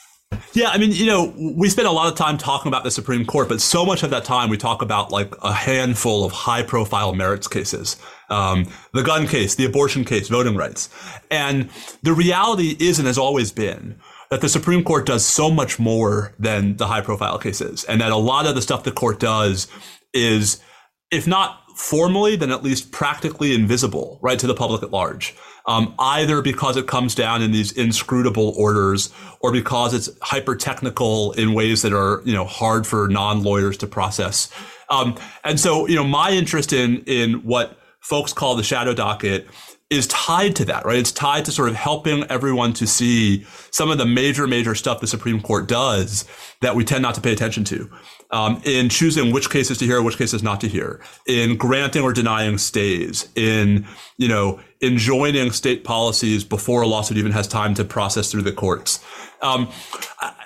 Yeah, 0.54 0.70
I 0.70 0.78
mean, 0.78 0.92
you 0.92 1.06
know, 1.06 1.34
we 1.38 1.70
spend 1.70 1.88
a 1.88 1.92
lot 1.92 2.12
of 2.12 2.18
time 2.18 2.38
talking 2.38 2.70
about 2.70 2.84
the 2.84 2.92
Supreme 2.92 3.26
Court, 3.26 3.50
but 3.50 3.62
so 3.62 3.86
much 3.86 4.04
of 4.04 4.10
that 4.12 4.26
time 4.26 4.50
we 4.50 4.58
talk 4.58 4.82
about 4.82 5.12
like 5.12 5.34
a 5.44 5.54
handful 5.54 6.24
of 6.24 6.32
high 6.32 6.64
profile 6.64 7.14
merits 7.14 7.48
cases. 7.48 7.98
Um, 8.30 8.68
the 8.94 9.04
gun 9.04 9.28
case, 9.28 9.56
the 9.56 9.66
abortion 9.66 10.06
case, 10.06 10.30
voting 10.30 10.56
rights. 10.56 10.90
And 11.30 11.70
the 12.02 12.14
reality 12.14 12.76
is 12.80 13.00
and 13.00 13.08
has 13.08 13.18
always 13.18 13.52
been 13.52 14.00
that 14.30 14.42
the 14.42 14.50
Supreme 14.50 14.84
Court 14.84 15.06
does 15.06 15.26
so 15.26 15.52
much 15.52 15.80
more 15.80 16.34
than 16.40 16.78
the 16.78 16.88
high 16.88 17.02
profile 17.02 17.38
cases. 17.38 17.84
And 17.84 18.02
that 18.02 18.12
a 18.12 18.18
lot 18.18 18.46
of 18.46 18.56
the 18.56 18.62
stuff 18.62 18.84
the 18.84 18.92
court 18.92 19.20
does 19.20 19.68
is, 20.14 20.60
if 21.14 21.28
not 21.28 21.62
formally, 21.76 22.36
then 22.36 22.52
at 22.52 22.64
least 22.64 22.92
practically 22.92 23.54
invisible, 23.54 24.20
right, 24.22 24.38
to 24.40 24.48
the 24.48 24.54
public 24.54 24.84
at 24.84 24.92
large 24.92 25.36
um, 25.66 25.94
either 25.98 26.42
because 26.42 26.78
it 26.78 26.88
comes 26.88 27.16
down 27.16 27.42
in 27.42 27.52
these 27.52 27.72
inscrutable 27.72 28.54
orders 28.58 29.14
or 29.40 29.52
because 29.52 29.94
it's 29.94 30.10
hyper 30.22 30.56
technical 30.56 31.32
in 31.34 31.54
ways 31.54 31.82
that 31.82 31.94
are 31.94 32.22
you 32.26 32.34
know 32.34 32.46
hard 32.46 32.86
for 32.86 33.08
non 33.08 33.44
lawyers 33.44 33.78
to 33.78 33.88
process. 33.88 34.50
Um, 34.90 35.18
and 35.44 35.60
so 35.60 35.88
you 35.88 35.96
know 35.96 36.04
my 36.04 36.32
interest 36.32 36.74
in 36.74 37.04
in 37.06 37.44
what 37.44 37.80
folks 38.00 38.34
call 38.34 38.56
the 38.56 38.64
shadow 38.64 38.94
docket 38.94 39.48
is 39.90 40.08
tied 40.08 40.56
to 40.56 40.66
that, 40.66 40.86
right? 40.86 40.98
It's 40.98 41.12
tied 41.12 41.46
to 41.46 41.52
sort 41.52 41.70
of 41.70 41.76
helping 41.76 42.24
everyone 42.24 42.74
to 42.74 42.88
see 42.88 43.46
some 43.70 43.92
of 43.92 44.00
the 44.00 44.08
major, 44.08 44.48
major 44.48 44.74
stuff 44.74 45.00
the 45.00 45.08
Supreme 45.08 45.40
Court 45.40 45.68
does 45.68 46.26
that 46.62 46.76
we 46.76 46.84
tend 46.84 47.04
not 47.04 47.14
to 47.16 47.22
pay 47.22 47.32
attention 47.32 47.64
to 47.66 47.92
um, 48.34 48.60
in 48.66 48.90
choosing 48.90 49.32
which 49.32 49.52
cases 49.52 49.78
to 49.78 49.86
hear, 49.86 50.02
which 50.02 50.18
cases 50.18 50.42
not 50.42 50.60
to 50.62 50.68
hear, 50.68 51.00
in 51.28 51.56
granting 51.56 52.02
or 52.02 52.12
denying 52.12 52.58
stays, 52.58 53.30
in 53.36 53.86
you 54.18 54.28
know 54.28 54.60
enjoining 54.82 55.52
state 55.52 55.84
policies 55.84 56.44
before 56.44 56.82
a 56.82 56.88
lawsuit 56.88 57.18
even 57.18 57.32
has 57.32 57.48
time 57.48 57.76
to 57.76 57.86
process 57.86 58.32
through 58.32 58.42
the 58.42 58.52
courts. 58.52 59.06
Um, 59.44 59.72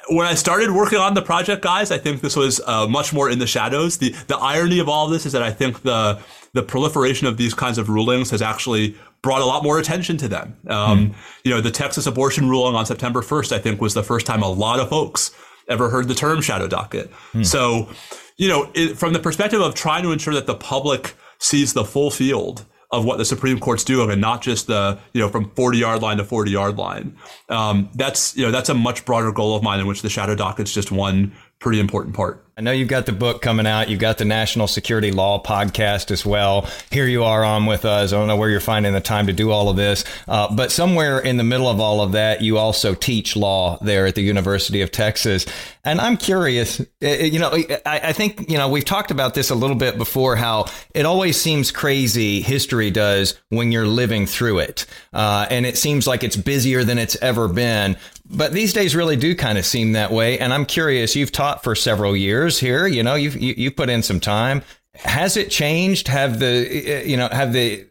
when 0.10 0.28
I 0.28 0.36
started 0.36 0.72
working 0.72 1.00
on 1.00 1.14
the 1.14 1.22
project, 1.22 1.62
guys, 1.64 1.90
I 1.90 1.98
think 1.98 2.22
this 2.22 2.36
was 2.36 2.60
uh, 2.68 2.88
much 2.88 3.14
more 3.14 3.30
in 3.30 3.40
the 3.40 3.48
shadows. 3.48 3.98
The 3.98 4.14
the 4.28 4.38
irony 4.38 4.80
of 4.80 4.90
all 4.90 5.06
of 5.06 5.12
this 5.12 5.26
is 5.26 5.32
that 5.32 5.42
I 5.42 5.52
think 5.52 5.84
the 5.84 6.20
the 6.52 6.64
proliferation 6.64 7.26
of 7.26 7.38
these 7.38 7.54
kinds 7.54 7.78
of 7.78 7.88
rulings 7.88 8.32
has 8.32 8.42
actually 8.42 8.98
brought 9.22 9.42
a 9.42 9.46
lot 9.46 9.64
more 9.64 9.80
attention 9.80 10.18
to 10.18 10.28
them. 10.28 10.58
Um, 10.68 11.10
mm. 11.10 11.16
You 11.46 11.52
know, 11.52 11.62
the 11.62 11.72
Texas 11.72 12.06
abortion 12.06 12.50
ruling 12.50 12.76
on 12.76 12.86
September 12.86 13.22
1st, 13.22 13.52
I 13.52 13.60
think, 13.60 13.82
was 13.82 13.94
the 13.94 14.04
first 14.04 14.26
time 14.26 14.42
a 14.44 14.50
lot 14.50 14.80
of 14.80 14.90
folks 14.90 15.32
ever 15.70 15.90
heard 15.90 16.08
the 16.08 16.16
term 16.16 16.42
shadow 16.42 16.68
docket. 16.68 17.12
Hmm. 17.32 17.44
So, 17.44 17.90
you 18.38 18.48
know, 18.48 18.72
it, 18.74 18.98
from 18.98 19.14
the 19.14 19.20
perspective 19.20 19.62
of 19.62 19.76
trying 19.76 20.04
to 20.04 20.12
ensure 20.12 20.34
that 20.34 20.48
the 20.48 20.56
public 20.56 21.16
sees 21.40 21.74
the 21.74 21.84
full 21.84 22.12
field 22.12 22.66
of 22.92 23.04
what 23.04 23.18
the 23.18 23.26
Supreme 23.26 23.60
Court's 23.60 23.84
doing 23.84 24.10
and 24.10 24.22
not 24.22 24.42
just 24.42 24.68
the, 24.68 24.98
you 25.14 25.20
know, 25.20 25.28
from 25.28 25.52
40 25.52 25.78
yard 25.78 26.02
line 26.02 26.18
to 26.18 26.24
40 26.24 26.52
yard 26.52 26.78
line. 26.78 27.18
Um, 27.50 27.90
that's, 27.96 28.36
you 28.38 28.46
know, 28.46 28.52
that's 28.52 28.70
a 28.70 28.74
much 28.74 29.06
broader 29.06 29.32
goal 29.32 29.56
of 29.56 29.64
mine 29.64 29.80
in 29.80 29.88
which 29.88 30.02
the 30.02 30.10
shadow 30.10 30.36
docket's 30.36 30.74
just 30.74 30.92
one 30.92 31.34
pretty 31.60 31.80
important 31.80 32.16
part. 32.16 32.47
I 32.58 32.62
know 32.62 32.72
you've 32.72 32.88
got 32.88 33.06
the 33.06 33.12
book 33.12 33.44
coming 33.44 33.68
out. 33.68 33.88
You've 33.88 34.00
got 34.00 34.18
the 34.18 34.26
National 34.26 34.66
Security 34.66 35.12
Law 35.12 35.40
podcast 35.44 36.10
as 36.10 36.26
well. 36.26 36.68
Here 36.90 37.06
you 37.06 37.24
are 37.24 37.44
on 37.44 37.68
with 37.68 37.86
us. 37.86 38.12
I 38.12 38.18
don't 38.18 38.26
know 38.26 38.36
where 38.36 38.50
you're 38.50 38.60
finding 38.60 38.94
the 38.94 39.00
time 39.00 39.28
to 39.28 39.34
do 39.34 39.52
all 39.52 39.70
of 39.70 39.76
this, 39.76 40.04
uh, 40.28 40.56
but 40.56 40.72
somewhere 40.72 41.20
in 41.20 41.38
the 41.38 41.44
middle 41.44 41.70
of 41.70 41.80
all 41.80 42.02
of 42.02 42.14
that, 42.14 42.42
you 42.42 42.58
also 42.58 42.96
teach 42.96 43.36
law 43.36 43.78
there 43.82 44.08
at 44.08 44.16
the 44.16 44.24
University 44.24 44.82
of 44.82 44.92
Texas. 44.92 45.46
And 45.86 46.02
I'm 46.02 46.18
curious, 46.18 46.82
you 47.00 47.38
know, 47.38 47.52
I, 47.86 48.00
I 48.06 48.14
think, 48.14 48.50
you 48.50 48.58
know, 48.58 48.70
we've 48.70 48.84
talked 48.84 49.12
about 49.12 49.36
this 49.36 49.52
a 49.52 49.56
little 49.56 49.76
bit 49.76 50.00
before 50.00 50.36
how 50.36 50.66
it 50.96 51.06
always 51.06 51.40
seems 51.40 51.70
crazy, 51.70 52.42
history 52.42 52.90
does, 52.90 53.40
when 53.50 53.72
you're 53.72 53.86
living 53.86 54.26
through 54.26 54.60
it. 54.60 54.88
Uh, 55.14 55.46
and 55.52 55.68
it 55.68 55.78
seems 55.78 56.08
like 56.08 56.24
it's 56.24 56.36
busier 56.36 56.84
than 56.84 56.98
it's 56.98 57.16
ever 57.18 57.48
been. 57.48 57.98
But 58.30 58.52
these 58.52 58.74
days 58.74 58.94
really 58.94 59.16
do 59.16 59.36
kind 59.36 59.58
of 59.58 59.66
seem 59.66 59.94
that 59.94 60.12
way. 60.12 60.40
And 60.40 60.54
I'm 60.54 60.66
curious, 60.66 61.16
you've 61.16 61.32
taught 61.32 61.64
for 61.64 61.76
several 61.76 62.18
years 62.18 62.47
years 62.48 62.60
here. 62.60 62.88
You 62.88 63.04
know, 63.04 63.16
you've 63.16 63.36
you, 63.36 63.54
you 63.58 63.72
put 63.72 63.90
in 63.90 64.02
some 64.02 64.20
time. 64.20 64.62
Has 64.96 65.38
it 65.38 65.52
changed? 65.52 66.08
Have 66.08 66.40
the 66.40 67.04
you 67.06 67.18
know 67.18 67.28
have 67.32 67.54
the 67.54 67.86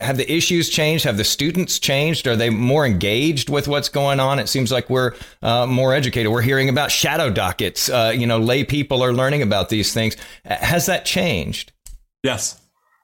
have 0.00 0.16
the 0.16 0.30
issues 0.32 0.68
changed? 0.68 1.04
Have 1.04 1.16
the 1.16 1.24
students 1.24 1.78
changed? 1.78 2.26
Are 2.26 2.36
they 2.36 2.50
more 2.50 2.86
engaged 2.86 3.50
with 3.50 3.66
what's 3.66 3.88
going 3.88 4.20
on? 4.20 4.38
It 4.38 4.48
seems 4.48 4.70
like 4.70 4.88
we're 4.88 5.14
uh, 5.42 5.66
more 5.66 5.92
educated. 5.92 6.30
We're 6.30 6.42
hearing 6.42 6.68
about 6.68 6.90
shadow 6.90 7.30
dockets. 7.30 7.88
Uh, 7.88 8.12
you 8.14 8.26
know, 8.26 8.38
lay 8.38 8.62
people 8.62 9.02
are 9.02 9.12
learning 9.12 9.42
about 9.42 9.68
these 9.68 9.92
things. 9.92 10.16
Has 10.44 10.86
that 10.86 11.04
changed? 11.04 11.72
Yes, 12.22 12.60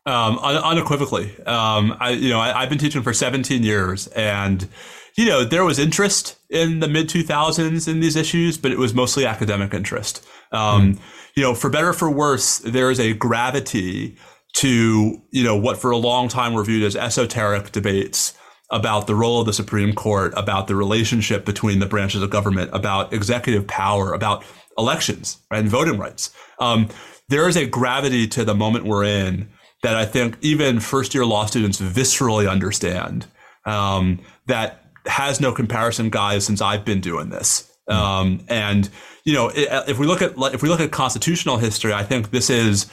um, 0.06 0.38
unequivocally. 0.38 1.36
Um, 1.44 1.96
I, 1.98 2.10
you 2.10 2.30
know, 2.30 2.40
I, 2.40 2.60
have 2.60 2.68
been 2.68 2.78
teaching 2.78 3.02
for 3.02 3.12
17 3.12 3.62
years, 3.62 4.06
and 4.08 4.68
you 5.16 5.26
know, 5.26 5.44
there 5.44 5.64
was 5.64 5.78
interest 5.78 6.36
in 6.50 6.80
the 6.80 6.88
mid 6.88 7.08
2000s 7.08 7.88
in 7.88 8.00
these 8.00 8.16
issues, 8.16 8.58
but 8.58 8.70
it 8.70 8.78
was 8.78 8.94
mostly 8.94 9.26
academic 9.26 9.74
interest. 9.74 10.26
Um, 10.52 10.94
mm. 10.94 11.00
You 11.34 11.42
know, 11.42 11.54
for 11.54 11.70
better 11.70 11.88
or 11.88 11.92
for 11.92 12.10
worse, 12.10 12.58
there 12.58 12.90
is 12.90 13.00
a 13.00 13.14
gravity 13.14 14.16
to 14.54 15.22
you 15.30 15.44
know 15.44 15.56
what 15.56 15.78
for 15.78 15.90
a 15.90 15.96
long 15.96 16.28
time 16.28 16.52
were 16.52 16.64
viewed 16.64 16.84
as 16.84 16.94
esoteric 16.94 17.72
debates 17.72 18.34
about 18.70 19.06
the 19.06 19.14
role 19.14 19.40
of 19.40 19.46
the 19.46 19.52
Supreme 19.52 19.94
Court, 19.94 20.32
about 20.36 20.66
the 20.66 20.74
relationship 20.74 21.44
between 21.44 21.78
the 21.78 21.86
branches 21.86 22.22
of 22.22 22.30
government, 22.30 22.70
about 22.72 23.12
executive 23.12 23.66
power, 23.66 24.14
about 24.14 24.44
elections 24.78 25.38
and 25.50 25.68
voting 25.68 25.98
rights. 25.98 26.34
Um, 26.58 26.88
there 27.28 27.48
is 27.48 27.56
a 27.56 27.66
gravity 27.66 28.26
to 28.28 28.44
the 28.44 28.54
moment 28.54 28.86
we're 28.86 29.04
in 29.04 29.50
that 29.82 29.96
I 29.96 30.06
think 30.06 30.38
even 30.40 30.80
first 30.80 31.14
year 31.14 31.26
law 31.26 31.44
students 31.44 31.80
viscerally 31.80 32.50
understand 32.50 33.26
um, 33.66 34.20
that 34.46 34.81
has 35.06 35.40
no 35.40 35.52
comparison, 35.52 36.10
guys, 36.10 36.46
since 36.46 36.60
I've 36.60 36.84
been 36.84 37.00
doing 37.00 37.30
this. 37.30 37.70
Um, 37.88 38.44
and 38.48 38.88
you 39.24 39.34
know, 39.34 39.50
if 39.54 39.98
we 39.98 40.06
look 40.06 40.22
at 40.22 40.32
if 40.54 40.62
we 40.62 40.68
look 40.68 40.80
at 40.80 40.90
constitutional 40.90 41.58
history, 41.58 41.92
I 41.92 42.02
think 42.02 42.30
this 42.30 42.50
is 42.50 42.86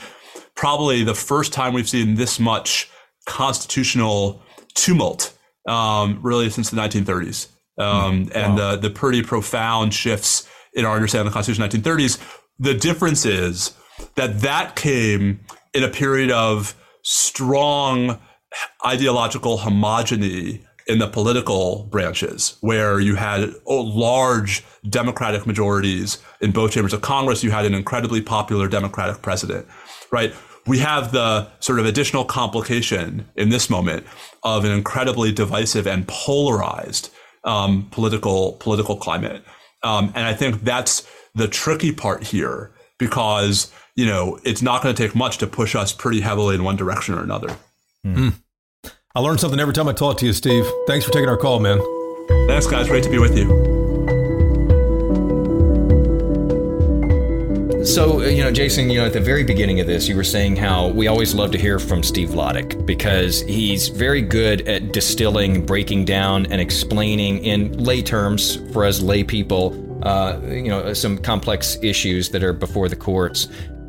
probably 0.55 1.03
the 1.03 1.15
first 1.15 1.53
time 1.53 1.73
we've 1.73 1.89
seen 1.89 2.15
this 2.15 2.39
much 2.39 2.89
constitutional 3.25 4.41
tumult, 4.73 5.37
um, 5.67 6.19
really 6.21 6.49
since 6.49 6.69
the 6.69 6.77
1930s, 6.77 7.47
um, 7.77 8.25
wow. 8.25 8.31
and 8.35 8.57
the 8.57 8.75
the 8.77 8.89
pretty 8.89 9.21
profound 9.21 9.93
shifts 9.93 10.47
in 10.73 10.85
our 10.85 10.95
understanding 10.95 11.27
of 11.27 11.33
the 11.33 11.35
Constitution 11.35 11.63
in 11.63 11.69
the 11.69 11.89
1930s. 11.89 12.19
The 12.59 12.73
difference 12.73 13.25
is 13.25 13.73
that 14.15 14.41
that 14.41 14.75
came 14.75 15.39
in 15.73 15.83
a 15.83 15.89
period 15.89 16.31
of 16.31 16.75
strong 17.03 18.19
ideological 18.85 19.59
homogeny 19.59 20.65
in 20.89 20.97
the 20.97 21.07
political 21.07 21.87
branches, 21.91 22.57
where 22.61 22.99
you 22.99 23.15
had 23.15 23.53
oh, 23.67 23.81
large 23.81 24.65
Democratic 24.89 25.45
majorities 25.45 26.17
in 26.41 26.51
both 26.51 26.71
chambers 26.71 26.93
of 26.93 27.01
Congress. 27.01 27.43
You 27.43 27.51
had 27.51 27.65
an 27.65 27.75
incredibly 27.75 28.21
popular 28.21 28.67
Democratic 28.67 29.21
president, 29.21 29.67
right? 30.11 30.33
We 30.65 30.79
have 30.79 31.11
the 31.11 31.47
sort 31.59 31.79
of 31.79 31.85
additional 31.85 32.25
complication 32.25 33.29
in 33.35 33.49
this 33.49 33.69
moment 33.69 34.03
of 34.43 34.65
an 34.65 34.71
incredibly 34.71 35.31
divisive 35.31 35.85
and 35.85 36.07
polarized 36.07 37.11
um, 37.43 37.87
political 37.91 38.53
political 38.53 38.97
climate, 38.97 39.43
um, 39.83 40.11
and 40.15 40.25
I 40.25 40.33
think 40.33 40.63
that's 40.63 41.07
the 41.35 41.47
tricky 41.47 41.91
part 41.91 42.23
here 42.23 42.71
because 42.97 43.71
you 43.95 44.07
know 44.07 44.39
it's 44.43 44.63
not 44.63 44.81
going 44.81 44.93
to 44.95 45.07
take 45.07 45.15
much 45.15 45.37
to 45.37 45.47
push 45.47 45.75
us 45.75 45.93
pretty 45.93 46.21
heavily 46.21 46.55
in 46.55 46.63
one 46.63 46.75
direction 46.75 47.13
or 47.13 47.21
another. 47.21 47.55
Mm. 48.03 48.33
I 49.15 49.21
learn 49.21 49.39
something 49.39 49.59
every 49.59 49.73
time 49.73 49.87
I 49.87 49.93
talk 49.93 50.17
to 50.19 50.25
you, 50.27 50.33
Steve. 50.33 50.67
Thanks 50.85 51.03
for 51.03 51.11
taking 51.11 51.29
our 51.29 51.37
call, 51.37 51.59
man. 51.59 51.79
Thanks, 52.47 52.67
guys. 52.67 52.87
Great 52.87 53.03
to 53.05 53.09
be 53.09 53.17
with 53.17 53.35
you. 53.35 53.47
So, 57.83 58.21
uh, 58.21 58.25
you 58.27 58.43
know, 58.43 58.51
Jason, 58.51 58.91
you 58.91 58.99
know, 58.99 59.07
at 59.07 59.13
the 59.13 59.19
very 59.19 59.43
beginning 59.43 59.79
of 59.79 59.87
this, 59.87 60.07
you 60.07 60.15
were 60.15 60.23
saying 60.23 60.57
how 60.57 60.89
we 60.89 61.07
always 61.07 61.33
love 61.33 61.49
to 61.53 61.57
hear 61.57 61.79
from 61.79 62.03
Steve 62.03 62.29
Vladeck 62.29 62.85
because 62.85 63.41
he's 63.41 63.87
very 63.87 64.21
good 64.21 64.67
at 64.67 64.93
distilling, 64.93 65.65
breaking 65.65 66.05
down, 66.05 66.45
and 66.51 66.61
explaining 66.61 67.43
in 67.43 67.83
lay 67.83 68.03
terms 68.03 68.57
for 68.73 68.85
us 68.85 69.01
lay 69.01 69.23
people, 69.23 69.73
uh, 70.05 70.39
you 70.43 70.67
know, 70.67 70.93
some 70.93 71.17
complex 71.17 71.79
issues 71.81 72.29
that 72.29 72.43
are 72.43 72.53
before 72.53 72.87
the 72.87 72.95
courts. 72.95 73.47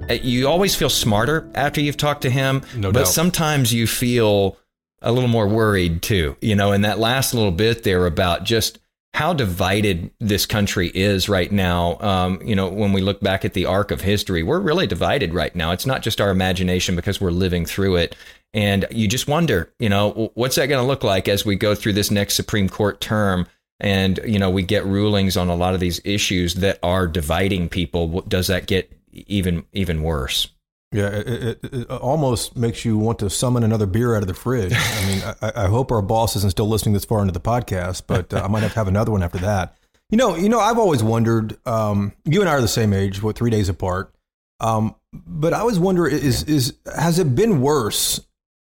Uh, 0.09 0.15
you 0.15 0.49
always 0.49 0.75
feel 0.75 0.89
smarter 0.89 1.47
after 1.55 1.83
you've 1.83 1.99
talked 1.99 2.23
to 2.23 2.31
him, 2.31 2.63
no 2.75 2.91
but 2.91 3.01
doubt. 3.01 3.09
sometimes 3.09 3.75
you 3.75 3.87
feel 3.87 4.57
a 5.03 5.13
little 5.13 5.29
more 5.29 5.49
worried 5.49 6.03
too. 6.03 6.37
You 6.41 6.57
know, 6.57 6.73
in 6.73 6.83
that 6.83 6.99
last 6.99 7.35
little 7.35 7.53
bit 7.53 7.83
there 7.83 8.07
about 8.07 8.45
just 8.45 8.79
how 9.13 9.33
divided 9.33 10.11
this 10.21 10.47
country 10.47 10.89
is 10.89 11.29
right 11.29 11.51
now. 11.51 11.99
Um, 12.01 12.41
you 12.45 12.55
know, 12.55 12.69
when 12.69 12.93
we 12.93 13.01
look 13.01 13.21
back 13.21 13.45
at 13.45 13.55
the 13.55 13.67
arc 13.67 13.91
of 13.91 14.01
history, 14.01 14.43
we're 14.43 14.61
really 14.61 14.87
divided 14.87 15.35
right 15.35 15.55
now. 15.55 15.73
It's 15.73 15.87
not 15.87 16.03
just 16.03 16.21
our 16.21 16.31
imagination 16.31 16.95
because 16.95 17.21
we're 17.21 17.31
living 17.31 17.67
through 17.67 17.97
it. 17.97 18.17
And 18.53 18.87
you 18.91 19.09
just 19.09 19.29
wonder, 19.29 19.73
you 19.79 19.89
know, 19.89 20.31
what's 20.35 20.57
that 20.57 20.67
going 20.67 20.83
to 20.83 20.87
look 20.87 21.05
like 21.05 21.29
as 21.29 21.45
we 21.45 21.57
go 21.57 21.75
through 21.75 21.95
this 21.95 22.11
next 22.11 22.35
Supreme 22.35 22.69
Court 22.69 23.01
term? 23.01 23.47
And, 23.81 24.21
you 24.25 24.39
know, 24.39 24.51
we 24.51 24.63
get 24.63 24.85
rulings 24.85 25.37
on 25.37 25.49
a 25.49 25.55
lot 25.55 25.75
of 25.75 25.81
these 25.81 26.01
issues 26.05 26.55
that 26.57 26.79
are 26.83 27.07
dividing 27.07 27.69
people. 27.69 28.21
Does 28.23 28.49
that 28.49 28.67
get 28.67 28.93
even 29.13 29.65
even 29.73 30.03
worse? 30.03 30.49
Yeah, 30.93 31.07
it, 31.07 31.29
it, 31.29 31.59
it, 31.73 31.91
almost 31.91 32.57
makes 32.57 32.85
you 32.85 32.99
want 32.99 33.21
to 33.21 33.31
summon 33.31 33.63
another 33.63 33.87
beer 33.87 34.17
out 34.17 34.23
of 34.23 34.29
the 34.29 34.35
fridge. 34.35 34.73
I 34.77 35.07
mean, 35.07 35.23
I, 35.41 35.65
I, 35.65 35.67
hope 35.69 35.93
our 35.93 36.03
boss 36.03 36.35
isn't 36.35 36.51
still 36.51 36.69
listening 36.69 36.95
this 36.95 37.05
far 37.05 37.21
into 37.21 37.33
the 37.33 37.41
podcast, 37.41 38.03
but 38.09 38.35
uh, 38.35 38.43
I 38.43 38.49
might 38.49 38.65
have 38.65 38.73
to 38.73 38.79
have 38.81 38.89
another 38.89 39.13
one 39.13 39.23
after 39.23 39.39
that. 39.39 39.77
You 40.11 40.19
know, 40.19 40.35
you 40.35 40.49
know, 40.49 40.59
I've 40.59 40.79
always 40.79 41.03
wondered. 41.03 41.57
Um, 41.65 42.13
you 42.25 42.41
and 42.41 42.51
I 42.51 42.55
are 42.55 42.61
the 42.61 42.67
same 42.67 42.93
age, 42.93 43.23
what 43.23 43.37
three 43.37 43.51
days 43.51 43.69
apart. 43.69 44.13
Um, 44.59 44.97
but 45.13 45.55
I 45.55 45.61
always 45.61 45.79
wonder: 45.79 46.09
is 46.09 46.43
is 46.45 46.75
has 46.97 47.21
it 47.21 47.37
been 47.37 47.61
worse 47.61 48.21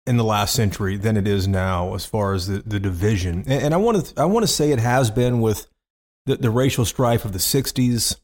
in 0.06 0.18
the 0.18 0.24
last 0.24 0.54
century 0.54 0.98
than 0.98 1.18
it 1.18 1.28
is 1.28 1.48
now, 1.48 1.96
as 1.96 2.06
far 2.06 2.34
as 2.34 2.46
the, 2.46 2.60
the 2.60 2.80
division? 2.80 3.40
And, 3.48 3.64
and 3.64 3.74
I 3.74 3.78
want 3.78 4.06
to 4.06 4.22
I 4.22 4.26
want 4.26 4.44
to 4.44 4.48
say 4.52 4.72
it 4.72 4.80
has 4.80 5.10
been 5.10 5.42
with 5.42 5.66
the, 6.28 6.36
the 6.36 6.52
racial 6.52 6.86
strife 6.86 7.26
of 7.26 7.34
the 7.34 7.40
'60s 7.40 8.18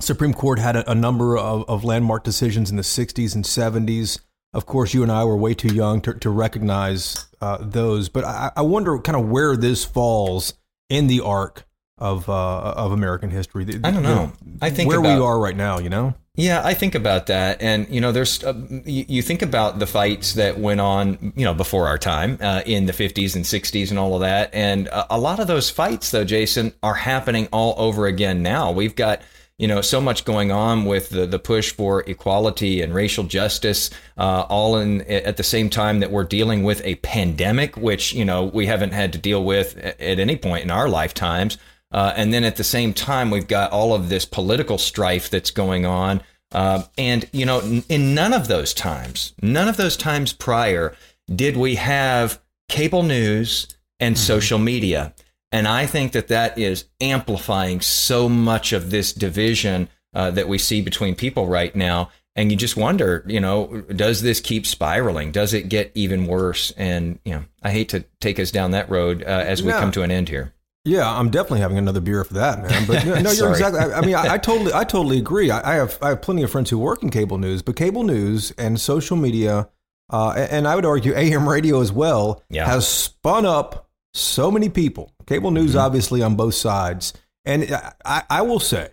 Supreme 0.00 0.34
Court 0.34 0.58
had 0.58 0.76
a, 0.76 0.90
a 0.90 0.94
number 0.94 1.36
of, 1.38 1.68
of, 1.68 1.84
landmark 1.84 2.24
decisions 2.24 2.70
in 2.70 2.76
the 2.76 2.82
60s 2.82 3.34
and 3.34 3.44
70s. 3.44 4.20
Of 4.52 4.66
course, 4.66 4.94
you 4.94 5.02
and 5.02 5.12
I 5.12 5.24
were 5.24 5.36
way 5.36 5.54
too 5.54 5.72
young 5.72 6.00
to, 6.02 6.14
to 6.14 6.30
recognize 6.30 7.26
uh, 7.40 7.58
those, 7.60 8.08
but 8.08 8.24
I, 8.24 8.50
I, 8.56 8.62
wonder 8.62 8.98
kind 8.98 9.16
of 9.16 9.28
where 9.28 9.56
this 9.56 9.84
falls 9.84 10.54
in 10.88 11.06
the 11.06 11.20
arc 11.20 11.64
of 11.98 12.28
uh, 12.28 12.72
of 12.76 12.92
American 12.92 13.30
history. 13.30 13.66
I 13.84 13.90
don't 13.90 14.02
know. 14.02 14.32
I 14.60 14.70
think 14.70 14.88
where 14.88 14.98
about, 14.98 15.16
we 15.16 15.24
are 15.24 15.38
right 15.38 15.56
now. 15.56 15.78
You 15.78 15.90
know. 15.90 16.14
Yeah, 16.34 16.62
I 16.64 16.74
think 16.74 16.94
about 16.94 17.26
that, 17.26 17.60
and 17.60 17.88
you 17.90 18.00
know, 18.00 18.12
there's 18.12 18.42
uh, 18.42 18.54
you, 18.84 19.04
you, 19.08 19.22
think 19.22 19.42
about 19.42 19.78
the 19.78 19.86
fights 19.86 20.34
that 20.34 20.58
went 20.58 20.80
on, 20.80 21.32
you 21.36 21.44
know, 21.44 21.52
before 21.52 21.86
our 21.86 21.98
time 21.98 22.38
uh, 22.40 22.62
in 22.64 22.86
the 22.86 22.92
50s 22.92 23.36
and 23.36 23.44
60s 23.44 23.90
and 23.90 23.98
all 23.98 24.14
of 24.14 24.22
that, 24.22 24.48
and 24.54 24.88
a 25.10 25.18
lot 25.18 25.38
of 25.38 25.48
those 25.48 25.70
fights, 25.70 26.10
though, 26.10 26.24
Jason, 26.24 26.72
are 26.82 26.94
happening 26.94 27.46
all 27.52 27.74
over 27.76 28.06
again 28.06 28.42
now. 28.42 28.70
We've 28.72 28.96
got 28.96 29.20
you 29.60 29.68
know 29.68 29.82
so 29.82 30.00
much 30.00 30.24
going 30.24 30.50
on 30.50 30.86
with 30.86 31.10
the, 31.10 31.26
the 31.26 31.38
push 31.38 31.70
for 31.70 32.00
equality 32.06 32.80
and 32.80 32.94
racial 32.94 33.24
justice 33.24 33.90
uh, 34.16 34.46
all 34.48 34.78
in 34.78 35.02
at 35.02 35.36
the 35.36 35.42
same 35.42 35.68
time 35.68 36.00
that 36.00 36.10
we're 36.10 36.24
dealing 36.24 36.64
with 36.64 36.80
a 36.84 36.94
pandemic 36.96 37.76
which 37.76 38.14
you 38.14 38.24
know 38.24 38.44
we 38.44 38.66
haven't 38.66 38.92
had 38.92 39.12
to 39.12 39.18
deal 39.18 39.44
with 39.44 39.76
at 39.76 40.18
any 40.18 40.36
point 40.36 40.64
in 40.64 40.70
our 40.70 40.88
lifetimes. 40.88 41.58
Uh, 41.92 42.12
and 42.16 42.32
then 42.32 42.44
at 42.44 42.56
the 42.56 42.64
same 42.64 42.94
time 42.94 43.30
we've 43.30 43.48
got 43.48 43.70
all 43.72 43.92
of 43.92 44.08
this 44.08 44.24
political 44.24 44.78
strife 44.78 45.28
that's 45.28 45.50
going 45.50 45.84
on. 45.84 46.22
Uh, 46.52 46.84
and 46.96 47.28
you 47.32 47.44
know 47.44 47.60
in 47.88 48.14
none 48.14 48.32
of 48.32 48.48
those 48.48 48.72
times 48.72 49.34
none 49.42 49.68
of 49.68 49.76
those 49.76 49.96
times 49.96 50.32
prior 50.32 50.96
did 51.32 51.56
we 51.56 51.76
have 51.76 52.40
cable 52.68 53.02
news 53.02 53.68
and 54.00 54.16
mm-hmm. 54.16 54.24
social 54.24 54.58
media 54.58 55.12
and 55.52 55.66
I 55.66 55.86
think 55.86 56.12
that 56.12 56.28
that 56.28 56.58
is 56.58 56.84
amplifying 57.00 57.80
so 57.80 58.28
much 58.28 58.72
of 58.72 58.90
this 58.90 59.12
division 59.12 59.88
uh, 60.14 60.30
that 60.32 60.48
we 60.48 60.58
see 60.58 60.80
between 60.80 61.14
people 61.14 61.46
right 61.46 61.74
now. 61.74 62.10
And 62.36 62.50
you 62.50 62.56
just 62.56 62.76
wonder, 62.76 63.24
you 63.26 63.40
know, 63.40 63.82
does 63.94 64.22
this 64.22 64.40
keep 64.40 64.64
spiraling? 64.64 65.32
Does 65.32 65.52
it 65.52 65.68
get 65.68 65.90
even 65.94 66.26
worse? 66.26 66.70
And, 66.72 67.18
you 67.24 67.34
know, 67.34 67.44
I 67.62 67.70
hate 67.72 67.88
to 67.90 68.04
take 68.20 68.38
us 68.38 68.52
down 68.52 68.70
that 68.70 68.88
road 68.88 69.22
uh, 69.24 69.26
as 69.26 69.62
we 69.62 69.72
come 69.72 69.90
to 69.92 70.02
an 70.02 70.12
end 70.12 70.28
here. 70.28 70.54
Yeah, 70.84 71.10
I'm 71.10 71.28
definitely 71.28 71.60
having 71.60 71.76
another 71.76 72.00
beer 72.00 72.24
for 72.24 72.34
that, 72.34 72.62
man. 72.62 72.86
But 72.86 73.04
no, 73.04 73.30
you're 73.32 73.50
exactly. 73.50 73.80
I, 73.80 73.98
I 73.98 74.00
mean, 74.00 74.14
I, 74.14 74.34
I, 74.34 74.38
totally, 74.38 74.72
I 74.72 74.84
totally 74.84 75.18
agree. 75.18 75.50
I, 75.50 75.72
I, 75.72 75.74
have, 75.74 75.98
I 76.00 76.10
have 76.10 76.22
plenty 76.22 76.42
of 76.42 76.50
friends 76.50 76.70
who 76.70 76.78
work 76.78 77.02
in 77.02 77.10
cable 77.10 77.36
news, 77.36 77.60
but 77.60 77.76
cable 77.76 78.04
news 78.04 78.52
and 78.52 78.80
social 78.80 79.16
media, 79.16 79.68
uh, 80.08 80.30
and 80.30 80.66
I 80.66 80.76
would 80.76 80.86
argue 80.86 81.14
AM 81.14 81.46
radio 81.48 81.80
as 81.80 81.92
well, 81.92 82.42
yeah. 82.48 82.64
has 82.64 82.88
spun 82.88 83.44
up 83.44 83.89
so 84.14 84.50
many 84.50 84.68
people, 84.68 85.12
cable 85.26 85.50
news, 85.50 85.70
mm-hmm. 85.70 85.80
obviously, 85.80 86.22
on 86.22 86.36
both 86.36 86.54
sides. 86.54 87.12
And 87.44 87.70
I, 88.04 88.22
I 88.28 88.42
will 88.42 88.60
say, 88.60 88.88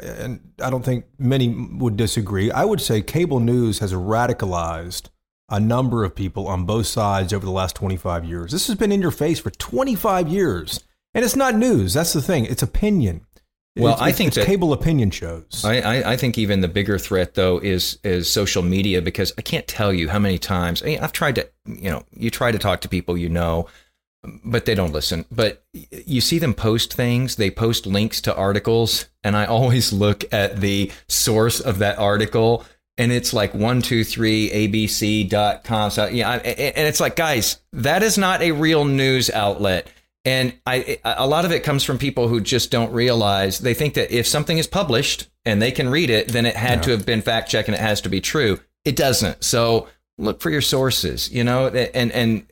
and 0.00 0.52
I 0.62 0.70
don't 0.70 0.84
think 0.84 1.04
many 1.18 1.48
would 1.48 1.96
disagree, 1.96 2.50
I 2.50 2.64
would 2.64 2.80
say 2.80 3.02
cable 3.02 3.40
news 3.40 3.78
has 3.78 3.92
radicalized 3.92 5.08
a 5.48 5.60
number 5.60 6.04
of 6.04 6.14
people 6.14 6.46
on 6.46 6.64
both 6.64 6.86
sides 6.86 7.32
over 7.32 7.44
the 7.44 7.52
last 7.52 7.74
25 7.76 8.24
years. 8.24 8.52
This 8.52 8.68
has 8.68 8.76
been 8.76 8.92
in 8.92 9.02
your 9.02 9.10
face 9.10 9.40
for 9.40 9.50
25 9.50 10.28
years. 10.28 10.80
And 11.12 11.24
it's 11.24 11.34
not 11.34 11.56
news. 11.56 11.94
That's 11.94 12.12
the 12.12 12.22
thing. 12.22 12.44
It's 12.44 12.62
opinion. 12.62 13.26
Well, 13.76 13.94
it's, 13.94 14.02
I 14.02 14.12
think 14.12 14.28
it's 14.28 14.36
that, 14.36 14.46
cable 14.46 14.72
opinion 14.72 15.10
shows. 15.10 15.64
I, 15.64 15.80
I, 15.80 16.12
I, 16.12 16.16
think 16.16 16.38
even 16.38 16.60
the 16.60 16.68
bigger 16.68 16.98
threat 16.98 17.34
though 17.34 17.58
is 17.58 17.98
is 18.02 18.28
social 18.28 18.62
media 18.62 19.00
because 19.00 19.32
I 19.38 19.42
can't 19.42 19.66
tell 19.66 19.92
you 19.92 20.08
how 20.08 20.18
many 20.18 20.38
times 20.38 20.82
I 20.82 20.86
mean, 20.86 20.98
I've 20.98 21.12
tried 21.12 21.36
to 21.36 21.48
you 21.66 21.88
know 21.88 22.02
you 22.12 22.30
try 22.30 22.50
to 22.50 22.58
talk 22.58 22.80
to 22.80 22.88
people 22.88 23.16
you 23.16 23.28
know 23.28 23.68
but 24.22 24.64
they 24.64 24.74
don't 24.74 24.92
listen. 24.92 25.24
But 25.30 25.64
you 25.72 26.20
see 26.20 26.38
them 26.38 26.54
post 26.54 26.92
things, 26.94 27.36
they 27.36 27.50
post 27.50 27.86
links 27.86 28.20
to 28.22 28.34
articles, 28.34 29.08
and 29.24 29.36
I 29.36 29.46
always 29.46 29.92
look 29.94 30.24
at 30.32 30.60
the 30.60 30.90
source 31.08 31.60
of 31.60 31.78
that 31.78 31.98
article. 31.98 32.64
And 32.98 33.12
it's 33.12 33.32
like 33.32 33.54
one 33.54 33.80
two 33.80 34.04
three 34.04 34.50
abc.com. 34.50 35.90
So 35.90 36.06
yeah, 36.06 36.32
and 36.32 36.86
it's 36.86 37.00
like, 37.00 37.16
guys, 37.16 37.58
that 37.72 38.02
is 38.02 38.18
not 38.18 38.42
a 38.42 38.52
real 38.52 38.84
news 38.84 39.30
outlet. 39.30 39.88
And 40.26 40.52
I, 40.66 40.98
a 41.02 41.26
lot 41.26 41.46
of 41.46 41.52
it 41.52 41.64
comes 41.64 41.82
from 41.82 41.96
people 41.96 42.28
who 42.28 42.42
just 42.42 42.70
don't 42.70 42.92
realize 42.92 43.60
they 43.60 43.72
think 43.72 43.94
that 43.94 44.10
if 44.10 44.26
something 44.26 44.58
is 44.58 44.66
published 44.66 45.30
and 45.46 45.62
they 45.62 45.72
can 45.72 45.88
read 45.88 46.10
it, 46.10 46.28
then 46.28 46.44
it 46.44 46.56
had 46.56 46.78
yeah. 46.78 46.82
to 46.82 46.90
have 46.90 47.06
been 47.06 47.22
fact 47.22 47.50
checked 47.50 47.68
and 47.68 47.74
it 47.74 47.80
has 47.80 48.02
to 48.02 48.10
be 48.10 48.20
true. 48.20 48.60
It 48.84 48.96
doesn't. 48.96 49.42
So 49.42 49.88
look 50.18 50.42
for 50.42 50.50
your 50.50 50.60
sources, 50.60 51.32
you 51.32 51.42
know, 51.42 51.68
and 51.68 52.12
and 52.12 52.46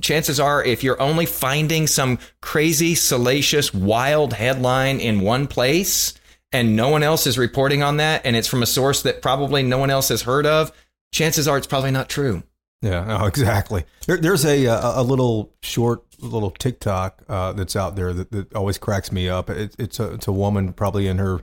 chances 0.00 0.38
are 0.40 0.64
if 0.64 0.82
you're 0.82 1.00
only 1.00 1.26
finding 1.26 1.86
some 1.86 2.18
crazy, 2.40 2.94
salacious, 2.94 3.72
wild 3.72 4.32
headline 4.34 5.00
in 5.00 5.20
one 5.20 5.46
place 5.46 6.14
and 6.52 6.76
no 6.76 6.88
one 6.88 7.02
else 7.02 7.26
is 7.26 7.36
reporting 7.36 7.82
on 7.82 7.98
that 7.98 8.24
and 8.24 8.36
it's 8.36 8.48
from 8.48 8.62
a 8.62 8.66
source 8.66 9.02
that 9.02 9.22
probably 9.22 9.62
no 9.62 9.78
one 9.78 9.90
else 9.90 10.08
has 10.08 10.22
heard 10.22 10.46
of, 10.46 10.72
chances 11.12 11.46
are 11.46 11.58
it's 11.58 11.66
probably 11.66 11.90
not 11.90 12.08
true. 12.08 12.42
Yeah, 12.82 13.04
no, 13.04 13.24
exactly. 13.26 13.84
There, 14.06 14.16
there's 14.16 14.44
a, 14.44 14.66
a, 14.66 15.00
a 15.00 15.02
little 15.02 15.52
short 15.62 16.04
little 16.20 16.50
TikTok 16.50 17.22
uh, 17.28 17.52
that's 17.52 17.76
out 17.76 17.96
there 17.96 18.12
that, 18.12 18.30
that 18.32 18.54
always 18.54 18.78
cracks 18.78 19.12
me 19.12 19.28
up. 19.28 19.50
It, 19.50 19.74
it's 19.78 20.00
a 20.00 20.14
it's 20.14 20.26
a 20.26 20.32
woman 20.32 20.72
probably 20.72 21.06
in 21.06 21.18
her 21.18 21.42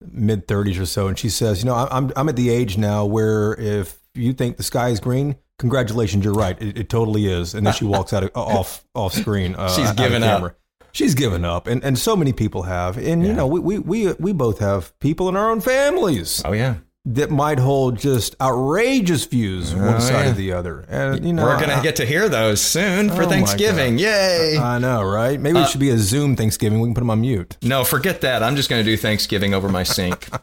mid 0.00 0.46
30s 0.46 0.80
or 0.80 0.86
so, 0.86 1.08
and 1.08 1.18
she 1.18 1.28
says, 1.28 1.62
"You 1.62 1.66
know, 1.66 1.74
I'm 1.74 2.12
I'm 2.16 2.28
at 2.28 2.36
the 2.36 2.50
age 2.50 2.78
now 2.78 3.04
where 3.04 3.54
if 3.54 3.98
you 4.14 4.32
think 4.32 4.56
the 4.56 4.62
sky 4.62 4.88
is 4.88 5.00
green, 5.00 5.36
congratulations, 5.60 6.24
you're 6.24 6.34
right. 6.34 6.60
It, 6.60 6.76
it 6.76 6.88
totally 6.88 7.26
is." 7.26 7.54
And 7.54 7.64
then 7.64 7.74
she 7.74 7.84
walks 7.94 8.12
out 8.12 8.24
of, 8.24 8.30
off 8.34 8.84
off 8.94 9.12
screen. 9.12 9.54
Uh, 9.54 9.68
She's 9.68 9.92
given 9.92 10.24
up. 10.24 10.56
She's 10.92 11.14
given 11.14 11.44
up, 11.44 11.68
and 11.68 11.84
and 11.84 11.96
so 11.96 12.16
many 12.16 12.32
people 12.32 12.62
have, 12.64 12.98
and 12.98 13.24
you 13.24 13.32
know, 13.32 13.46
we, 13.46 13.60
we 13.60 13.78
we 13.78 14.12
we 14.14 14.32
both 14.32 14.58
have 14.58 14.98
people 14.98 15.28
in 15.28 15.36
our 15.36 15.48
own 15.52 15.60
families 15.60 16.42
Oh 16.44 16.50
yeah, 16.52 16.76
that 17.14 17.30
might 17.30 17.58
hold 17.58 17.98
just 17.98 18.36
outrageous 18.40 19.24
views 19.26 19.72
oh, 19.74 19.78
one 19.78 19.94
Oh, 19.94 19.98
side 19.98 20.24
yeah. 20.26 20.30
or 20.30 20.34
the 20.34 20.52
other, 20.52 20.84
and 20.88 21.24
you 21.24 21.32
know, 21.32 21.44
we're 21.44 21.58
gonna 21.60 21.74
I- 21.74 21.82
get 21.82 21.96
to 21.96 22.06
hear 22.06 22.28
those 22.28 22.60
soon 22.60 23.10
for 23.10 23.22
Oh, 23.24 23.28
Thanksgiving. 23.28 23.98
Yay! 23.98 24.58
I 24.58 24.78
know, 24.78 25.02
right? 25.02 25.38
Maybe 25.40 25.58
it 25.58 25.62
uh, 25.62 25.66
should 25.66 25.80
be 25.80 25.90
a 25.90 25.98
Zoom 25.98 26.36
Thanksgiving. 26.36 26.80
We 26.80 26.88
can 26.88 26.94
put 26.94 27.00
them 27.00 27.10
on 27.10 27.20
mute. 27.20 27.56
no, 27.62 27.84
forget 27.84 28.20
that. 28.22 28.42
I'm 28.42 28.56
just 28.56 28.68
gonna 28.70 28.84
do 28.84 28.96
Thanksgiving 28.96 29.54
over 29.54 29.68
my 29.68 29.82
sink. 29.82 30.28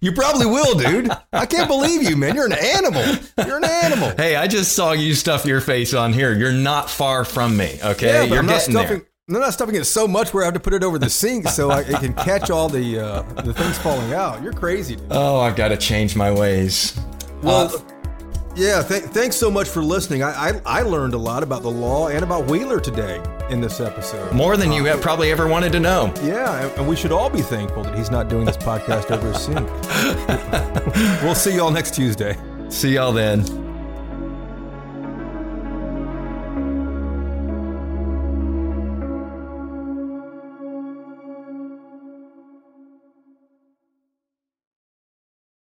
You 0.00 0.12
probably 0.12 0.46
will, 0.46 0.78
dude. 0.78 1.10
I 1.32 1.44
can't 1.46 1.66
believe 1.66 2.04
you, 2.08 2.16
man. 2.16 2.36
You're 2.36 2.46
an 2.46 2.52
animal. 2.52 3.02
You're 3.44 3.56
an 3.56 3.64
animal. 3.64 4.12
hey, 4.16 4.36
I 4.36 4.46
just 4.46 4.76
saw 4.76 4.92
you 4.92 5.14
stuff 5.14 5.44
your 5.44 5.60
face 5.60 5.92
on 5.92 6.12
here. 6.12 6.32
You're 6.34 6.52
not 6.52 6.88
far 6.88 7.24
from 7.24 7.56
me. 7.56 7.78
Okay, 7.82 8.06
yeah, 8.06 8.22
you're 8.22 8.38
I'm 8.38 8.46
not 8.46 8.58
getting 8.58 8.74
stuffing. 8.74 8.98
there. 8.98 9.07
I'm 9.28 9.34
not 9.40 9.52
stuffing 9.52 9.74
it 9.74 9.84
so 9.84 10.08
much 10.08 10.32
where 10.32 10.42
I 10.42 10.46
have 10.46 10.54
to 10.54 10.60
put 10.60 10.72
it 10.72 10.82
over 10.82 10.98
the 10.98 11.10
sink 11.10 11.48
so 11.48 11.70
I, 11.70 11.80
it 11.82 11.96
can 12.00 12.14
catch 12.14 12.48
all 12.50 12.68
the 12.68 12.98
uh, 12.98 13.22
the 13.42 13.52
things 13.52 13.76
falling 13.78 14.14
out. 14.14 14.42
You're 14.42 14.54
crazy, 14.54 14.96
dude. 14.96 15.06
Oh, 15.10 15.40
I've 15.40 15.54
got 15.54 15.68
to 15.68 15.76
change 15.76 16.16
my 16.16 16.30
ways. 16.32 16.98
Well, 17.42 17.66
Uh, 17.66 17.78
yeah. 18.56 18.82
Th- 18.82 19.02
thanks 19.02 19.36
so 19.36 19.50
much 19.50 19.68
for 19.68 19.82
listening. 19.82 20.22
I, 20.22 20.48
I 20.48 20.60
I 20.64 20.82
learned 20.82 21.12
a 21.12 21.18
lot 21.18 21.42
about 21.42 21.60
the 21.62 21.70
law 21.70 22.08
and 22.08 22.22
about 22.24 22.46
Wheeler 22.50 22.80
today 22.80 23.22
in 23.50 23.60
this 23.60 23.80
episode. 23.80 24.32
more 24.32 24.56
than 24.56 24.72
you 24.72 24.86
have 24.86 25.02
probably 25.02 25.30
ever 25.30 25.46
wanted 25.46 25.72
to 25.72 25.80
know. 25.80 26.10
Yeah, 26.22 26.62
and- 26.62 26.72
and 26.78 26.88
we 26.88 26.96
should 26.96 27.12
all 27.12 27.28
be 27.28 27.42
thankful 27.42 27.82
that 27.82 27.94
he's 27.98 28.10
not 28.10 28.28
doing 28.30 28.46
this 28.46 28.56
podcast 28.56 29.10
over 29.10 29.30
a 29.30 29.34
sink. 29.34 31.22
we'll 31.22 31.34
see 31.34 31.54
y'all 31.54 31.70
next 31.70 31.94
Tuesday. 31.94 32.34
See 32.70 32.94
y'all 32.94 33.12
then. 33.12 33.67